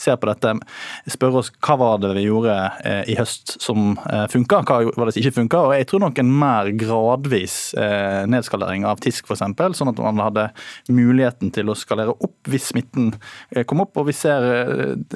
ser 0.00 0.18
på 0.20 0.28
dette, 0.30 0.52
spørre 1.10 1.40
oss 1.42 1.50
hva 1.64 1.76
var 1.80 2.00
det 2.02 2.12
vi 2.16 2.26
gjorde 2.26 2.54
i 3.10 3.16
høst 3.18 3.56
som 3.62 3.94
funka, 4.32 4.60
hva 4.66 4.78
var 4.96 5.08
det 5.08 5.14
som 5.14 5.22
ikke 5.22 5.36
funka. 5.40 5.60
Og 5.68 5.74
jeg 5.76 5.88
tror 5.90 6.02
nok 6.04 6.20
en 6.20 6.32
mer 6.40 6.70
gradvis 6.78 7.56
nedskalering 8.30 8.86
av 8.88 9.00
TISK 9.02 9.28
f.eks., 9.28 9.42
sånn 9.78 9.92
at 9.92 10.02
man 10.02 10.22
hadde 10.22 10.46
muligheten 10.92 11.52
til 11.54 11.70
å 11.70 11.76
skalere 11.78 12.14
opp 12.14 12.50
hvis 12.50 12.70
smitten 12.72 13.12
kom 13.70 13.84
opp. 13.84 13.98
Og 14.00 14.08
vi 14.10 14.16
ser, 14.16 14.46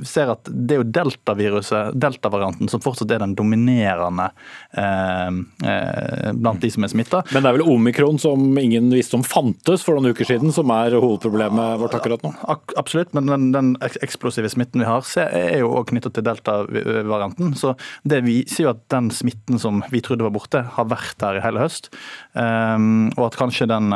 ser 0.07 0.35
at 0.35 0.51
det 0.51 0.77
er 0.77 0.83
jo 0.83 0.91
deltaviruset, 0.99 1.95
deltavarianten, 2.01 2.71
som 2.73 2.83
fortsatt 2.85 3.15
er 3.15 3.25
den 3.25 3.37
dominerende 3.39 4.31
blant 4.74 6.61
de 6.62 6.70
som 6.72 6.87
er 6.87 6.90
smitta. 6.92 7.22
Men 7.33 7.44
det 7.44 7.50
er 7.50 7.57
vel 7.59 7.68
omikron 7.74 8.18
som 8.20 8.59
ingen 8.59 8.90
visste 8.94 9.18
om 9.18 9.24
fantes 9.27 9.85
for 9.87 9.96
noen 9.96 10.14
uker 10.14 10.29
siden, 10.29 10.53
som 10.55 10.70
er 10.74 10.96
hovedproblemet 10.98 11.79
vårt 11.83 11.96
akkurat 11.98 12.24
nå? 12.24 12.33
Absolutt, 12.81 13.12
men 13.16 13.31
den, 13.31 13.48
den 13.55 13.72
eksplosive 13.85 14.50
smitten 14.53 14.83
vi 14.83 14.88
har, 14.88 15.07
er 15.24 15.61
jo 15.62 15.72
òg 15.79 15.92
knyttet 15.92 16.16
til 16.16 16.27
delta-varianten. 16.27 17.55
Så 17.59 17.74
det 18.09 18.24
viser 18.27 18.66
jo 18.66 18.72
at 18.74 18.83
den 18.94 19.11
smitten 19.14 19.61
som 19.62 19.83
vi 19.92 20.03
trodde 20.05 20.27
var 20.27 20.35
borte, 20.35 20.64
har 20.77 20.90
vært 20.90 21.18
der 21.22 21.38
i 21.38 21.44
hele 21.44 21.62
høst. 21.62 21.90
Um, 22.35 23.12
og 23.14 23.29
at 23.29 23.38
kanskje 23.38 23.68
den, 23.70 23.92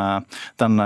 den 0.62 0.84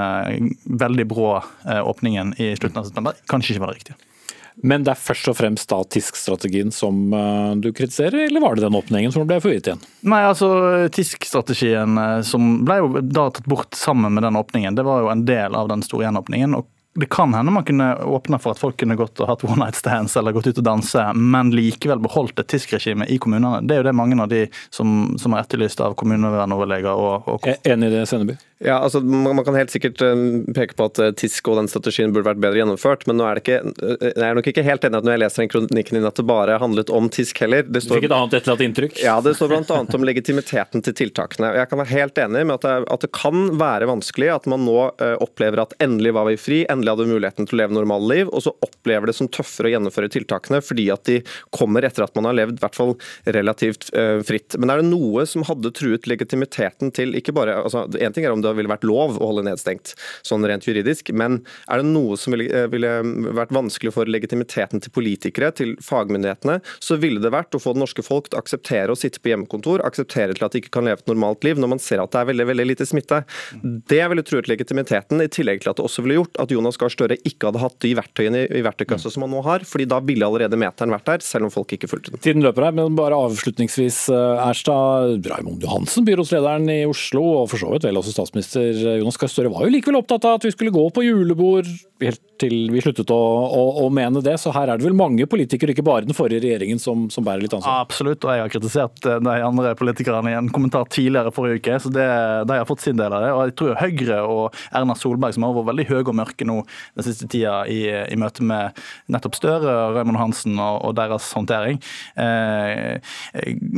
veldig 0.85 1.09
brå 1.11 1.35
åpningen 1.83 2.35
i 2.41 2.53
slutten 2.57 2.81
av 2.83 2.89
september 2.89 3.21
kanskje 3.31 3.55
ikke 3.55 3.67
var 3.67 3.73
det 3.73 3.83
riktige. 3.83 4.12
Men 4.57 4.85
det 4.85 4.93
er 4.95 5.01
først 5.01 5.31
og 5.33 5.39
fremst 5.39 5.73
TISK-strategien 5.73 6.73
som 6.75 7.09
uh, 7.15 7.55
du 7.57 7.71
kritiserer, 7.73 8.27
eller 8.27 8.45
var 8.45 8.57
det 8.57 8.67
den 8.67 8.77
åpningen 8.79 9.15
som 9.15 9.25
ble 9.29 9.41
forvirret 9.43 9.71
igjen? 9.71 9.83
Nei, 10.05 10.21
altså 10.29 10.53
TISK-strategien 10.93 11.99
uh, 11.99 12.21
som 12.27 12.61
ble 12.67 12.79
jo 12.83 12.93
da 13.01 13.31
tatt 13.33 13.49
bort 13.49 13.79
sammen 13.79 14.15
med 14.15 14.27
den 14.27 14.39
åpningen, 14.39 14.77
det 14.77 14.87
var 14.87 15.03
jo 15.05 15.11
en 15.13 15.27
del 15.29 15.57
av 15.59 15.73
den 15.73 15.85
store 15.87 16.09
gjenåpningen. 16.09 16.61
og 16.61 16.69
det 16.95 17.07
kan 17.07 17.35
hende 17.35 17.53
man 17.53 17.65
kunne 17.65 17.97
åpna 17.97 18.39
for 18.39 18.53
at 18.53 18.61
folk 18.61 18.77
kunne 18.77 18.99
gått 19.01 19.21
og 19.21 19.29
hatt 19.31 19.45
one 19.47 19.57
night 19.65 19.79
stands 19.79 20.17
eller 20.17 20.35
gått 20.37 20.51
ut 20.51 20.59
og 20.61 20.67
danse, 20.67 21.05
men 21.17 21.53
likevel 21.57 22.03
beholdt 22.05 22.43
et 22.43 22.51
TISK-regime 22.53 23.09
i 23.09 23.17
kommunene. 23.17 23.63
Det 23.65 23.79
er 23.79 23.81
jo 23.81 23.87
det 23.89 23.95
mange 23.97 24.19
av 24.21 24.29
de 24.29 24.43
som, 24.69 25.15
som 25.21 25.33
er 25.33 25.47
etterlyst 25.47 25.81
av 25.81 25.97
kommunevernoverleger 25.97 26.93
og, 26.93 27.31
og 27.33 27.49
Enig 27.49 27.89
i 27.89 27.95
det, 27.95 28.05
Senneby? 28.11 28.37
Ja, 28.65 28.79
altså 28.79 29.01
Man 29.01 29.45
kan 29.45 29.57
helt 29.59 29.73
sikkert 29.75 30.01
eh, 30.05 30.15
peke 30.55 30.77
på 30.79 30.87
at 30.87 31.01
eh, 31.03 31.11
TISK 31.19 31.51
og 31.51 31.59
den 31.59 31.69
strategien 31.71 32.13
burde 32.15 32.29
vært 32.31 32.43
bedre 32.43 32.61
gjennomført, 32.61 33.07
men 33.09 33.19
nå 33.19 33.27
er 33.27 33.39
det 33.39 33.43
ikke, 33.43 33.59
eh, 33.83 34.05
jeg 34.13 34.27
er 34.29 34.39
nok 34.39 34.49
ikke 34.53 34.65
helt 34.67 34.87
enig 34.87 35.01
at 35.01 35.07
når 35.07 35.17
jeg 35.17 35.23
leser 35.25 35.43
den 35.43 35.53
kronikken 35.53 35.99
din 35.99 36.07
at 36.09 36.19
det 36.21 36.27
bare 36.29 36.59
handlet 36.63 36.93
om 36.95 37.09
TISK 37.13 37.43
heller. 37.43 37.67
Det 37.67 37.83
står, 37.83 37.99
du 37.99 38.01
fikk 38.03 38.09
et 38.11 38.17
annet 38.17 38.37
etterlatt 38.39 38.65
inntrykk? 38.67 39.01
Ja, 39.03 39.17
det 39.25 39.35
står 39.39 39.51
bl.a. 39.51 39.81
om 39.99 40.07
legitimiteten 40.07 40.85
til 40.87 40.97
tiltakene. 41.03 41.53
Jeg 41.59 41.71
kan 41.71 41.83
være 41.83 41.93
helt 41.93 42.23
enig 42.23 42.45
med 42.47 42.57
at 42.61 42.67
det, 42.69 42.77
at 42.95 43.07
det, 43.07 43.11
kan 43.13 43.43
være 43.61 43.87
vanskelig 43.91 44.31
at 44.33 44.47
man 44.49 44.63
nå 44.65 44.77
opplever 45.21 45.61
at 45.61 45.75
endelig 45.83 46.15
var 46.17 46.25
vi 46.31 46.39
fri, 46.41 46.63
endelig 46.71 46.95
hadde 46.95 47.05
vi 47.07 47.17
muligheten 47.17 47.49
til 47.49 47.59
å 47.59 47.61
leve 47.61 47.77
normale 47.77 48.09
liv, 48.09 48.31
og 48.33 48.45
så 48.45 48.55
opplever 48.65 49.11
det 49.11 49.17
som 49.19 49.29
tøffere 49.31 49.69
å 49.69 49.75
gjennomføre 49.75 50.11
tiltakene 50.13 50.63
fordi 50.65 50.87
at 50.95 51.05
de 51.09 51.19
kommer 51.55 51.85
etter 51.87 52.07
at 52.07 52.15
man 52.17 52.31
har 52.31 52.39
levd 52.39 52.57
i 52.57 52.63
hvert 52.63 52.79
fall 52.79 52.95
relativt 53.37 53.91
fritt. 54.27 54.57
Men 54.57 54.73
er 54.73 54.81
det 54.81 54.89
noe 54.89 55.27
som 55.29 55.45
hadde 55.47 55.75
truet 55.77 56.09
legitimiteten 56.09 56.93
til 56.97 57.17
ikke 57.19 57.35
bare 57.37 57.59
altså, 57.63 57.85
En 58.01 58.15
ting 58.15 58.25
er 58.27 58.35
om 58.35 58.43
det 58.43 58.52
ville 58.59 58.71
vært 58.71 58.87
lov 58.89 59.19
å 59.19 59.31
holde 59.31 59.47
nedstengt, 59.49 59.95
sånn 60.27 60.47
rent 60.49 60.67
juridisk. 60.69 61.13
Men 61.17 61.41
er 61.69 61.83
det 61.83 61.89
noe 61.91 62.19
som 62.21 62.35
ville, 62.35 62.49
eh, 62.51 62.69
ville 62.73 62.93
vært 63.37 63.55
vanskelig 63.55 63.95
for 63.97 64.09
legitimiteten 64.11 64.83
til 64.83 64.95
politikere, 64.95 65.53
til 65.55 65.77
fagmyndighetene, 65.83 66.61
så 66.81 66.99
ville 67.01 67.23
det 67.23 67.33
vært 67.33 67.57
å 67.57 67.63
få 67.63 67.75
det 67.75 67.83
norske 67.83 68.05
folk 68.05 68.31
til 68.31 68.39
å 68.39 68.43
akseptere 68.43 68.93
å 68.93 68.99
sitte 68.99 69.21
på 69.23 69.33
hjemmekontor, 69.33 69.85
akseptere 69.85 70.35
til 70.37 70.47
at 70.47 70.53
de 70.53 70.63
ikke 70.63 70.75
kan 70.75 70.85
leve 70.85 71.03
et 71.03 71.11
normalt 71.11 71.45
liv, 71.45 71.57
når 71.57 71.69
man 71.75 71.83
ser 71.83 72.03
at 72.03 72.13
det 72.13 72.23
er 72.23 72.31
veldig 72.33 72.47
veldig 72.51 72.67
lite 72.69 72.87
smitte. 72.89 73.23
Det 73.63 74.03
ville 74.09 74.25
truet 74.27 74.51
legitimiteten, 74.51 75.23
i 75.23 75.31
tillegg 75.33 75.63
til 75.63 75.73
at 75.73 75.77
det 75.77 75.87
også 75.87 76.05
ville 76.05 76.21
gjort 76.21 76.41
at 76.43 76.53
Jonas 76.55 76.79
Gahr 76.81 76.93
Støre 76.93 77.17
ikke 77.29 77.49
hadde 77.49 77.63
hatt 77.63 77.79
de 77.85 77.95
verktøyene 77.97 78.45
i 78.51 78.63
verktøykassa 78.65 79.13
som 79.13 79.25
han 79.27 79.33
nå 79.33 79.43
har, 79.47 79.65
fordi 79.69 79.87
da 79.89 80.01
ville 80.05 80.27
allerede 80.27 80.59
meteren 80.61 80.93
vært 80.93 81.09
der, 81.09 81.25
selv 81.25 81.49
om 81.49 81.51
folk 81.55 81.73
ikke 81.77 81.91
fulgte 81.91 82.13
den. 82.13 82.23
Tiden 82.25 82.45
løper 82.45 82.69
her, 82.69 82.77
men 82.77 82.97
bare 82.99 83.17
avslutningsvis, 83.17 84.09
eh, 84.13 84.43
Erstad. 84.43 85.23
Raymond 85.33 85.63
Johansen, 85.63 86.05
byrådslederen 86.05 86.69
i 86.73 86.85
Oslo, 86.89 87.23
og 87.43 87.51
for 87.53 87.63
så 87.63 87.71
vidt 87.73 87.87
vel 87.87 87.97
også 88.01 88.13
statsminister 88.13 88.42
statsminister 88.43 88.99
Jonas 88.99 89.17
Gahr 89.17 89.31
Støre 89.31 89.53
var 89.53 89.67
jo 89.67 89.73
likevel 89.73 89.99
opptatt 90.01 90.25
av 90.25 90.39
at 90.39 90.47
vi 90.47 90.53
skulle 90.55 90.75
gå 90.75 90.85
på 90.95 91.05
julebord 91.07 91.69
helt 92.03 92.23
til 92.43 92.55
vi 92.73 92.83
sluttet 92.83 93.11
å, 93.15 93.19
å, 93.47 93.63
å, 93.85 93.89
mene 93.95 94.23
det. 94.25 94.35
Så 94.41 94.53
her 94.55 94.71
er 94.71 94.81
det 94.81 94.87
vel 94.87 94.97
mange 94.99 95.27
politikere, 95.31 95.75
ikke 95.75 95.85
bare 95.87 96.07
den 96.07 96.17
forrige 96.17 96.43
regjeringen, 96.45 96.81
som, 96.83 97.07
som 97.13 97.25
bærer 97.27 97.45
litt 97.45 97.55
ansvar? 97.57 97.85
Absolutt, 97.85 98.25
og 98.27 98.35
jeg 98.35 98.43
har 98.43 98.53
kritisert 98.53 99.07
eh, 99.09 99.21
de 99.23 99.37
andre 99.47 99.75
politikerne 99.79 100.33
i 100.33 100.39
en 100.39 100.51
kommentar 100.53 100.89
tidligere 100.93 101.33
forrige 101.35 101.63
uke, 101.63 101.79
så 101.85 101.93
det, 101.95 102.09
de 102.51 102.59
har 102.59 102.69
fått 102.69 102.85
sin 102.85 102.99
del 102.99 103.15
av 103.15 103.25
det. 103.25 103.33
Og 103.37 103.45
jeg 103.47 103.57
tror 103.61 103.79
Høyre 103.83 104.19
og 104.27 104.59
Erna 104.75 104.97
Solberg, 104.99 105.37
som 105.37 105.47
har 105.47 105.57
vært 105.59 105.71
veldig 105.71 105.89
høye 105.93 106.03
og 106.03 106.19
mørke 106.23 106.49
nå 106.49 106.59
den 106.67 107.07
siste 107.07 107.29
tida 107.31 107.63
i, 107.71 107.81
i 108.11 108.19
møte 108.21 108.47
med 108.47 108.83
nettopp 109.13 109.39
Støre, 109.39 109.77
Raymond 109.97 110.21
Hansen 110.21 110.59
og, 110.59 110.81
og 110.89 110.97
deres 110.99 111.31
håndtering, 111.37 111.79
eh, 112.21 112.99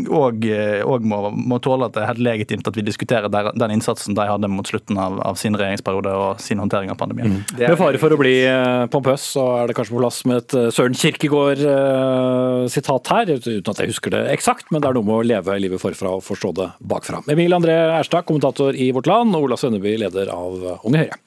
og, 0.08 0.48
og 0.88 1.08
må, 1.08 1.20
må, 1.36 1.60
tåle 1.64 1.88
at 1.88 1.96
det 1.96 2.02
er 2.02 2.10
helt 2.12 2.24
legitimt 2.24 2.68
at 2.68 2.76
vi 2.76 2.84
diskuterer 2.86 3.30
der, 3.32 3.52
den 3.56 3.76
innsatsen 3.76 4.16
de 4.16 4.26
hadde 4.28 4.50
mot 4.56 4.68
slutten 4.68 5.00
av, 5.00 5.18
av 5.32 5.40
sin 5.40 5.56
regjeringsperiode 5.58 6.14
og 6.14 6.42
sin 6.42 6.62
håndtering 6.62 6.92
av 6.94 7.00
pandemien. 7.00 7.40
Mm. 7.40 7.64
Med 7.64 7.80
fare 7.80 8.02
for 8.02 8.14
å 8.14 8.20
bli 8.20 8.36
Eh, 8.54 8.84
pompøs, 8.92 9.24
så 9.34 9.44
er 9.58 9.68
det 9.68 9.76
kanskje 9.76 9.94
på 9.94 10.02
plass 10.02 10.20
med 10.28 10.42
et 10.42 10.56
eh, 10.58 10.70
Søren 10.74 10.96
Kirkegård-sitat 10.98 13.12
her, 13.12 13.34
uten 13.34 13.72
at 13.72 13.82
jeg 13.82 13.92
husker 13.92 14.14
det 14.14 14.22
eksakt, 14.34 14.70
men 14.72 14.82
det 14.82 14.90
er 14.90 14.98
noe 14.98 15.08
med 15.08 15.18
å 15.18 15.26
leve 15.26 15.60
livet 15.62 15.82
forfra 15.82 16.16
og 16.18 16.26
forstå 16.26 16.54
det 16.60 16.68
bakfra. 16.94 17.22
Emil 17.32 17.56
André 17.56 17.76
Erstad, 17.98 18.26
kommentator 18.28 18.76
i 18.76 18.90
Vårt 18.94 19.10
Land, 19.10 19.36
og 19.36 19.48
Ola 19.48 19.60
Svenneby, 19.60 19.96
leder 20.04 20.32
av 20.34 20.52
Unge 20.84 21.04
Høyre. 21.04 21.20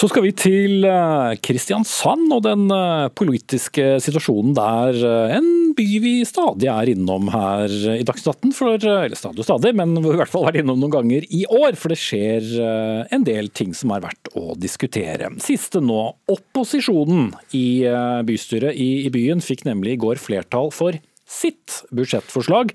Så 0.00 0.08
skal 0.08 0.24
vi 0.24 0.30
til 0.32 0.86
eh, 0.88 1.34
Kristiansand 1.44 2.30
og 2.32 2.46
den 2.46 2.70
eh, 2.72 3.10
politiske 3.12 3.98
situasjonen 4.00 4.54
der. 4.56 4.96
Eh, 4.96 5.34
en 5.36 5.74
by 5.76 5.84
vi 6.00 6.12
stadig 6.24 6.70
er 6.72 6.88
innom 6.88 7.28
her 7.34 7.68
i 7.98 8.06
Dagsnytt 8.08 8.30
18, 8.32 8.54
for, 8.56 8.78
eller 8.80 9.18
stadig 9.18 9.44
og 9.44 9.48
stadig, 9.50 9.74
men 9.76 9.92
vi 9.98 10.06
har 10.06 10.16
i 10.16 10.22
hvert 10.22 10.32
fall 10.32 10.46
vært 10.46 10.62
innom 10.62 10.80
noen 10.80 10.94
ganger 10.94 11.26
i 11.28 11.42
år. 11.52 11.76
For 11.76 11.92
det 11.92 12.00
skjer 12.00 12.48
en 13.12 13.28
del 13.28 13.52
ting 13.52 13.76
som 13.76 13.92
er 13.92 14.06
verdt 14.06 14.32
å 14.40 14.56
diskutere. 14.56 15.28
Siste 15.44 15.84
nå, 15.84 16.00
opposisjonen 16.32 17.34
i 17.52 17.84
bystyret 18.24 18.80
i 18.80 19.12
byen 19.12 19.44
fikk 19.44 19.66
nemlig 19.68 19.98
i 19.98 20.02
går 20.06 20.22
flertall 20.22 20.72
for 20.72 20.96
sitt 21.30 21.82
budsjettforslag 21.94 22.72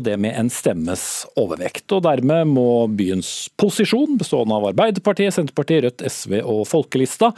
og 0.00 0.06
det 0.08 0.16
med 0.20 0.36
en 0.38 0.50
stemmes 0.52 1.04
overvekt. 1.40 1.86
Og 1.94 2.04
Dermed 2.08 2.50
må 2.50 2.88
byens 2.96 3.50
posisjon, 3.60 4.18
bestående 4.20 4.56
av 4.56 4.70
Arbeiderpartiet, 4.72 5.36
Senterpartiet, 5.36 5.84
Rødt, 5.86 6.04
SV 6.08 6.40
og 6.40 6.64
Folkelista, 6.70 7.32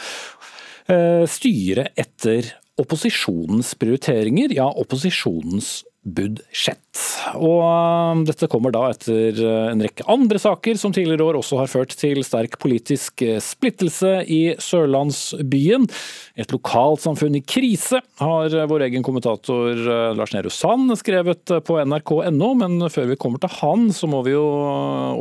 eh, 0.88 1.24
styre 1.26 1.90
etter 1.98 2.54
opposisjonens 2.80 3.74
prioriteringer, 3.78 4.54
ja 4.56 4.68
opposisjonens 4.80 5.82
budsjett. 6.03 6.98
Og 7.38 7.61
um, 7.62 8.22
dette 8.26 8.48
kommer 8.50 8.74
da 8.74 8.88
etter 8.90 9.38
uh, 9.38 9.70
en 9.70 9.82
rekke 9.84 10.05
andre 10.11 10.40
saker 10.42 10.78
som 10.80 10.92
tidligere 10.94 11.28
år 11.30 11.38
også 11.38 11.61
har 11.61 11.70
ført 11.70 11.94
til 11.98 12.20
sterk 12.26 12.59
politisk 12.62 13.22
uh, 13.22 13.38
splittelse 13.42 14.11
i 14.26 14.40
sørlandsbyen. 14.61 15.86
Et 16.34 16.53
lokalsamfunn 16.53 17.38
i 17.38 17.44
krise, 17.46 18.03
har 18.18 18.59
uh, 18.59 18.66
vår 18.70 18.88
egen 18.88 19.07
kommentator 19.07 19.78
Lars 20.18 20.34
Nehru 20.34 20.50
Sand 20.53 20.90
skrevet 20.98 21.55
på 21.64 21.78
nrk.no. 21.86 22.53
Men 22.59 22.88
før 22.90 23.12
vi 23.12 23.20
kommer 23.22 23.42
til 23.42 23.55
han, 23.61 23.88
så 23.94 24.11
må 24.11 24.24
vi 24.26 24.34
jo 24.34 24.44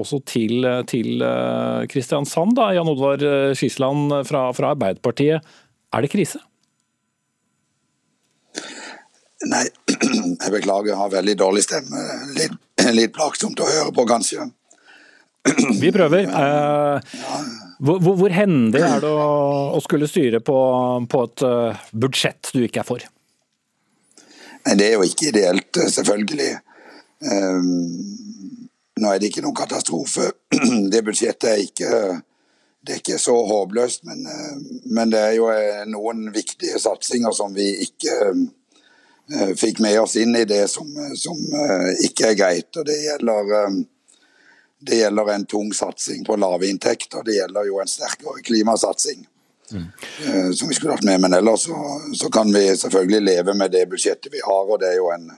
også 0.02 0.24
til, 0.26 0.66
til 0.90 1.22
Kristiansand. 1.92 2.58
da. 2.58 2.72
Jan 2.76 2.90
Oddvar 2.90 3.54
Skisland 3.58 4.24
fra, 4.28 4.48
fra 4.58 4.74
Arbeiderpartiet. 4.74 5.46
Er 5.92 6.04
det 6.04 6.12
krise? 6.14 6.42
Nei, 9.50 9.66
jeg 10.44 10.54
beklager, 10.54 10.92
jeg 10.92 11.00
har 11.00 11.14
veldig 11.14 11.36
dårlig 11.40 11.64
stemme. 11.66 12.02
Litt, 12.38 12.58
litt 12.94 13.14
plagsomt 13.16 13.62
å 13.62 13.70
høre 13.70 13.94
på, 13.96 14.06
kanskje. 14.10 14.50
Vi 15.82 15.90
prøver. 15.94 16.28
Eh, 16.30 17.16
hvor, 17.82 17.98
hvor, 18.06 18.30
hendig 18.30 18.84
er 18.86 19.02
det 19.02 19.10
å, 19.10 19.32
å 19.74 19.82
skulle 19.82 20.10
styre 20.10 20.44
på, 20.46 20.58
på, 21.10 21.24
et 21.26 21.46
uh, 21.48 21.88
budsjett 21.98 22.52
du 22.54 22.62
ikke 22.68 22.84
er 22.84 22.88
for? 22.88 23.08
Nei, 24.68 24.76
Det 24.78 24.92
er 24.92 25.00
jo 25.00 25.08
ikke 25.08 25.32
ideelt, 25.32 25.82
selvfølgelig. 25.96 26.52
Um, 27.26 27.72
nå 29.02 29.10
er 29.10 29.22
det 29.22 29.32
ikke 29.32 29.42
noen 29.42 29.58
katastrofe. 29.58 30.30
Det 30.94 31.02
budsjettet 31.08 31.50
er 31.56 31.64
ikke, 31.66 32.22
det 32.86 32.94
er 32.94 33.02
ikke 33.02 33.18
så 33.22 33.34
håpløst, 33.46 34.06
men, 34.10 34.26
men, 34.90 35.10
det 35.14 35.20
er 35.22 35.36
jo 35.38 35.50
noen 35.90 36.28
viktige 36.34 36.80
satsinger 36.82 37.34
som 37.38 37.54
vi 37.54 37.68
ikke 37.86 38.16
Eh, 38.18 38.61
fikk 39.56 39.80
med 39.80 40.02
oss 40.02 40.16
inn 40.16 40.36
i 40.36 40.46
det 40.46 40.68
som, 40.68 40.88
som 41.16 41.38
eh, 41.54 42.06
ikke 42.08 42.32
er 42.32 42.38
greit. 42.40 42.78
og 42.78 42.86
det 42.86 42.98
gjelder, 43.04 43.54
eh, 43.58 43.76
det 44.88 45.02
gjelder 45.02 45.34
en 45.34 45.46
tung 45.46 45.74
satsing 45.74 46.26
på 46.26 46.40
lave 46.40 46.68
inntekter. 46.68 47.24
Det 47.26 47.38
gjelder 47.38 47.70
jo 47.70 47.80
en 47.82 47.92
sterkere 47.92 48.44
klimasatsing. 48.44 49.28
Mm. 49.72 49.86
Som 50.54 50.68
vi 50.68 50.76
skulle 50.76 50.98
hatt 50.98 51.06
med, 51.08 51.22
Men 51.22 51.34
ellers 51.34 51.62
så, 51.64 52.02
så, 52.14 52.30
kan 52.30 52.50
vi 52.54 52.66
selvfølgelig 52.76 53.22
leve 53.22 53.54
med 53.56 53.72
det 53.72 53.86
budsjettet 53.88 54.34
vi 54.34 54.42
har. 54.44 54.66
og 54.68 54.80
det 54.80 54.90
er 54.90 55.00
jo 55.00 55.08
en 55.14 55.32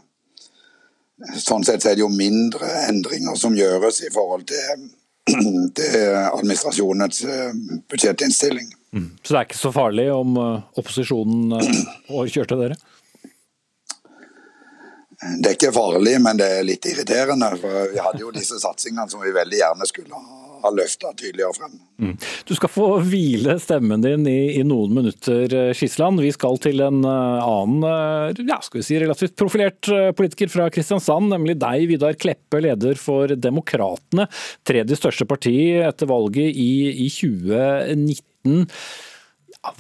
Sånn 1.40 1.64
sett 1.64 1.86
er 1.86 1.94
det 1.96 2.02
jo 2.02 2.10
mindre 2.10 2.68
endringer 2.90 3.38
som 3.40 3.54
gjøres 3.56 4.02
i 4.04 4.10
forhold 4.12 4.48
til, 4.50 4.88
til 5.78 6.00
administrasjonens 6.18 7.22
budsjettinnstilling. 7.88 8.74
Mm. 8.92 9.06
Så 9.22 9.30
det 9.30 9.38
er 9.38 9.48
ikke 9.48 9.60
så 9.62 9.72
farlig 9.72 10.08
om 10.12 10.34
opposisjonen 10.42 11.54
overkjørte 12.10 12.58
dere? 12.60 12.80
Det 15.40 15.50
er 15.50 15.58
ikke 15.58 15.74
farlig, 15.76 16.16
men 16.22 16.40
det 16.40 16.48
er 16.58 16.66
litt 16.68 16.86
irriterende. 16.90 17.54
for 17.62 17.92
Vi 17.94 18.02
hadde 18.02 18.24
jo 18.24 18.32
disse 18.36 18.60
satsingene 18.62 19.10
som 19.12 19.24
vi 19.24 19.34
veldig 19.36 19.60
gjerne 19.60 19.88
skulle 19.90 20.24
ha 20.64 20.72
løfta 20.72 21.12
tydeligere 21.20 21.54
frem. 21.58 21.74
Mm. 22.00 22.14
Du 22.48 22.54
skal 22.56 22.72
få 22.72 22.88
hvile 23.04 23.58
stemmen 23.60 24.04
din 24.04 24.28
i, 24.30 24.56
i 24.60 24.64
noen 24.68 24.94
minutter, 24.96 25.74
Skisland. 25.76 26.22
Vi 26.24 26.32
skal 26.36 26.60
til 26.64 26.84
en 26.86 27.02
uh, 27.04 27.44
annen 27.44 27.84
uh, 27.84 28.44
ja, 28.48 28.60
skal 28.64 28.80
vi 28.80 28.86
si, 28.88 29.00
relativt 29.02 29.36
profilert 29.40 29.92
politiker 30.18 30.52
fra 30.52 30.70
Kristiansand, 30.74 31.32
nemlig 31.34 31.58
deg, 31.62 31.88
Vidar 31.92 32.16
Kleppe, 32.20 32.62
leder 32.64 33.00
for 33.00 33.36
Demokratene. 33.36 34.30
Tredje 34.68 35.00
største 35.00 35.28
parti 35.30 35.58
etter 35.84 36.10
valget 36.10 36.56
i, 36.56 36.72
i 37.08 37.10
2019. 37.12 38.64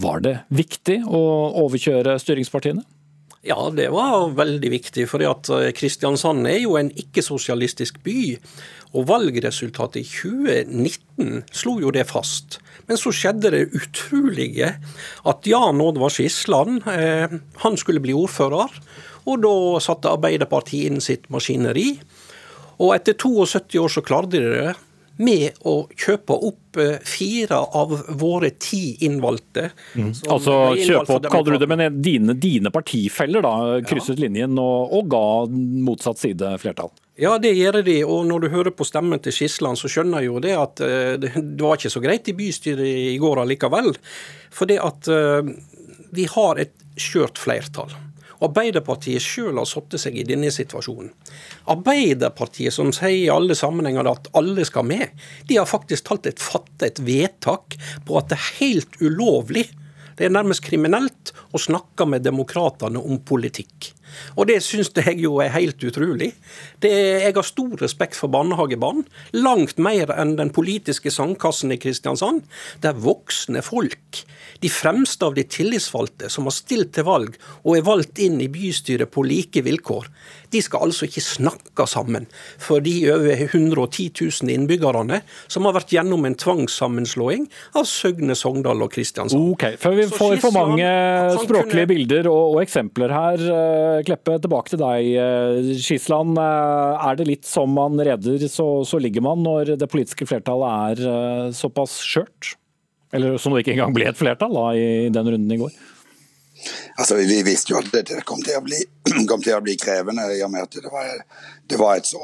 Var 0.04 0.24
det 0.24 0.36
viktig 0.52 1.02
å 1.08 1.24
overkjøre 1.64 2.20
styringspartiene? 2.22 2.84
Ja, 3.44 3.60
det 3.76 3.90
var 3.92 4.30
veldig 4.38 4.70
viktig. 4.72 5.04
For 5.12 5.20
eh, 5.20 5.72
Kristiansand 5.76 6.48
er 6.48 6.62
jo 6.62 6.78
en 6.80 6.94
ikke-sosialistisk 6.96 7.98
by. 8.06 8.38
Og 8.96 9.10
valgresultatet 9.10 10.00
i 10.00 10.06
2019 10.08 11.42
slo 11.52 11.76
jo 11.84 11.92
det 11.92 12.06
fast. 12.08 12.62
Men 12.88 13.00
så 13.00 13.12
skjedde 13.12 13.52
det 13.52 13.66
utrolige 13.76 14.70
at 15.28 15.50
Jan 15.50 15.84
Oddvar 15.84 16.14
Skisland 16.14 16.88
eh, 16.88 17.36
han 17.66 17.76
skulle 17.80 18.04
bli 18.04 18.16
ordfører. 18.16 18.80
Og 19.28 19.44
da 19.44 19.54
satte 19.84 20.16
Arbeiderpartiet 20.16 20.88
inn 20.88 21.04
sitt 21.04 21.28
maskineri. 21.34 21.98
Og 22.80 22.96
etter 22.96 23.20
72 23.20 23.76
år 23.84 23.92
så 23.92 24.08
klarte 24.08 24.38
de 24.38 24.48
det 24.48 24.72
med 25.22 25.60
å 25.70 25.76
kjøpe 25.94 26.36
opp 26.48 26.80
eh, 26.82 26.96
fire 27.06 27.60
av 27.78 27.94
våre 28.18 28.50
ti 28.62 28.96
innvalgte. 29.06 29.70
Mm. 29.94 30.10
Altså 30.34 30.56
kjøpe 30.80 31.18
opp, 31.20 31.28
kaller 31.30 31.56
du 31.56 31.64
det, 31.64 31.70
men 31.70 32.02
dine, 32.02 32.34
dine 32.34 32.72
partifeller 32.74 33.46
da, 33.46 33.54
krysset 33.86 34.18
ja. 34.18 34.26
linjen 34.26 34.58
og, 34.62 34.94
og, 34.98 35.10
ga 35.14 35.26
motsatt 35.86 36.22
side 36.22 36.56
flertall? 36.62 36.90
Ja, 37.20 37.36
det 37.38 37.54
gjør 37.54 37.84
de. 37.86 38.00
Og 38.10 38.24
når 38.26 38.46
du 38.46 38.54
hører 38.56 38.74
på 38.74 38.88
stemmen 38.90 39.22
til 39.22 39.36
Skisland, 39.36 39.78
så 39.78 39.92
skjønner 39.92 40.24
jeg 40.24 40.32
jo 40.32 40.42
det 40.42 40.56
at 40.58 40.82
uh, 40.82 41.14
det 41.22 41.62
var 41.62 41.78
ikke 41.78 41.94
så 41.94 42.02
greit 42.02 42.32
i 42.32 42.38
bystyret 42.38 42.88
i 43.14 43.20
går 43.22 43.44
allikevel. 43.44 43.94
For 44.54 44.70
det 44.70 44.80
at 44.82 45.12
uh, 45.14 45.46
vi 46.14 46.26
har 46.34 46.62
et 46.64 46.74
skjørt 46.98 47.38
flertall. 47.42 47.94
Arbeiderpartiet 48.44 49.24
sjøl 49.24 49.60
har 49.60 49.68
satt 49.70 49.96
seg 50.02 50.18
i 50.20 50.26
denne 50.28 50.52
situasjonen. 50.52 51.12
Arbeiderpartiet, 51.72 52.74
som 52.76 52.92
sier 52.96 53.16
i 53.26 53.32
alle 53.32 53.56
sammenhenger 53.58 54.10
at 54.12 54.28
alle 54.38 54.66
skal 54.68 54.88
med, 54.90 55.14
de 55.48 55.60
har 55.62 55.70
faktisk 55.70 56.10
talt 56.10 56.28
et, 56.30 56.44
fattet 56.44 56.90
et 56.90 57.06
vedtak 57.08 57.78
på 58.08 58.20
at 58.20 58.34
det 58.34 58.40
er 58.40 58.52
helt 58.60 59.00
ulovlig 59.02 59.70
det 60.18 60.28
er 60.28 60.34
nærmest 60.34 60.64
kriminelt 60.66 61.32
å 61.54 61.62
snakke 61.62 62.06
med 62.10 62.26
demokratene 62.26 63.02
om 63.02 63.20
politikk. 63.26 63.92
Og 64.38 64.48
det 64.50 64.60
syns 64.66 64.92
jeg 64.98 65.18
jo 65.24 65.38
er 65.44 65.54
helt 65.56 65.82
utrolig. 65.84 66.34
Er, 66.84 67.26
jeg 67.28 67.36
har 67.36 67.48
stor 67.48 67.76
respekt 67.82 68.18
for 68.20 68.32
barnehagebarn. 68.34 69.06
Langt 69.36 69.80
mer 69.82 70.14
enn 70.18 70.36
den 70.40 70.54
politiske 70.54 71.12
sandkassen 71.14 71.74
i 71.74 71.80
Kristiansand. 71.82 72.44
Det 72.84 72.94
er 72.94 73.04
voksne 73.04 73.64
folk. 73.66 74.24
De 74.64 74.70
fremste 74.72 75.26
av 75.28 75.36
de 75.36 75.44
tillitsvalgte 75.44 76.30
som 76.32 76.48
har 76.48 76.56
stilt 76.56 76.94
til 76.96 77.08
valg 77.08 77.36
og 77.64 77.76
er 77.78 77.88
valgt 77.88 78.22
inn 78.24 78.40
i 78.44 78.50
bystyret 78.52 79.12
på 79.12 79.26
like 79.28 79.64
vilkår. 79.66 80.08
De 80.54 80.62
skal 80.62 80.86
altså 80.86 81.08
ikke 81.08 81.24
snakke 81.26 81.86
sammen 81.90 82.28
for 82.62 82.84
de 82.84 82.94
over 83.12 83.34
110 83.34 84.12
000 84.22 84.54
innbyggerne 84.54 85.20
som 85.52 85.68
har 85.68 85.76
vært 85.76 85.94
gjennom 85.96 86.28
en 86.28 86.38
tvangssammenslåing 86.38 87.48
av 87.80 87.88
Søgne, 87.90 88.38
Sogndal 88.38 88.86
og 88.86 88.94
Kristiansand. 88.94 89.54
Ok, 89.56 89.66
Før 89.82 89.98
vi 89.98 90.08
får 90.12 90.38
for 90.44 90.56
mange 90.56 90.88
språklige 91.42 91.90
bilder 91.90 92.30
og, 92.32 92.54
og, 92.54 92.62
eksempler 92.64 93.14
her, 93.14 93.46
Kleppe, 94.08 94.38
tilbake 94.44 94.74
til 94.74 94.82
deg. 94.82 95.78
Skisland, 95.82 96.38
er 96.40 97.20
det 97.20 97.30
litt 97.30 97.48
som 97.50 97.72
man 97.76 98.00
redder, 98.00 98.44
så, 98.52 98.68
så 98.88 99.00
ligger 99.02 99.26
man 99.26 99.44
når 99.46 99.76
det 99.80 99.90
politiske 99.92 100.28
flertallet 100.30 101.04
er 101.04 101.56
såpass 101.56 102.00
skjørt? 102.04 102.56
Eller 103.14 103.38
som 103.38 103.54
det 103.54 103.62
ikke 103.64 103.76
engang 103.76 103.94
ble 103.94 104.08
et 104.10 104.18
flertall 104.18 104.56
da, 104.58 104.70
i 104.74 105.10
den 105.14 105.28
runden 105.36 105.54
i 105.54 105.60
går? 105.62 105.74
Altså, 106.98 107.16
Vi 107.16 107.44
visste 107.44 107.74
jo 107.74 107.80
at 107.80 107.92
dette 107.94 108.22
kom 108.28 108.42
til 108.46 108.58
å 108.58 108.64
bli, 108.66 108.80
til 109.46 109.56
å 109.56 109.64
bli 109.64 109.76
krevende, 109.80 110.28
i 110.34 110.44
og 110.46 110.52
med 110.54 110.66
at 110.66 110.80
det 110.82 110.92
var, 110.92 111.12
det 111.70 111.80
var 111.80 112.00
et 112.00 112.10
så, 112.10 112.22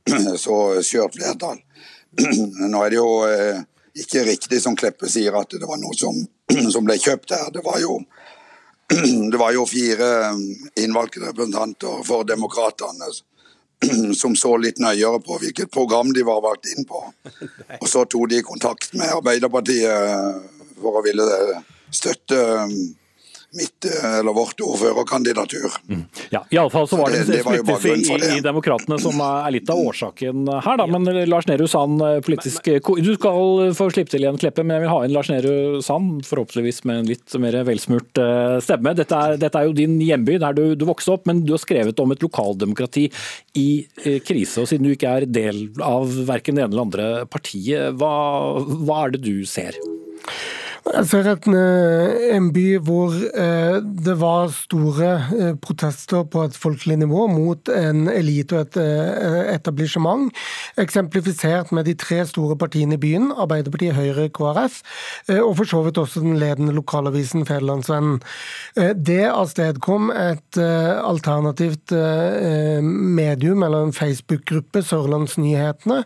så 0.44 0.58
skjørt 0.82 1.18
flertall. 1.18 1.60
Nå 2.72 2.82
er 2.82 2.92
det 2.92 2.98
jo 2.98 3.08
eh, 3.28 3.62
ikke 4.02 4.26
riktig 4.28 4.60
som 4.64 4.76
Kleppe 4.78 5.10
sier, 5.10 5.36
at 5.38 5.54
det 5.54 5.68
var 5.68 5.80
noe 5.80 5.96
som, 5.98 6.18
som 6.74 6.86
ble 6.86 6.98
kjøpt 7.00 7.34
her. 7.36 7.50
Det 7.54 7.64
var 7.64 7.80
jo, 7.82 8.00
det 9.32 9.40
var 9.40 9.52
jo 9.56 9.66
fire 9.68 10.08
innvalgte 10.80 11.26
representanter 11.26 12.02
for 12.06 12.24
Demokratene 12.28 13.10
som 14.20 14.36
så 14.36 14.56
litt 14.60 14.80
nøyere 14.82 15.20
på 15.24 15.38
hvilket 15.42 15.70
program 15.72 16.12
de 16.14 16.24
var 16.26 16.42
valgt 16.44 16.70
inn 16.72 16.86
på. 16.88 17.02
Og 17.82 17.86
så 17.88 18.04
tok 18.04 18.28
de 18.30 18.42
kontakt 18.46 18.92
med 18.98 19.10
Arbeiderpartiet 19.10 20.42
for 20.82 20.98
å 20.98 21.04
ville 21.04 21.26
støtte 21.92 22.42
mitt, 23.52 23.84
eh, 23.84 24.18
eller 24.18 24.32
vårt 24.32 24.60
ordførerkandidatur. 24.60 25.72
Mm. 25.88 26.04
Ja, 26.30 26.44
Iallfall 26.50 26.88
så 26.88 26.96
var 26.96 27.10
det, 27.10 27.24
det, 27.26 27.32
det 27.32 27.42
splittelse 27.42 28.34
i, 28.34 28.38
i 28.38 28.40
Demokratene 28.40 28.98
som 29.00 29.20
er 29.20 29.50
litt 29.52 29.70
av 29.70 29.80
årsaken 29.80 30.48
her, 30.48 30.78
da. 30.80 30.86
Men 30.88 31.08
Lars 31.28 31.48
Nehru 31.50 31.68
Sand, 31.68 32.00
eh, 32.02 32.20
politisk 32.24 32.70
Du 32.82 33.12
skal 33.14 33.74
få 33.76 33.88
slippe 33.92 34.14
til 34.14 34.24
igjen, 34.24 34.40
Kleppe, 34.40 34.64
men 34.64 34.78
jeg 34.78 34.86
vil 34.86 34.92
ha 34.92 35.02
inn 35.04 35.14
Lars 35.14 35.28
Nehru 35.32 35.82
Sand, 35.84 36.24
forhåpentligvis 36.28 36.82
med 36.88 37.02
en 37.02 37.10
litt 37.12 37.36
mer 37.42 37.58
velsmurt 37.68 38.22
eh, 38.22 38.56
stemme. 38.64 38.96
Dette 38.96 39.20
er, 39.20 39.36
dette 39.42 39.60
er 39.60 39.68
jo 39.68 39.76
din 39.76 39.98
hjemby, 40.00 40.38
der 40.42 40.56
du, 40.56 40.64
du, 40.78 40.86
vokste 40.88 41.16
opp, 41.16 41.28
men 41.28 41.44
du 41.44 41.52
har 41.56 41.62
skrevet 41.62 42.00
om 42.00 42.16
et 42.16 42.24
lokaldemokrati 42.24 43.08
i 43.60 43.68
krise. 44.24 44.62
og 44.62 44.70
Siden 44.70 44.88
du 44.88 44.94
ikke 44.94 45.12
er 45.18 45.28
del 45.28 45.64
av 45.84 46.08
verken 46.28 46.56
det 46.56 46.64
ene 46.64 46.72
eller 46.72 46.86
andre 46.88 47.12
partiet, 47.30 47.92
hva, 48.00 48.12
hva 48.62 49.04
er 49.04 49.16
det 49.16 49.24
du 49.26 49.44
ser? 49.48 49.76
Jeg 50.82 51.06
ser 51.06 51.28
et, 51.30 51.44
eh, 51.46 52.34
en 52.34 52.48
by 52.50 52.64
hvor 52.82 53.14
eh, 53.14 53.76
det 54.02 54.16
var 54.18 54.50
store 54.50 55.10
eh, 55.30 55.52
protester 55.62 56.24
på 56.26 56.42
et 56.42 56.56
folkelig 56.58 56.96
nivå 57.04 57.28
mot 57.30 57.70
en 57.70 58.08
elite 58.10 58.56
og 58.56 58.64
et 58.66 58.78
etablissement, 59.54 60.32
eksemplifisert 60.82 61.70
med 61.70 61.86
de 61.86 61.94
tre 61.94 62.24
store 62.26 62.56
partiene 62.58 62.98
i 62.98 63.00
byen, 63.00 63.30
Arbeiderpartiet, 63.30 63.94
Høyre, 63.94 64.26
KrF, 64.34 64.80
og 65.38 65.52
for 65.60 65.70
så 65.70 65.82
vidt 65.86 66.00
også 66.02 66.22
den 66.24 66.38
ledende 66.40 66.74
lokalavisen 66.74 67.46
Federlandsvennen. 67.46 68.18
Det 68.74 69.20
avstedkom 69.28 70.10
et 70.14 70.58
alternativt 70.58 71.92
medium, 72.82 73.62
eller 73.62 73.86
en 73.86 73.94
Facebook-gruppe, 73.96 74.82
Sørlandsnyhetene, 74.86 76.02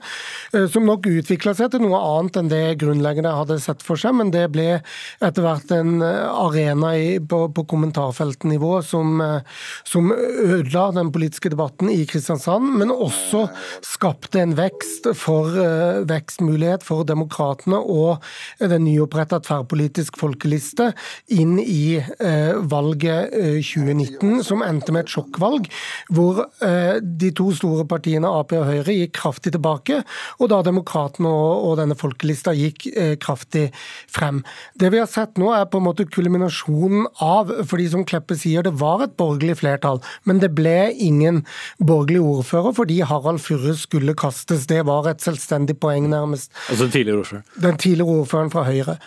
som 0.72 0.88
nok 0.88 1.08
utvikla 1.10 1.54
seg 1.56 1.72
til 1.72 1.86
noe 1.86 2.00
annet 2.02 2.40
enn 2.40 2.52
det 2.52 2.64
grunnleggende 2.82 3.34
hadde 3.38 3.60
sett 3.62 3.84
for 3.86 4.00
seg, 4.00 4.18
men 4.20 4.34
det 4.34 4.48
ble 4.54 4.65
etter 4.74 5.44
hvert 5.44 5.72
en 5.74 6.00
eh, 6.04 6.26
arena 6.26 6.92
i, 6.96 7.16
på, 7.20 7.46
på 7.54 7.64
kommentarfeltnivå 7.70 8.80
som, 8.86 9.20
eh, 9.20 9.60
som 9.84 10.12
ødela 10.12 10.90
den 10.96 11.12
politiske 11.14 11.50
debatten 11.52 11.90
i 11.92 12.04
Kristiansand, 12.08 12.68
men 12.78 12.92
også 12.92 13.46
skapte 13.84 14.40
en 14.42 14.54
vekst 14.58 15.08
for 15.16 15.54
uh, 15.56 16.02
vekstmulighet 16.08 16.84
for 16.84 17.06
demokratene 17.06 17.78
og 17.78 18.22
den 18.60 18.84
nyoppretta 18.86 19.38
tverrpolitisk 19.44 20.18
folkeliste 20.20 20.90
inn 21.32 21.56
i 21.62 21.98
uh, 21.98 22.58
valget 22.68 23.34
uh, 23.34 23.58
2019, 23.60 24.42
som 24.46 24.64
endte 24.66 24.94
med 24.94 25.06
et 25.06 25.12
sjokkvalg, 25.12 25.68
hvor 26.12 26.42
de 26.56 27.28
to 27.36 27.46
store 27.56 27.84
partiene 27.88 28.28
Ap 28.38 28.52
og 28.56 28.66
Høyre 28.68 28.94
gikk 28.94 29.14
kraftig 29.18 29.52
tilbake, 29.54 30.00
og 30.40 30.50
da 30.52 30.60
demokratene 30.66 31.30
og, 31.30 31.66
og 31.68 31.76
denne 31.80 31.96
folkelista 31.98 32.54
gikk 32.56 32.86
kraftig 33.22 33.68
frem. 34.12 34.42
Det 34.80 34.90
vi 34.92 35.00
har 35.00 35.08
sett 35.10 35.38
nå 35.40 35.52
er 35.56 35.66
på 35.70 35.80
en 35.80 35.86
måte 35.86 36.06
kulminasjonen 36.08 37.06
av, 37.22 37.52
fordi 37.68 37.88
som 37.92 38.04
Kleppe 38.08 38.36
sier, 38.38 38.64
det 38.66 38.74
var 38.80 39.04
et 39.04 39.16
borgerlig 39.18 39.58
flertall, 39.62 40.02
men 40.28 40.42
det 40.42 40.52
ble 40.56 40.90
ingen 40.92 41.44
borgerlig 41.78 42.22
ordfører 42.24 42.76
fordi 42.76 43.00
Harald 43.06 43.42
Furre 43.44 43.76
skulle 43.78 44.16
kastes. 44.18 44.66
Det 44.70 44.82
var 44.88 45.08
et 45.10 45.24
selvstendig 45.24 45.78
poeng, 45.82 46.10
nærmest. 46.12 46.52
Altså 46.70 46.86
den 46.86 46.94
tidligere 46.98 47.22
ordføreren? 47.24 47.48
Den 47.68 47.80
tidligere 47.82 48.20
ordføreren 48.20 48.52
fra 48.54 48.66
Høyre. 48.68 48.98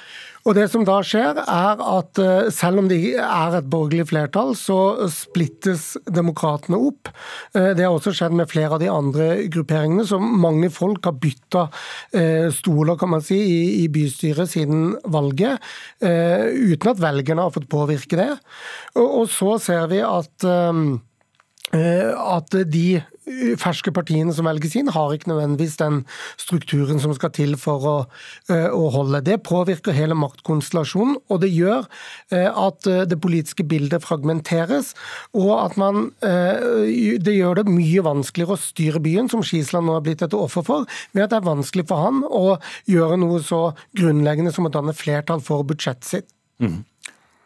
Og 0.48 0.56
det 0.56 0.68
som 0.72 0.86
da 0.88 1.00
skjer, 1.06 1.42
er 1.44 1.82
at 1.84 2.20
eh, 2.22 2.50
selv 2.54 2.84
om 2.84 2.90
det 2.90 3.00
er 3.20 3.58
et 3.58 3.68
borgerlig 3.70 4.08
flertall, 4.12 4.54
så 4.58 5.10
splittes 5.12 5.92
demokratene 6.08 6.80
opp. 6.90 7.12
Eh, 7.58 7.72
det 7.78 7.86
har 7.86 7.96
også 7.96 8.14
skjedd 8.16 8.38
med 8.40 8.50
flere 8.52 8.78
av 8.78 8.84
de 8.84 8.90
andre 8.92 9.30
grupperingene, 9.52 10.08
så 10.08 10.20
mange 10.20 10.72
folk 10.74 11.10
har 11.10 11.18
bytta 11.20 11.66
eh, 12.16 12.48
stoler 12.56 12.98
kan 13.00 13.14
man 13.16 13.26
si, 13.26 13.40
i 13.84 13.88
bystyret 13.92 14.52
siden 14.52 14.94
valget, 15.12 15.62
uten 16.00 16.90
at 16.92 17.02
velgerne 17.02 17.44
har 17.46 17.54
fått 17.54 17.70
påvirke 17.72 18.18
det. 18.20 18.32
Og 19.00 19.26
så 19.32 19.58
ser 19.62 19.88
vi 19.92 20.02
at 20.06 20.46
at 21.70 22.56
de 22.72 22.86
ferske 23.62 23.92
partiene 23.96 24.34
som 24.36 24.48
velges 24.48 24.76
inn, 24.80 24.90
har 24.94 25.14
ikke 25.14 25.32
nødvendigvis 25.32 25.78
den 25.80 26.02
strukturen 26.40 27.02
som 27.02 27.14
skal 27.16 27.32
til 27.36 27.56
for 27.60 27.86
å, 27.86 27.96
eh, 28.50 28.68
å 28.70 28.90
holde. 28.94 29.22
Det 29.26 29.40
påvirker 29.46 29.96
hele 29.96 30.18
maktkonstellasjonen, 30.18 31.18
og 31.30 31.42
det 31.44 31.52
gjør 31.54 31.86
eh, 32.32 32.50
at 32.50 32.88
eh, 32.90 33.06
det 33.10 33.20
politiske 33.22 33.66
bildet 33.68 34.06
fragmenteres, 34.06 34.94
og 35.34 35.52
at 35.60 35.78
man 35.78 36.10
Det 36.20 37.34
gjør 37.34 37.60
det 37.60 37.72
mye 37.72 38.02
vanskeligere 38.04 38.56
å 38.56 38.62
styre 38.62 39.02
byen, 39.04 39.30
som 39.30 39.42
Skisland 39.46 39.88
nå 39.88 39.96
har 39.98 40.04
blitt 40.06 40.22
et 40.26 40.34
offer 40.34 40.64
for, 40.66 40.86
ved 41.14 41.26
at 41.26 41.34
det 41.34 41.40
er 41.40 41.48
vanskelig 41.48 41.86
for 41.90 42.04
han 42.04 42.22
å 42.24 42.58
gjøre 42.90 43.18
noe 43.20 43.42
så 43.44 43.60
grunnleggende 43.98 44.54
som 44.56 44.68
å 44.68 44.74
danne 44.74 44.96
flertall 44.96 45.44
for 45.44 45.66
budsjettet 45.68 46.08
sitt. 46.08 46.30
Mm. 46.64 46.82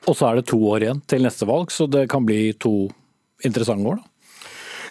Og 0.08 0.18
så 0.18 0.30
er 0.30 0.40
det 0.40 0.48
to 0.52 0.60
år 0.70 0.86
igjen 0.86 1.04
til 1.10 1.26
neste 1.26 1.48
valg, 1.50 1.72
så 1.74 1.88
det 1.90 2.08
kan 2.12 2.26
bli 2.28 2.54
to 2.60 2.90
interessante 3.48 3.94
år, 3.94 4.02
da? 4.02 4.13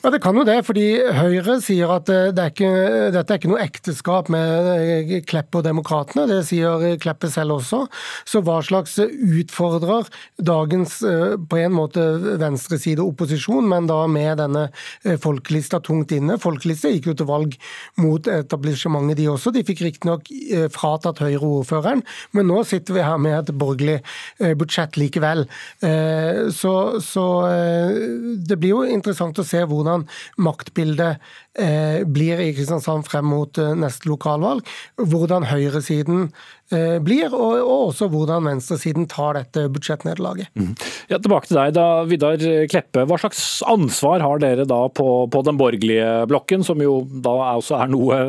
Ja, 0.03 0.11
Det 0.11 0.19
kan 0.19 0.35
jo 0.35 0.43
det, 0.43 0.57
fordi 0.67 0.87
Høyre 1.15 1.61
sier 1.63 1.93
at 1.95 2.09
eh, 2.11 2.33
det 2.35 2.43
er 2.43 2.51
ikke, 2.51 2.71
dette 3.15 3.31
er 3.31 3.39
ikke 3.39 3.51
noe 3.53 3.63
ekteskap 3.63 4.31
med 4.35 4.71
eh, 4.73 5.13
Klepp 5.31 5.55
og 5.55 5.63
Demokratene. 5.63 6.25
Det 6.27 6.41
sier 6.49 6.97
Kleppe 6.99 7.29
selv 7.31 7.61
også. 7.61 7.85
Så 8.27 8.43
hva 8.43 8.57
slags 8.67 8.97
utfordrer 8.99 10.11
dagens 10.43 10.97
eh, 11.07 11.37
på 11.39 11.61
en 11.61 11.77
måte 11.77 12.03
venstreside 12.41 13.05
opposisjon, 13.05 13.69
men 13.71 13.87
da 13.87 14.01
med 14.11 14.43
denne 14.43 14.65
folkelista 15.23 15.79
tungt 15.87 16.11
inne? 16.17 16.35
Folkelista 16.43 16.91
gikk 16.91 17.13
jo 17.13 17.17
til 17.21 17.31
valg 17.31 17.55
mot 18.03 18.27
etablissementet, 18.27 19.21
de 19.23 19.29
også. 19.31 19.55
De 19.55 19.63
fikk 19.69 19.85
riktignok 19.87 20.27
fratatt 20.75 21.23
Høyre-ordføreren, 21.23 22.03
men 22.35 22.51
nå 22.51 22.65
sitter 22.67 22.99
vi 22.99 23.07
her 23.07 23.23
med 23.23 23.39
et 23.39 23.55
borgerlig 23.55 24.01
budsjett 24.59 24.99
likevel. 24.99 25.47
Så, 26.59 26.75
så 27.05 27.27
det 28.43 28.59
blir 28.59 28.75
jo 28.75 28.85
interessant 28.99 29.39
å 29.39 29.47
se 29.47 29.63
hvordan 29.63 29.92
hvordan 29.93 30.09
maktbildet 30.43 31.21
eh, 31.59 32.03
blir 32.07 32.41
i 32.41 32.53
Kristiansand 32.57 33.07
frem 33.09 33.29
mot 33.29 33.59
eh, 33.59 33.75
neste 33.79 34.09
lokalvalg. 34.11 34.67
Hvordan 34.97 35.47
høyresiden 35.51 36.31
eh, 36.73 36.99
blir, 37.05 37.33
og, 37.33 37.61
også 37.93 38.09
hvordan 38.13 38.49
venstresiden 38.49 39.09
tar 39.11 39.37
dette 39.39 39.69
budsjettnederlaget. 39.73 40.51
Mm. 40.55 40.73
Ja, 41.13 41.19
tilbake 41.19 41.51
til 41.51 41.61
deg, 41.61 41.75
da, 41.77 41.87
Vidar 42.09 42.47
Kleppe. 42.71 43.07
Hva 43.09 43.21
slags 43.21 43.45
ansvar 43.69 44.25
har 44.25 44.43
dere 44.43 44.67
da 44.69 44.87
på, 44.89 45.27
på 45.33 45.45
den 45.47 45.61
borgerlige 45.61 46.25
blokken, 46.31 46.65
som 46.67 46.83
jo 46.83 47.03
da 47.25 47.37
også 47.59 47.79
er 47.83 47.93
noe 47.93 48.23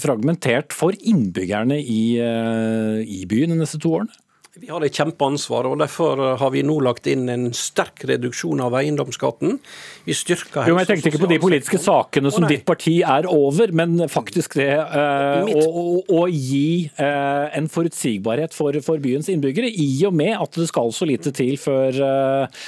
fragmentert 0.00 0.76
for 0.76 0.94
innbyggerne 0.96 1.80
i, 1.80 2.04
i 2.20 3.24
byen 3.28 3.54
de 3.54 3.60
neste 3.62 3.80
to 3.82 3.96
årene? 4.00 4.25
Vi 4.56 4.70
har 4.70 4.84
et 4.86 4.96
kjempeansvar, 4.96 5.66
og 5.68 5.80
derfor 5.82 6.20
har 6.40 6.52
vi 6.54 6.62
nå 6.64 6.78
lagt 6.84 7.08
inn 7.10 7.26
en 7.28 7.50
sterk 7.56 8.06
reduksjon 8.08 8.62
av 8.64 8.72
eiendomsskatten. 8.78 9.58
Vi 10.06 10.16
styrker 10.16 10.62
helse- 10.62 10.72
jo, 10.72 10.78
Jeg 10.80 10.88
tenkte 10.88 11.10
ikke 11.10 11.22
på 11.26 11.30
de 11.34 11.38
politiske 11.42 11.80
sakene 11.82 12.32
som 12.32 12.46
ditt 12.48 12.64
parti 12.64 13.02
er 13.04 13.28
over, 13.28 13.72
men 13.76 14.08
faktisk 14.08 14.56
det 14.56 14.70
eh, 14.72 15.44
Mitt... 15.44 15.60
å, 15.60 15.66
å, 15.68 15.84
å, 16.22 16.24
gi 16.32 16.88
eh, 16.96 17.46
en 17.58 17.68
forutsigbarhet 17.68 18.56
for, 18.56 18.80
for, 18.86 19.02
byens 19.02 19.28
innbyggere, 19.28 19.68
i 19.68 19.90
og 20.08 20.16
med 20.16 20.32
at 20.40 20.56
det 20.56 20.70
skal 20.72 20.88
så 20.96 21.08
lite 21.08 21.34
til 21.36 21.60
før 21.60 22.00
eh, 22.08 22.64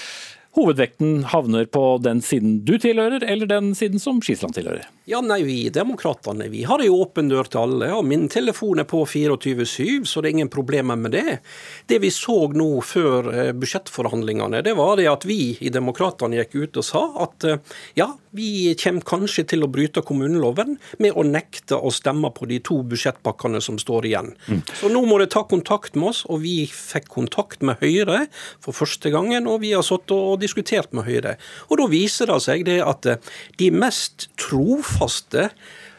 hovedvekten 0.59 1.25
havner 1.33 1.69
på 1.73 1.97
den 2.05 2.21
siden 2.21 2.61
du 2.69 2.77
tilhører, 2.77 3.25
eller 3.25 3.49
den 3.49 3.73
siden 3.79 4.03
som 4.03 4.21
Skisland 4.21 4.59
tilhører. 4.59 4.85
Ja, 5.09 5.23
nei, 5.25 5.43
Vi 5.43 5.71
demokratene 5.73 6.51
vi 6.53 6.67
har 6.69 6.83
jo 6.85 6.99
åpen 7.01 7.31
dør 7.31 7.49
til 7.49 7.63
alle. 7.63 7.87
og 7.97 8.05
Min 8.05 8.27
telefon 8.29 8.83
er 8.83 8.85
på 8.85 9.07
24-7, 9.09 10.05
så 10.05 10.21
det 10.21 10.29
er 10.29 10.35
ingen 10.37 10.51
problemer 10.53 11.01
med 11.01 11.15
det. 11.17 11.39
Det 11.89 11.97
vi 12.03 12.11
så 12.13 12.37
nå 12.53 12.83
før 12.85 13.31
eh, 13.33 13.53
budsjettforhandlingene, 13.57 14.61
det 14.67 14.75
var 14.77 14.99
det 15.01 15.07
at 15.09 15.25
vi 15.25 15.57
i 15.65 15.73
Demokratene 15.73 16.37
gikk 16.43 16.59
ut 16.61 16.81
og 16.83 16.85
sa 16.85 17.03
at 17.25 17.47
eh, 17.49 17.63
ja, 17.97 18.11
vi 18.37 18.75
kommer 18.77 19.07
kanskje 19.09 19.47
til 19.55 19.65
å 19.65 19.71
bryte 19.73 20.03
kommuneloven 20.05 20.77
med 21.01 21.17
å 21.17 21.25
nekte 21.25 21.81
å 21.81 21.89
stemme 21.89 22.29
på 22.37 22.45
de 22.51 22.61
to 22.61 22.83
budsjettpakkene 22.91 23.63
som 23.65 23.81
står 23.81 24.11
igjen. 24.11 24.35
Mm. 24.45 24.61
Så 24.77 24.93
nå 24.93 25.07
må 25.09 25.17
det 25.23 25.31
ta 25.33 25.47
kontakt 25.49 25.97
med 25.97 26.11
oss, 26.13 26.27
og 26.29 26.45
vi 26.45 26.69
fikk 26.69 27.09
kontakt 27.17 27.65
med 27.65 27.81
Høyre 27.81 28.27
for 28.61 28.77
første 28.77 29.09
gangen. 29.15 29.49
Og 29.49 29.63
vi 29.65 29.73
har 29.73 29.87
satt 29.87 30.13
og 30.13 30.37
diskutert 30.45 30.93
med 30.93 31.09
Høyre. 31.09 31.39
Og 31.73 31.81
da 31.81 31.89
viser 31.89 32.29
det 32.29 32.43
seg 32.45 32.69
det 32.69 32.83
at 32.85 33.09
eh, 33.09 33.33
de 33.57 33.73
mest 33.73 34.29
trofaste 34.37 34.98
trofaste 34.99 35.51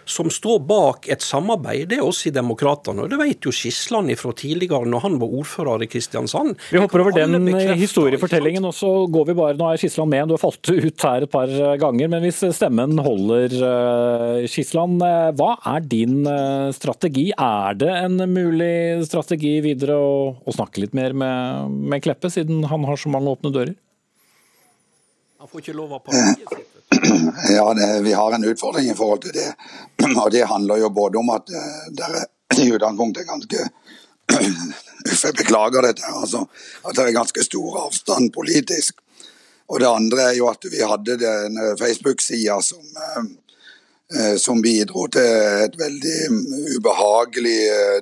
som 0.10 0.26
står 0.26 0.64
bak 0.66 1.04
et 1.14 1.22
samarbeid, 1.22 1.84
det 1.92 2.00
er 2.00 2.06
oss 2.08 2.24
i 2.26 2.32
Demokratene. 2.34 3.04
Og 3.04 3.12
det 3.12 3.20
vet 3.20 3.46
jo 3.46 3.52
Skisland 3.54 4.10
fra 4.18 4.32
tidligere, 4.34 4.88
når 4.90 5.04
han 5.04 5.18
var 5.22 5.36
ordfører 5.38 5.84
i 5.86 5.88
Kristiansand. 5.92 6.56
Vi 6.74 6.80
hopper 6.82 7.04
over 7.04 7.14
den 7.14 7.46
historiefortellingen, 7.78 8.66
og 8.66 8.74
så 8.74 8.90
går 9.06 9.28
vi 9.28 9.36
bare 9.38 9.54
Nå 9.60 9.68
er 9.70 9.78
Skisland 9.78 10.10
med, 10.10 10.26
du 10.26 10.34
har 10.34 10.42
falt 10.42 10.66
ut 10.66 11.06
her 11.06 11.28
et 11.28 11.30
par 11.30 11.54
ganger. 11.78 12.10
Men 12.10 12.26
hvis 12.26 12.42
stemmen 12.58 12.98
holder, 13.06 13.54
Skisland, 14.50 14.98
eh, 15.06 15.28
eh, 15.28 15.36
hva 15.38 15.52
er 15.76 15.86
din 15.86 16.26
eh, 16.26 16.74
strategi? 16.74 17.28
Er 17.38 17.78
det 17.78 17.92
en 18.00 18.18
mulig 18.34 19.06
strategi 19.06 19.60
videre 19.62 19.94
å, 19.94 20.16
å 20.42 20.58
snakke 20.58 20.88
litt 20.88 20.98
mer 20.98 21.14
med, 21.14 21.78
med 21.86 22.02
Kleppe, 22.02 22.34
siden 22.34 22.66
han 22.66 22.90
har 22.90 22.98
så 22.98 23.14
mange 23.14 23.38
åpne 23.38 23.54
dører? 23.54 23.78
Han 25.40 25.48
får 25.48 25.62
ikke 25.62 25.74
lov 25.74 25.94
av 25.94 26.00
partiet 26.06 26.50
sitt. 26.56 26.76
Ja, 27.50 27.74
det, 27.74 28.02
vi 28.04 28.14
har 28.14 28.32
en 28.36 28.44
utfordring 28.44 28.90
i 28.92 28.96
forhold 28.96 29.22
til 29.24 29.36
det. 29.38 29.54
Og 30.24 30.32
det 30.32 30.44
handler 30.52 30.82
jo 30.84 30.90
både 30.90 31.22
om 31.22 31.30
at 31.32 31.48
det 31.96 32.08
er 32.08 32.26
i 32.64 32.72
utgangspunktet 32.76 33.28
ganske 33.30 33.70
Uff, 34.30 35.24
jeg 35.24 35.34
beklager 35.34 35.82
dette. 35.82 36.06
altså, 36.06 36.44
At 36.86 36.98
det 36.98 37.06
er 37.06 37.16
ganske 37.16 37.44
stor 37.44 37.80
avstand 37.86 38.30
politisk. 38.36 39.00
Og 39.70 39.80
det 39.82 39.88
andre 39.90 40.28
er 40.28 40.36
jo 40.38 40.50
at 40.52 40.68
vi 40.70 40.84
hadde 40.86 41.16
den 41.22 41.58
Facebook-sida 41.80 42.60
som, 42.62 42.84
eh, 43.06 43.24
eh, 44.20 44.36
som 44.38 44.62
bidro 44.62 45.08
til 45.08 45.64
et 45.66 45.80
veldig 45.80 46.20
ubehagelig 46.76 47.58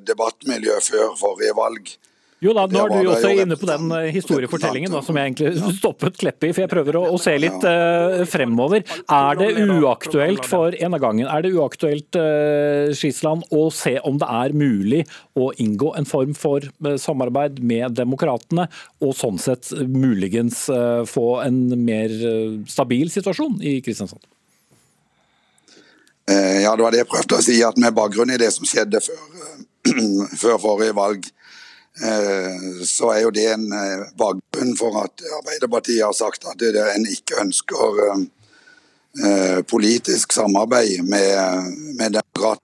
debattmiljø 0.10 0.82
før 0.84 1.16
forrige 1.20 1.56
valg. 1.56 1.94
Jo 2.38 2.54
da, 2.54 2.68
nå 2.70 2.84
er 2.84 2.92
du 2.94 3.10
også 3.10 3.32
inne 3.34 3.56
på 3.58 3.66
den 3.66 3.90
eh, 3.98 4.12
historiefortellingen 4.14 4.94
da, 4.94 5.00
som 5.02 5.18
jeg 5.18 5.32
egentlig 5.32 5.72
stoppet 5.80 6.20
Kleppe 6.22 6.50
i, 6.50 6.54
for 6.54 6.64
jeg 6.64 6.70
prøver 6.70 7.00
å, 7.00 7.02
å 7.16 7.18
se 7.22 7.34
litt 7.42 7.66
uh, 7.66 8.22
fremover. 8.30 8.84
Er 9.10 9.40
det 9.40 9.48
uaktuelt 9.64 10.46
for 10.46 10.76
en 10.78 10.94
av 10.94 11.02
gangen, 11.02 11.26
er 11.26 11.46
det 11.46 11.56
uaktuelt 11.58 12.20
uh, 12.22 12.94
Skisland, 12.98 13.48
å 13.50 13.68
se 13.74 13.96
om 14.06 14.20
det 14.22 14.30
er 14.30 14.54
mulig 14.58 15.02
å 15.38 15.50
inngå 15.58 15.96
en 15.98 16.06
form 16.10 16.36
for 16.38 16.66
samarbeid 17.02 17.58
med 17.58 17.98
demokratene, 17.98 18.68
og 19.02 19.16
sånn 19.18 19.42
sett 19.42 19.72
muligens 19.90 20.68
uh, 20.70 21.02
få 21.10 21.40
en 21.42 21.64
mer 21.88 22.14
stabil 22.70 23.10
situasjon 23.14 23.58
i 23.66 23.80
Kristiansand? 23.86 24.22
Ja, 26.28 26.74
det 26.76 26.84
var 26.84 26.92
det 26.92 27.02
jeg 27.02 27.10
prøvde 27.10 27.38
å 27.40 27.44
si, 27.44 27.58
at 27.64 27.78
med 27.80 27.96
bakgrunn 27.96 28.34
i 28.36 28.40
det 28.40 28.50
som 28.52 28.68
skjedde 28.68 29.00
før, 29.02 29.20
før 30.44 30.58
forrige 30.60 30.96
valg, 30.98 31.30
så 32.86 33.12
er 33.14 33.24
jo 33.24 33.34
det 33.34 33.48
en 33.56 33.66
eh, 33.74 34.06
bakgrunn 34.20 34.76
for 34.78 35.00
at 35.02 35.24
Arbeiderpartiet 35.40 36.04
har 36.06 36.14
sagt 36.18 36.46
at 36.50 36.62
en 36.62 37.08
ikke 37.10 37.40
ønsker 37.42 38.02
eh, 38.14 39.60
politisk 39.70 40.36
samarbeid 40.38 41.02
med, 41.08 41.74
med 41.98 42.20
demokrater. 42.20 42.64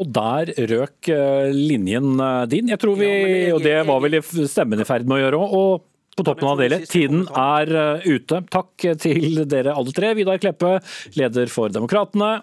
Og 0.00 0.08
der 0.16 0.54
røk 0.70 1.10
linjen 1.52 2.14
din. 2.48 2.70
Jeg 2.72 2.80
tror 2.80 2.96
vi, 2.96 3.10
og 3.52 3.60
det 3.60 3.82
var 3.84 4.00
vel 4.00 4.16
stemmen 4.48 4.80
i 4.80 4.86
ferd 4.88 5.04
med 5.04 5.18
å 5.18 5.24
gjøre 5.26 5.40
òg. 5.44 5.56
Og 5.58 6.16
på 6.16 6.24
toppen 6.24 6.48
av 6.48 6.62
det, 6.62 6.78
tiden 6.88 7.26
er 7.36 8.00
ute. 8.06 8.40
Takk 8.48 8.86
til 9.02 9.42
dere 9.44 9.74
alle 9.76 9.92
tre. 9.92 10.14
Vidar 10.16 10.40
Kleppe, 10.40 10.78
leder 11.20 11.52
for 11.52 11.68
Demokratene. 11.74 12.38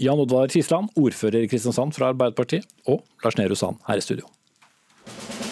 Jan 0.00 0.18
Oddvar 0.18 0.48
Kisland, 0.50 0.90
ordfører 0.98 1.44
i 1.44 1.50
Kristiansand 1.50 1.94
fra 1.94 2.10
Arbeiderpartiet. 2.14 2.66
Og 2.88 3.04
Lars 3.22 3.38
Nehru 3.38 3.58
Sand 3.58 3.84
her 3.86 4.00
i 4.00 4.06
studio. 4.06 4.26
Bye. 5.06 5.43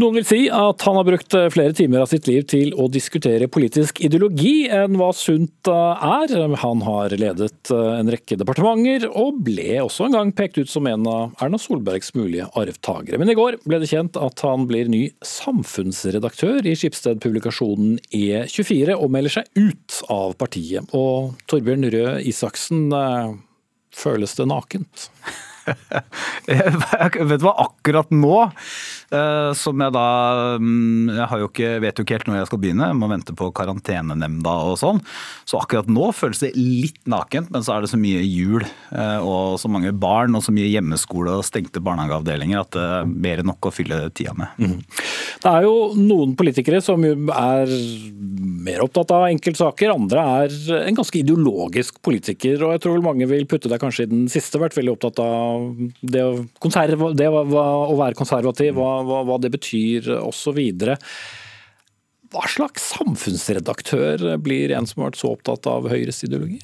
Noen 0.00 0.16
vil 0.16 0.24
si 0.24 0.38
at 0.48 0.80
han 0.86 0.96
har 0.96 1.04
brukt 1.04 1.34
eh, 1.36 1.50
flere 1.52 1.74
timer 1.76 2.00
av 2.00 2.08
sitt 2.08 2.24
liv 2.30 2.46
til 2.48 2.70
å 2.78 2.86
diskutere 2.88 3.50
politisk 3.52 3.98
ideologi 4.00 4.64
enn 4.72 4.94
hva 4.96 5.10
sunt 5.16 5.68
eh, 5.68 6.04
er. 6.06 6.32
Han 6.62 6.84
har 6.86 7.12
ledet 7.20 7.72
eh, 7.74 7.90
en 7.98 8.08
rekke 8.08 8.38
departementer, 8.40 9.04
og 9.10 9.42
ble 9.44 9.74
også 9.82 10.06
en 10.06 10.16
gang 10.16 10.32
pekt 10.36 10.62
ut 10.62 10.72
som 10.72 10.88
en 10.88 11.04
av 11.10 11.34
Erna 11.44 11.60
Solbergs 11.60 12.14
mulige 12.16 12.48
arvtakere. 12.56 13.20
Men 13.20 13.34
i 13.34 13.36
går 13.36 13.58
ble 13.66 13.82
det 13.82 13.90
kjent 13.90 14.16
at 14.16 14.40
han 14.46 14.64
blir 14.70 14.88
ny 14.88 15.02
samfunnsredaktør 15.26 16.64
i 16.64 16.76
Skipsted-publikasjonen 16.80 18.00
E24, 18.08 18.96
og 18.96 19.12
melder 19.12 19.36
seg 19.36 19.52
ut 19.60 20.00
av 20.08 20.32
partiet. 20.40 20.96
Og 20.96 21.36
Torbjørn 21.50 21.90
Røe 21.92 22.16
Isaksen, 22.30 22.88
føles 24.00 24.38
det 24.38 24.48
nakent? 24.48 25.10
vet 27.30 27.40
du 27.40 27.46
hva, 27.46 27.54
akkurat 27.66 28.10
nå 28.14 28.48
Eh, 29.10 29.52
som 29.58 29.80
jeg 29.82 29.90
da 29.90 30.06
mm, 30.62 31.08
Jeg 31.10 31.42
jo 31.42 31.48
ikke, 31.48 31.70
vet 31.82 31.98
jo 31.98 32.04
ikke 32.04 32.14
helt 32.14 32.28
når 32.30 32.36
jeg 32.38 32.48
skal 32.50 32.60
begynne, 32.62 32.90
jeg 32.92 32.98
må 33.00 33.08
vente 33.10 33.34
på 33.34 33.48
karantenenemnda 33.58 34.52
og 34.70 34.76
sånn. 34.78 35.00
Så 35.50 35.58
akkurat 35.58 35.90
nå 35.90 36.12
føles 36.14 36.42
det 36.44 36.52
litt 36.54 37.00
nakent, 37.10 37.50
men 37.50 37.66
så 37.66 37.74
er 37.74 37.82
det 37.82 37.90
så 37.90 37.98
mye 37.98 38.22
jul 38.22 38.62
eh, 38.62 39.18
og 39.18 39.58
så 39.58 39.70
mange 39.72 39.90
barn 39.90 40.38
og 40.38 40.44
så 40.46 40.54
mye 40.54 40.70
hjemmeskole 40.70 41.40
og 41.40 41.46
stengte 41.46 41.82
barnehageavdelinger 41.82 42.62
at 42.62 42.70
det 42.76 42.84
er 43.00 43.10
mer 43.10 43.42
enn 43.42 43.50
nok 43.50 43.66
å 43.66 43.74
fylle 43.74 43.98
tida 44.14 44.36
med. 44.38 44.54
Mm. 44.62 44.78
Det 45.42 45.56
er 45.56 45.66
jo 45.66 45.74
noen 45.98 46.36
politikere 46.38 46.82
som 46.84 47.02
er 47.02 47.74
mer 48.60 48.84
opptatt 48.84 49.10
av 49.16 49.26
enkeltsaker, 49.32 49.90
andre 49.90 50.22
er 50.44 50.56
en 50.84 51.00
ganske 51.00 51.18
ideologisk 51.18 51.98
politiker. 52.04 52.62
Og 52.62 52.76
jeg 52.76 52.84
tror 52.86 53.02
mange 53.02 53.26
vil 53.30 53.48
putte 53.50 53.70
deg 53.72 53.82
kanskje 53.82 54.06
i 54.06 54.12
den 54.12 54.26
siste, 54.30 54.60
vært 54.62 54.78
veldig 54.78 54.94
opptatt 54.94 55.18
av 55.24 55.49
det 56.00 56.24
å, 56.24 57.10
det 57.16 57.28
å 57.30 57.96
være 57.98 58.18
konservativ. 58.18 58.74
Hva 58.78 59.00
hva, 59.06 59.22
hva 59.28 59.38
det 59.42 59.52
betyr 59.54 60.10
osv. 60.20 60.60
Hva 62.30 62.46
slags 62.46 62.90
samfunnsredaktør 62.92 64.36
blir 64.42 64.70
en 64.76 64.86
som 64.86 65.02
har 65.02 65.10
vært 65.10 65.22
så 65.22 65.32
opptatt 65.34 65.66
av 65.70 65.88
Høyres 65.90 66.22
ideologi? 66.26 66.60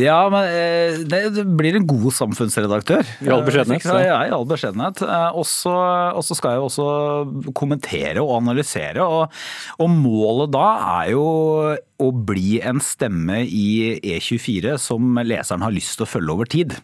Ja, 0.00 0.18
men 0.32 0.46
eh, 0.48 1.00
det 1.08 1.44
blir 1.58 1.78
en 1.78 1.86
god 1.88 2.10
samfunnsredaktør. 2.14 3.06
I 3.24 3.30
all 3.32 3.44
beskjedenhet. 3.46 3.86
Ja, 4.06 4.18
i 4.26 4.32
all 4.34 4.46
beskjedenhet. 4.48 5.02
Eh, 5.04 5.28
og 5.36 5.46
så 5.46 6.36
skal 6.36 6.56
jeg 6.56 6.66
også 6.66 6.88
kommentere 7.56 8.22
og 8.22 8.36
analysere. 8.40 9.04
Og, 9.04 9.30
og 9.80 9.94
målet 9.94 10.52
da 10.54 10.66
er 11.02 11.14
jo 11.14 11.24
å 12.00 12.08
bli 12.16 12.60
en 12.64 12.80
stemme 12.80 13.42
i 13.44 13.98
E24 13.98 14.78
som 14.80 15.18
leseren 15.20 15.64
har 15.64 15.74
lyst 15.74 15.98
til 15.98 16.06
å 16.06 16.08
følge 16.08 16.32
over 16.32 16.48
tid. 16.48 16.76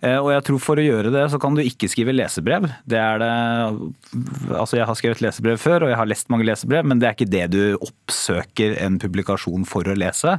Eh, 0.00 0.16
og 0.16 0.30
jeg 0.32 0.46
tror 0.48 0.62
for 0.64 0.80
å 0.80 0.86
gjøre 0.86 1.12
det, 1.12 1.26
så 1.32 1.40
kan 1.42 1.56
du 1.56 1.60
ikke 1.64 1.90
skrive 1.92 2.14
lesebrev. 2.16 2.70
Det 2.88 3.00
er 3.00 3.20
det 3.22 3.32
Altså, 4.54 4.76
jeg 4.78 4.86
har 4.86 4.96
skrevet 4.96 5.20
lesebrev 5.24 5.58
før, 5.60 5.84
og 5.84 5.90
jeg 5.90 5.98
har 5.98 6.08
lest 6.08 6.28
mange 6.32 6.46
lesebrev, 6.46 6.84
men 6.86 7.00
det 7.00 7.08
er 7.08 7.16
ikke 7.16 7.30
det 7.30 7.44
du 7.52 7.60
oppsøker 7.82 8.76
en 8.84 8.96
publikasjon 9.02 9.66
for 9.68 9.88
å 9.90 9.96
lese. 9.98 10.36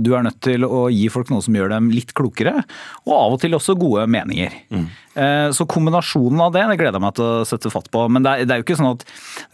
Du 0.00 0.10
er 0.16 0.24
nødt 0.24 0.29
til 0.44 0.66
å 0.66 0.86
gi 0.92 1.06
folk 1.12 1.30
noe 1.32 1.44
som 1.44 1.56
gjør 1.56 1.72
dem 1.74 1.90
litt 1.94 2.14
klokere, 2.16 2.62
og 3.06 3.14
av 3.16 3.36
og 3.36 3.40
til 3.42 3.56
også 3.58 3.76
gode 3.80 4.06
meninger. 4.10 4.54
Mm. 4.72 4.88
Eh, 5.20 5.48
så 5.56 5.66
kombinasjonen 5.66 6.38
av 6.44 6.52
det 6.54 6.62
det 6.70 6.76
gleder 6.78 7.00
jeg 7.00 7.02
meg 7.02 7.16
til 7.18 7.26
å 7.26 7.46
sette 7.48 7.72
fatt 7.72 7.88
på. 7.90 8.04
Men 8.12 8.24
det 8.24 8.32
er, 8.32 8.46
det 8.46 8.54
er 8.54 8.60
jo 8.60 8.66
ikke 8.68 8.78
sånn 8.78 8.92
at, 8.92 9.04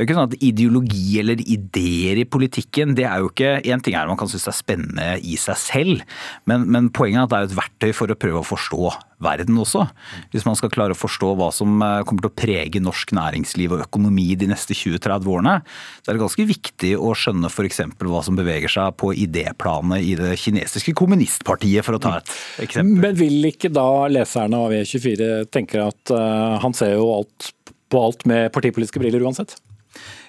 ikke 0.03 0.17
sånn 0.19 0.29
at 0.29 0.39
ideologi 0.45 1.17
eller 1.23 1.41
ideer 1.41 2.21
i 2.21 2.29
politikken 2.29 2.93
det 2.99 3.07
er 3.09 3.25
jo 3.25 3.31
ikke, 3.33 3.55
En 3.73 3.83
ting 3.83 3.97
er 3.97 4.09
man 4.09 4.19
kan 4.21 4.29
synes 4.31 4.45
det 4.47 4.53
er 4.53 4.59
spennende 4.61 5.09
i 5.25 5.39
seg 5.41 5.59
selv, 5.61 6.05
men, 6.49 6.69
men 6.73 6.91
poenget 6.95 7.23
er 7.23 7.27
at 7.27 7.33
det 7.33 7.39
er 7.39 7.51
et 7.51 7.59
verktøy 7.59 7.91
for 7.97 8.13
å 8.13 8.19
prøve 8.21 8.43
å 8.43 8.47
forstå 8.47 8.93
verden 9.23 9.59
også. 9.61 9.87
Hvis 10.33 10.47
man 10.47 10.57
skal 10.59 10.73
klare 10.73 10.97
å 10.97 10.99
forstå 10.99 11.33
hva 11.39 11.49
som 11.55 11.81
eh, 11.85 12.03
kommer 12.09 12.27
til 12.27 12.33
å 12.33 12.37
prege 12.37 12.83
norsk 12.83 13.15
næringsliv 13.17 13.77
og 13.77 13.85
økonomi 13.87 14.29
de 14.39 14.51
neste 14.51 14.77
20-30 14.77 15.31
årene, 15.33 15.57
så 16.03 16.11
er 16.11 16.17
det 16.17 16.25
ganske 16.25 16.49
viktig 16.51 16.93
å 17.01 17.13
skjønne 17.17 17.51
f.eks. 17.51 17.83
hva 18.05 18.23
som 18.27 18.39
beveger 18.39 18.73
seg 18.73 18.97
på 19.01 19.13
idéplanet 19.17 20.05
i 20.05 20.15
det 20.19 20.35
kinesiske 20.41 20.95
kommunistpartiet, 20.97 21.85
for 21.87 21.99
å 21.99 22.03
ta 22.03 22.17
et 22.21 22.35
eksempel. 22.67 23.03
Men 23.07 23.19
vil 23.19 23.51
ikke 23.51 23.73
da 23.73 24.07
leserne 24.13 24.65
av 24.67 24.75
E24 24.77 25.47
tenke 25.53 25.81
at 25.83 26.13
uh, 26.15 26.57
han 26.63 26.77
ser 26.77 26.97
jo 26.97 27.09
alt 27.15 27.53
på 27.93 28.03
alt 28.03 28.27
med 28.27 28.51
partipolitiske 28.55 29.01
briller 29.01 29.23
uansett? 29.23 29.57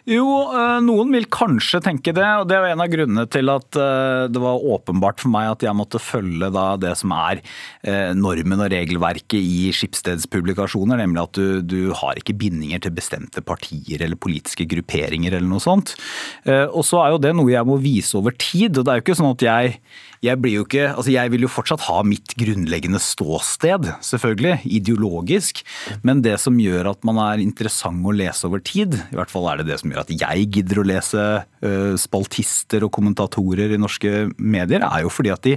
Jo, 0.07 0.23
eh, 0.55 0.77
noen 0.87 1.09
vil 1.11 1.25
kanskje 1.27 1.81
tenke 1.83 2.13
det, 2.15 2.23
og 2.39 2.45
det 2.47 2.61
var 2.63 2.71
en 2.71 2.83
av 2.85 2.87
grunnene 2.87 3.25
til 3.27 3.51
at 3.51 3.75
eh, 3.75 4.29
det 4.31 4.39
var 4.39 4.63
åpenbart 4.63 5.19
for 5.19 5.33
meg 5.33 5.49
at 5.51 5.65
jeg 5.65 5.75
måtte 5.75 5.99
følge 5.99 6.47
det 6.79 6.93
som 6.95 7.11
er 7.11 7.41
eh, 7.83 8.13
normen 8.15 8.63
og 8.63 8.71
regelverket 8.71 9.35
i 9.35 9.67
skipsstedspublikasjoner, 9.75 11.01
nemlig 11.03 11.25
at 11.25 11.35
du, 11.35 11.59
du 11.59 11.91
har 11.99 12.15
ikke 12.15 12.37
bindinger 12.39 12.85
til 12.85 12.95
bestemte 12.95 13.43
partier 13.43 14.05
eller 14.05 14.15
politiske 14.15 14.63
grupperinger 14.71 15.35
eller 15.35 15.49
noe 15.49 15.63
sånt. 15.63 15.97
Og 16.47 16.83
så 16.87 17.01
er 17.01 17.11
jo 17.11 17.21
det 17.21 17.33
noe 17.35 17.51
jeg 17.51 17.67
må 17.67 17.75
vise 17.81 18.15
over 18.15 18.35
tid, 18.39 18.77
og 18.77 18.87
det 18.87 18.93
er 18.93 19.01
jo 19.01 19.05
ikke 19.09 19.19
sånn 19.19 19.35
at 19.35 19.43
jeg 19.43 19.79
jeg 20.25 20.39
blir 20.41 20.55
jo 20.55 20.65
ikke 20.65 20.85
Altså, 20.97 21.11
jeg 21.13 21.31
vil 21.33 21.45
jo 21.45 21.51
fortsatt 21.51 21.83
ha 21.87 22.01
mitt 22.05 22.33
grunnleggende 22.39 22.99
ståsted, 23.01 23.89
selvfølgelig, 24.05 24.63
ideologisk. 24.79 25.61
Men 26.07 26.23
det 26.25 26.37
som 26.41 26.57
gjør 26.61 26.91
at 26.93 27.05
man 27.07 27.19
er 27.21 27.43
interessant 27.43 28.05
å 28.07 28.15
lese 28.15 28.47
over 28.47 28.61
tid, 28.63 28.97
i 29.11 29.17
hvert 29.17 29.31
fall 29.31 29.47
er 29.51 29.61
det 29.61 29.67
det 29.69 29.79
som 29.81 29.91
gjør 29.91 29.96
at 30.01 30.11
jeg 30.13 30.47
gidder 30.53 30.81
å 30.81 30.87
lese 30.87 31.23
spaltister 31.97 32.83
og 32.85 32.91
kommentatorer 32.93 33.71
i 33.73 33.79
norske 33.81 34.27
medier, 34.37 34.83
er 34.85 35.03
jo 35.05 35.11
fordi 35.13 35.31
at 35.33 35.45
de 35.47 35.55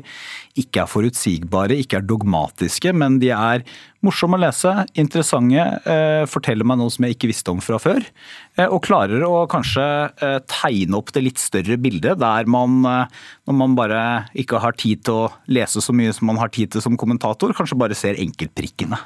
ikke 0.59 0.82
er 0.82 0.90
forutsigbare, 0.90 1.76
ikke 1.78 2.01
er 2.01 2.07
dogmatiske, 2.09 2.92
men 2.96 3.18
de 3.22 3.30
er 3.34 3.64
morsomme 4.05 4.38
å 4.38 4.40
lese, 4.40 4.70
interessante, 4.98 5.61
eh, 5.84 6.24
forteller 6.30 6.64
meg 6.64 6.78
noe 6.80 6.92
som 6.92 7.05
jeg 7.05 7.16
ikke 7.16 7.30
visste 7.30 7.53
om 7.53 7.61
fra 7.61 7.78
før. 7.80 8.01
Eh, 8.57 8.66
og 8.66 8.82
klarer 8.86 9.22
å 9.26 9.44
kanskje 9.51 9.84
eh, 10.24 10.38
tegne 10.48 10.96
opp 10.96 11.12
det 11.12 11.22
litt 11.26 11.40
større 11.40 11.76
bildet, 11.80 12.18
der 12.20 12.48
man, 12.51 12.80
når 12.80 13.57
man 13.57 13.76
bare 13.76 14.01
ikke 14.38 14.61
har 14.62 14.72
tid 14.72 15.05
til 15.05 15.26
å 15.26 15.28
lese 15.53 15.82
så 15.84 15.92
mye 15.96 16.14
som 16.16 16.30
man 16.30 16.40
har 16.40 16.48
tid 16.53 16.72
til 16.72 16.84
som 16.84 16.96
kommentator, 17.01 17.53
kanskje 17.57 17.78
bare 17.80 17.98
ser 17.98 18.20
enkeltprikkene. 18.20 18.98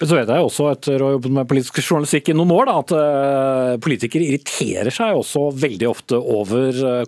Men 0.00 0.08
så 0.08 0.16
vet 0.16 0.32
jeg 0.32 0.44
også, 0.44 0.70
etter 0.72 1.02
å 1.02 1.10
ha 1.10 1.16
jobbet 1.16 1.36
med 1.38 1.50
politisk 1.50 1.80
journalistikk 1.82 2.32
i 2.32 2.38
noen 2.38 2.54
år, 2.56 2.70
da, 2.70 2.78
at 2.80 3.84
politikere 3.84 4.30
irriterer 4.30 4.92
seg 4.94 5.18
også 5.18 5.48
veldig 5.58 5.90
ofte 5.90 6.18
over 6.18 6.37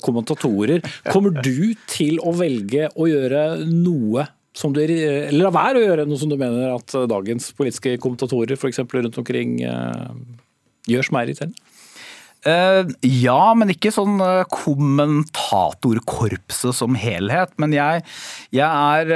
kommentatorer. 0.03 0.81
Kommer 1.11 1.31
du 1.43 1.75
til 1.91 2.21
å 2.25 2.33
velge 2.37 2.89
å 2.97 3.07
gjøre 3.11 3.65
noe 3.69 4.27
som 4.57 4.73
du, 4.75 4.81
eller 4.83 5.45
la 5.45 5.51
være 5.55 5.79
å 5.79 5.85
gjøre 5.85 6.07
noe 6.09 6.19
som 6.21 6.31
du 6.31 6.37
mener 6.41 6.75
at 6.75 6.93
dagens 7.09 7.53
politiske 7.57 7.99
kommentatorer 8.03 8.55
f.eks. 8.59 8.79
rundt 8.83 9.19
omkring 9.23 9.51
uh, 9.63 10.11
gjør 10.91 11.05
som 11.07 11.17
er 11.21 11.25
irriterende? 11.29 11.57
Uh, 12.41 12.83
ja, 13.05 13.55
men 13.55 13.71
ikke 13.75 13.93
sånn 13.95 14.21
kommentatorkorpset 14.51 16.75
som 16.77 16.95
helhet. 16.99 17.51
Men 17.63 17.73
jeg, 17.77 18.03
jeg 18.57 18.67
er 18.67 19.07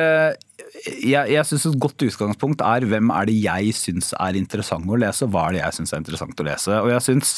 jeg, 0.83 1.31
jeg 1.31 1.47
syns 1.47 1.67
et 1.69 1.81
godt 1.81 2.03
utgangspunkt 2.03 2.63
er 2.67 2.87
hvem 2.91 3.13
er 3.15 3.29
det 3.31 3.37
jeg 3.39 3.75
syns 3.79 4.13
er 4.19 4.39
interessant 4.39 4.89
å 4.91 4.99
lese, 4.99 5.29
hva 5.31 5.49
er 5.49 5.57
det 5.57 5.63
jeg 5.63 5.77
syns 5.79 5.95
er 5.95 6.03
interessant 6.03 6.43
å 6.43 6.47
lese. 6.49 6.79
Og 6.83 6.91
jeg 6.91 7.05
syns 7.07 7.35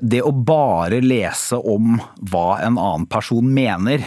det 0.00 0.22
å 0.24 0.30
bare 0.32 1.00
lese 1.02 1.58
om 1.58 1.98
hva 2.30 2.60
en 2.64 2.78
annen 2.78 3.08
person 3.10 3.44
mener, 3.44 4.06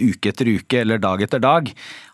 uke 0.00 0.32
etter 0.32 0.48
uke 0.56 0.80
eller 0.80 1.02
dag 1.02 1.22
etter 1.22 1.42
dag, 1.44 1.68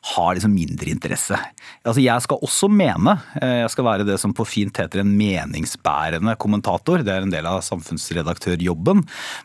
har 0.05 0.35
liksom 0.37 0.53
mindre 0.53 0.91
interesse. 0.93 1.39
Altså 1.85 2.03
jeg 2.05 2.25
skal 2.25 2.43
også 2.45 2.69
mene, 2.69 3.15
eh, 3.41 3.63
jeg 3.63 3.71
skal 3.73 3.87
være 3.87 4.07
det 4.09 4.19
som 4.21 4.35
på 4.37 4.45
fint 4.45 4.77
heter 4.77 5.01
en 5.01 5.15
meningsbærende 5.17 6.35
kommentator, 6.41 7.01
det 7.01 7.15
er 7.15 7.25
en 7.25 7.33
del 7.33 7.49
av 7.49 7.63
samfunnsredaktørjobben, 7.65 9.01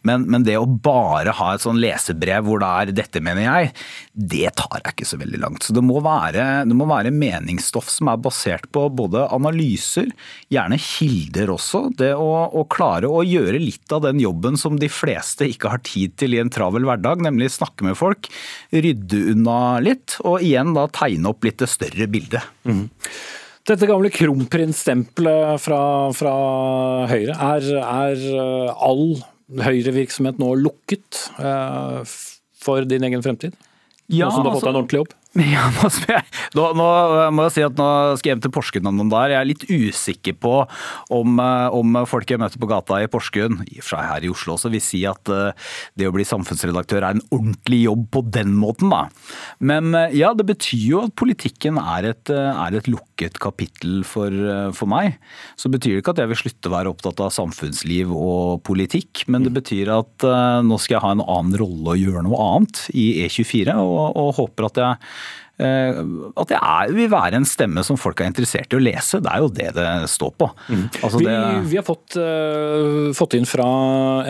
men, 0.07 0.25
men 0.27 0.43
det 0.43 0.57
å 0.59 0.67
bare 0.67 1.31
ha 1.37 1.53
et 1.53 1.63
sånn 1.63 1.79
lesebrev 1.79 2.43
hvor 2.47 2.59
det 2.59 2.69
er 2.69 2.91
'dette 2.91 3.23
mener 3.23 3.45
jeg', 3.45 3.71
det 4.13 4.51
tar 4.59 4.81
jeg 4.83 4.97
ikke 4.97 5.07
så 5.07 5.19
veldig 5.21 5.39
langt. 5.39 5.63
Så 5.63 5.75
det 5.75 5.83
må 5.85 6.01
være, 6.03 6.65
det 6.67 6.75
må 6.75 6.89
være 6.89 7.15
meningsstoff 7.15 7.87
som 7.93 8.11
er 8.11 8.19
basert 8.19 8.67
på 8.75 8.89
både 8.91 9.29
analyser, 9.31 10.11
gjerne 10.51 10.79
kilder 10.81 11.55
også, 11.55 11.85
det 11.95 12.11
å, 12.19 12.29
å 12.51 12.65
klare 12.67 13.07
å 13.07 13.23
gjøre 13.23 13.63
litt 13.63 13.95
av 13.95 14.03
den 14.09 14.19
jobben 14.19 14.59
som 14.59 14.75
de 14.79 14.91
fleste 14.91 15.47
ikke 15.47 15.71
har 15.71 15.83
tid 15.87 16.17
til 16.19 16.35
i 16.35 16.43
en 16.43 16.51
travel 16.51 16.83
hverdag, 16.87 17.23
nemlig 17.23 17.53
snakke 17.55 17.87
med 17.87 17.95
folk, 17.99 18.27
rydde 18.75 19.23
unna 19.31 19.79
litt. 19.83 20.19
og 20.27 20.48
igjen 20.49 20.73
da 20.75 20.87
tegne 20.93 21.31
opp 21.31 21.45
litt 21.47 21.59
det 21.61 21.69
større 21.71 22.09
bildet. 22.11 22.45
Mm. 22.67 22.87
Dette 23.69 23.89
gamle 23.89 24.09
kronprinsstempelet 24.13 25.61
fra, 25.61 25.81
fra 26.17 26.33
Høyre, 27.11 27.35
er, 27.35 27.67
er 27.79 28.23
eh, 28.33 28.85
all 28.89 29.19
Høyre-virksomhet 29.59 30.39
nå 30.41 30.53
lukket 30.61 31.23
eh, 31.41 32.01
for 32.59 32.85
din 32.89 33.05
egen 33.05 33.25
fremtid? 33.25 33.57
Ja, 34.09 34.29
nå 34.29 34.33
som 34.33 34.45
du 34.45 34.49
har 34.49 34.57
fått 34.57 34.65
deg 34.65 34.71
en 34.71 34.75
altså- 34.75 34.83
ordentlig 34.83 35.03
jobb? 35.03 35.15
Ja, 35.37 35.67
nå, 36.57 36.63
nå, 36.73 36.85
må 37.37 37.43
jeg 37.45 37.53
si 37.53 37.61
at 37.61 37.75
nå 37.77 37.87
skal 38.17 38.31
jeg 38.31 38.33
hjem 38.33 38.41
til 38.47 38.53
Porsgrunn 38.53 38.89
om 38.89 38.95
noen 38.97 39.11
dager. 39.11 39.35
Jeg 39.35 39.43
er 39.43 39.49
litt 39.51 39.65
usikker 39.69 40.35
på 40.41 40.53
om, 41.13 41.41
eh, 41.43 41.75
om 41.75 41.99
folk 42.09 42.31
jeg 42.33 42.41
møter 42.41 42.57
på 42.57 42.69
gata 42.69 42.97
i 43.03 43.09
Porsgrunn, 43.11 43.59
fra 43.85 44.01
her 44.07 44.25
i 44.25 44.31
Oslo 44.33 44.55
også, 44.55 44.71
vil 44.73 44.81
si 44.81 45.03
at 45.05 45.29
eh, 45.29 45.69
det 45.99 46.07
å 46.09 46.15
bli 46.15 46.25
samfunnsredaktør 46.25 47.05
er 47.05 47.19
en 47.19 47.25
ordentlig 47.29 47.83
jobb 47.83 48.07
på 48.15 48.23
den 48.39 48.55
måten, 48.57 48.89
da. 48.89 49.03
Men 49.61 49.93
eh, 49.93 50.17
ja, 50.17 50.31
det 50.33 50.47
betyr 50.49 50.87
jo 50.95 51.03
at 51.05 51.13
politikken 51.19 51.77
er 51.77 52.09
et, 52.15 52.33
er 52.33 52.79
et 52.79 52.89
lukket 52.89 53.37
kapittel 53.43 54.01
for, 54.07 54.33
for, 54.73 54.89
meg. 54.89 55.19
Så 55.61 55.69
betyr 55.69 55.99
det 55.99 56.01
ikke 56.01 56.15
at 56.17 56.23
jeg 56.23 56.33
vil 56.33 56.41
slutte 56.41 56.71
å 56.71 56.73
være 56.73 56.95
opptatt 56.95 57.21
av 57.21 57.35
samfunnsliv 57.35 58.09
og 58.17 58.63
politikk, 58.65 59.27
men 59.29 59.45
det 59.45 59.53
betyr 59.53 59.93
at 59.93 60.25
nå 60.65 60.81
skal 60.81 60.97
jeg 60.97 61.05
ha 61.05 61.13
en 61.13 61.25
annen 61.25 61.59
rolle 61.61 61.93
og 61.93 62.01
gjøre 62.01 62.25
noe 62.25 62.41
annet 62.47 62.81
i 62.97 63.27
E24, 63.27 63.77
og, 63.77 64.17
og 64.17 64.33
håper 64.39 64.69
at 64.71 64.81
jeg 64.81 65.09
at 65.59 66.47
det 66.47 66.55
er, 66.55 66.91
vil 66.95 67.09
være 67.11 67.39
en 67.39 67.47
stemme 67.47 67.83
som 67.83 67.97
folk 67.99 68.21
er 68.21 68.29
interessert 68.31 68.71
i 68.71 68.77
å 68.77 68.81
lese. 68.81 69.19
Det 69.23 69.31
er 69.31 69.43
jo 69.43 69.49
det 69.51 69.67
det 69.75 69.87
står 70.07 70.31
på. 70.39 70.47
Mm. 70.69 70.85
Altså 71.03 71.19
det, 71.19 71.33
vi, 71.35 71.63
vi, 71.73 71.79
har 71.79 71.85
fått, 71.87 72.15
uh, 72.15 73.09
fått, 73.17 73.35
inn 73.39 73.47
fra 73.49 73.67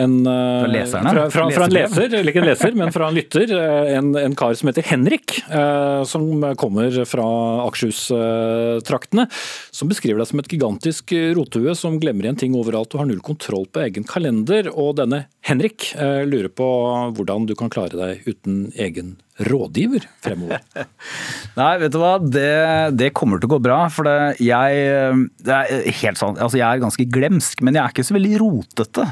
en 0.00 0.16
uh, 0.26 0.66
Fra? 0.90 1.02
Fra, 1.04 1.26
fra, 1.30 1.46
fra 1.54 1.68
en 1.68 1.74
leser, 1.74 2.08
eller 2.08 2.32
ikke 2.32 2.42
en 2.42 2.48
leser, 2.48 2.74
men 2.78 2.92
fra 2.94 3.10
en 3.10 3.16
lytter. 3.16 3.54
En, 3.94 4.10
en 4.18 4.36
kar 4.38 4.56
som 4.58 4.70
heter 4.72 4.86
Henrik, 4.90 5.38
uh, 5.52 6.02
som 6.08 6.26
kommer 6.60 6.98
fra 7.08 7.26
Akershus-traktene. 7.68 9.28
Som 9.70 9.90
beskriver 9.92 10.22
deg 10.22 10.30
som 10.32 10.42
et 10.42 10.50
gigantisk 10.50 11.14
rotehue 11.38 11.76
som 11.78 12.00
glemmer 12.02 12.26
igjen 12.26 12.42
ting 12.42 12.58
overalt 12.58 12.94
og 12.96 13.04
har 13.04 13.10
null 13.10 13.22
kontroll 13.24 13.68
på 13.70 13.84
egen 13.86 14.06
kalender. 14.08 14.72
Og 14.74 14.96
denne 14.98 15.24
Henrik 15.46 15.92
lurer 15.96 16.50
på 16.52 16.68
hvordan 17.16 17.46
du 17.48 17.56
kan 17.58 17.70
klare 17.72 17.96
deg 17.96 18.26
uten 18.28 18.68
egen 18.78 19.16
rådgiver 19.48 20.06
fremover? 20.22 20.62
Nei, 21.60 21.72
vet 21.82 21.94
du 21.94 21.98
hva. 22.00 22.12
Det, 22.20 22.50
det, 22.98 23.10
kommer 23.16 23.40
til 23.40 23.50
å 23.50 23.54
gå 23.54 23.60
bra. 23.64 23.78
For 23.92 24.06
det, 24.06 24.42
jeg, 24.44 25.24
det 25.44 25.56
er 25.56 25.88
helt 26.02 26.20
sånn, 26.20 26.38
altså 26.38 26.60
jeg 26.60 26.66
er 26.66 26.82
ganske 26.82 27.06
glemsk, 27.12 27.64
men 27.66 27.76
jeg 27.76 27.82
er 27.82 27.94
ikke 27.94 28.06
så 28.06 28.16
veldig 28.16 28.40
rotete. 28.42 29.06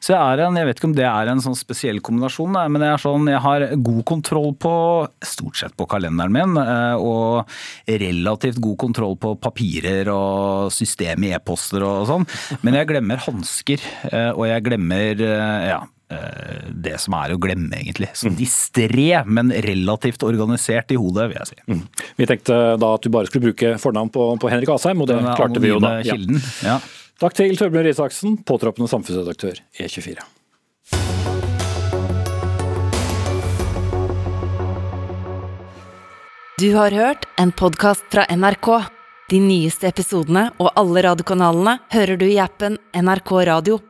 Så 0.00 0.14
jeg 0.14 0.44
en, 0.44 0.58
jeg 0.58 0.68
vet 0.68 0.80
ikke 0.80 0.90
om 0.90 0.96
det 0.96 1.06
er 1.08 1.30
en 1.30 1.42
sånn 1.44 1.58
spesiell 1.58 2.00
kombinasjon, 2.04 2.58
men 2.74 2.86
jeg, 2.88 3.02
sånn, 3.04 3.30
jeg 3.30 3.42
har 3.44 3.66
god 3.88 4.02
kontroll 4.08 4.52
på 4.60 4.74
stort 5.24 5.60
sett 5.60 5.76
på 5.78 5.88
kalenderen 5.90 6.34
min. 6.34 6.58
Eh, 6.60 6.96
og 6.98 7.50
relativt 8.04 8.60
god 8.64 8.78
kontroll 8.80 9.18
på 9.20 9.34
papirer 9.42 10.10
og 10.12 10.72
system 10.74 11.28
i 11.28 11.34
e-poster 11.36 11.84
og 11.86 12.06
sånn. 12.10 12.28
Men 12.66 12.80
jeg 12.80 12.92
glemmer 12.92 13.22
hansker, 13.26 13.82
eh, 14.10 14.30
og 14.32 14.46
jeg 14.50 14.66
glemmer 14.66 15.24
eh, 15.24 15.68
ja, 15.72 15.82
Eh, 15.84 15.93
det 16.84 16.98
som 17.00 17.14
er 17.18 17.32
å 17.34 17.38
glemme, 17.40 17.78
egentlig. 17.80 18.10
Så 18.14 18.28
mm. 18.30 18.36
distré, 18.38 19.08
men 19.26 19.52
relativt 19.64 20.22
organisert 20.26 20.92
i 20.92 20.98
hodet, 21.00 21.30
vil 21.30 21.40
jeg 21.40 21.50
si. 21.50 21.58
Mm. 21.70 21.80
Vi 22.20 22.28
tenkte 22.28 22.58
da 22.80 22.92
at 22.98 23.06
du 23.06 23.10
bare 23.14 23.30
skulle 23.30 23.50
bruke 23.50 23.74
fornavn 23.80 24.12
på, 24.14 24.28
på 24.42 24.52
Henrik 24.52 24.74
Asheim, 24.76 25.00
og 25.02 25.10
det 25.10 25.18
klarte 25.24 25.62
vi 25.64 25.72
jo 25.72 25.80
da. 25.82 25.96
Ja. 26.06 26.18
Ja. 26.66 26.78
Takk 27.22 27.36
til 27.38 27.56
Torbjørn 27.58 27.86
Risaksen, 27.86 28.38
påtroppende 28.46 28.90
samfunnsredaktør 28.90 29.62
E24. 29.78 30.24
Du 36.60 36.74
har 36.74 36.90
hørt 36.90 37.24
en 37.40 37.52
podkast 37.52 38.04
fra 38.12 38.26
NRK. 38.30 38.68
De 39.30 39.40
nyeste 39.40 39.88
episodene 39.88 40.50
og 40.60 40.70
alle 40.78 41.02
radiokanalene 41.06 41.78
hører 41.94 42.20
du 42.20 42.28
i 42.28 42.38
appen 42.42 42.78
NRK 42.94 43.32
Radio. 43.48 43.80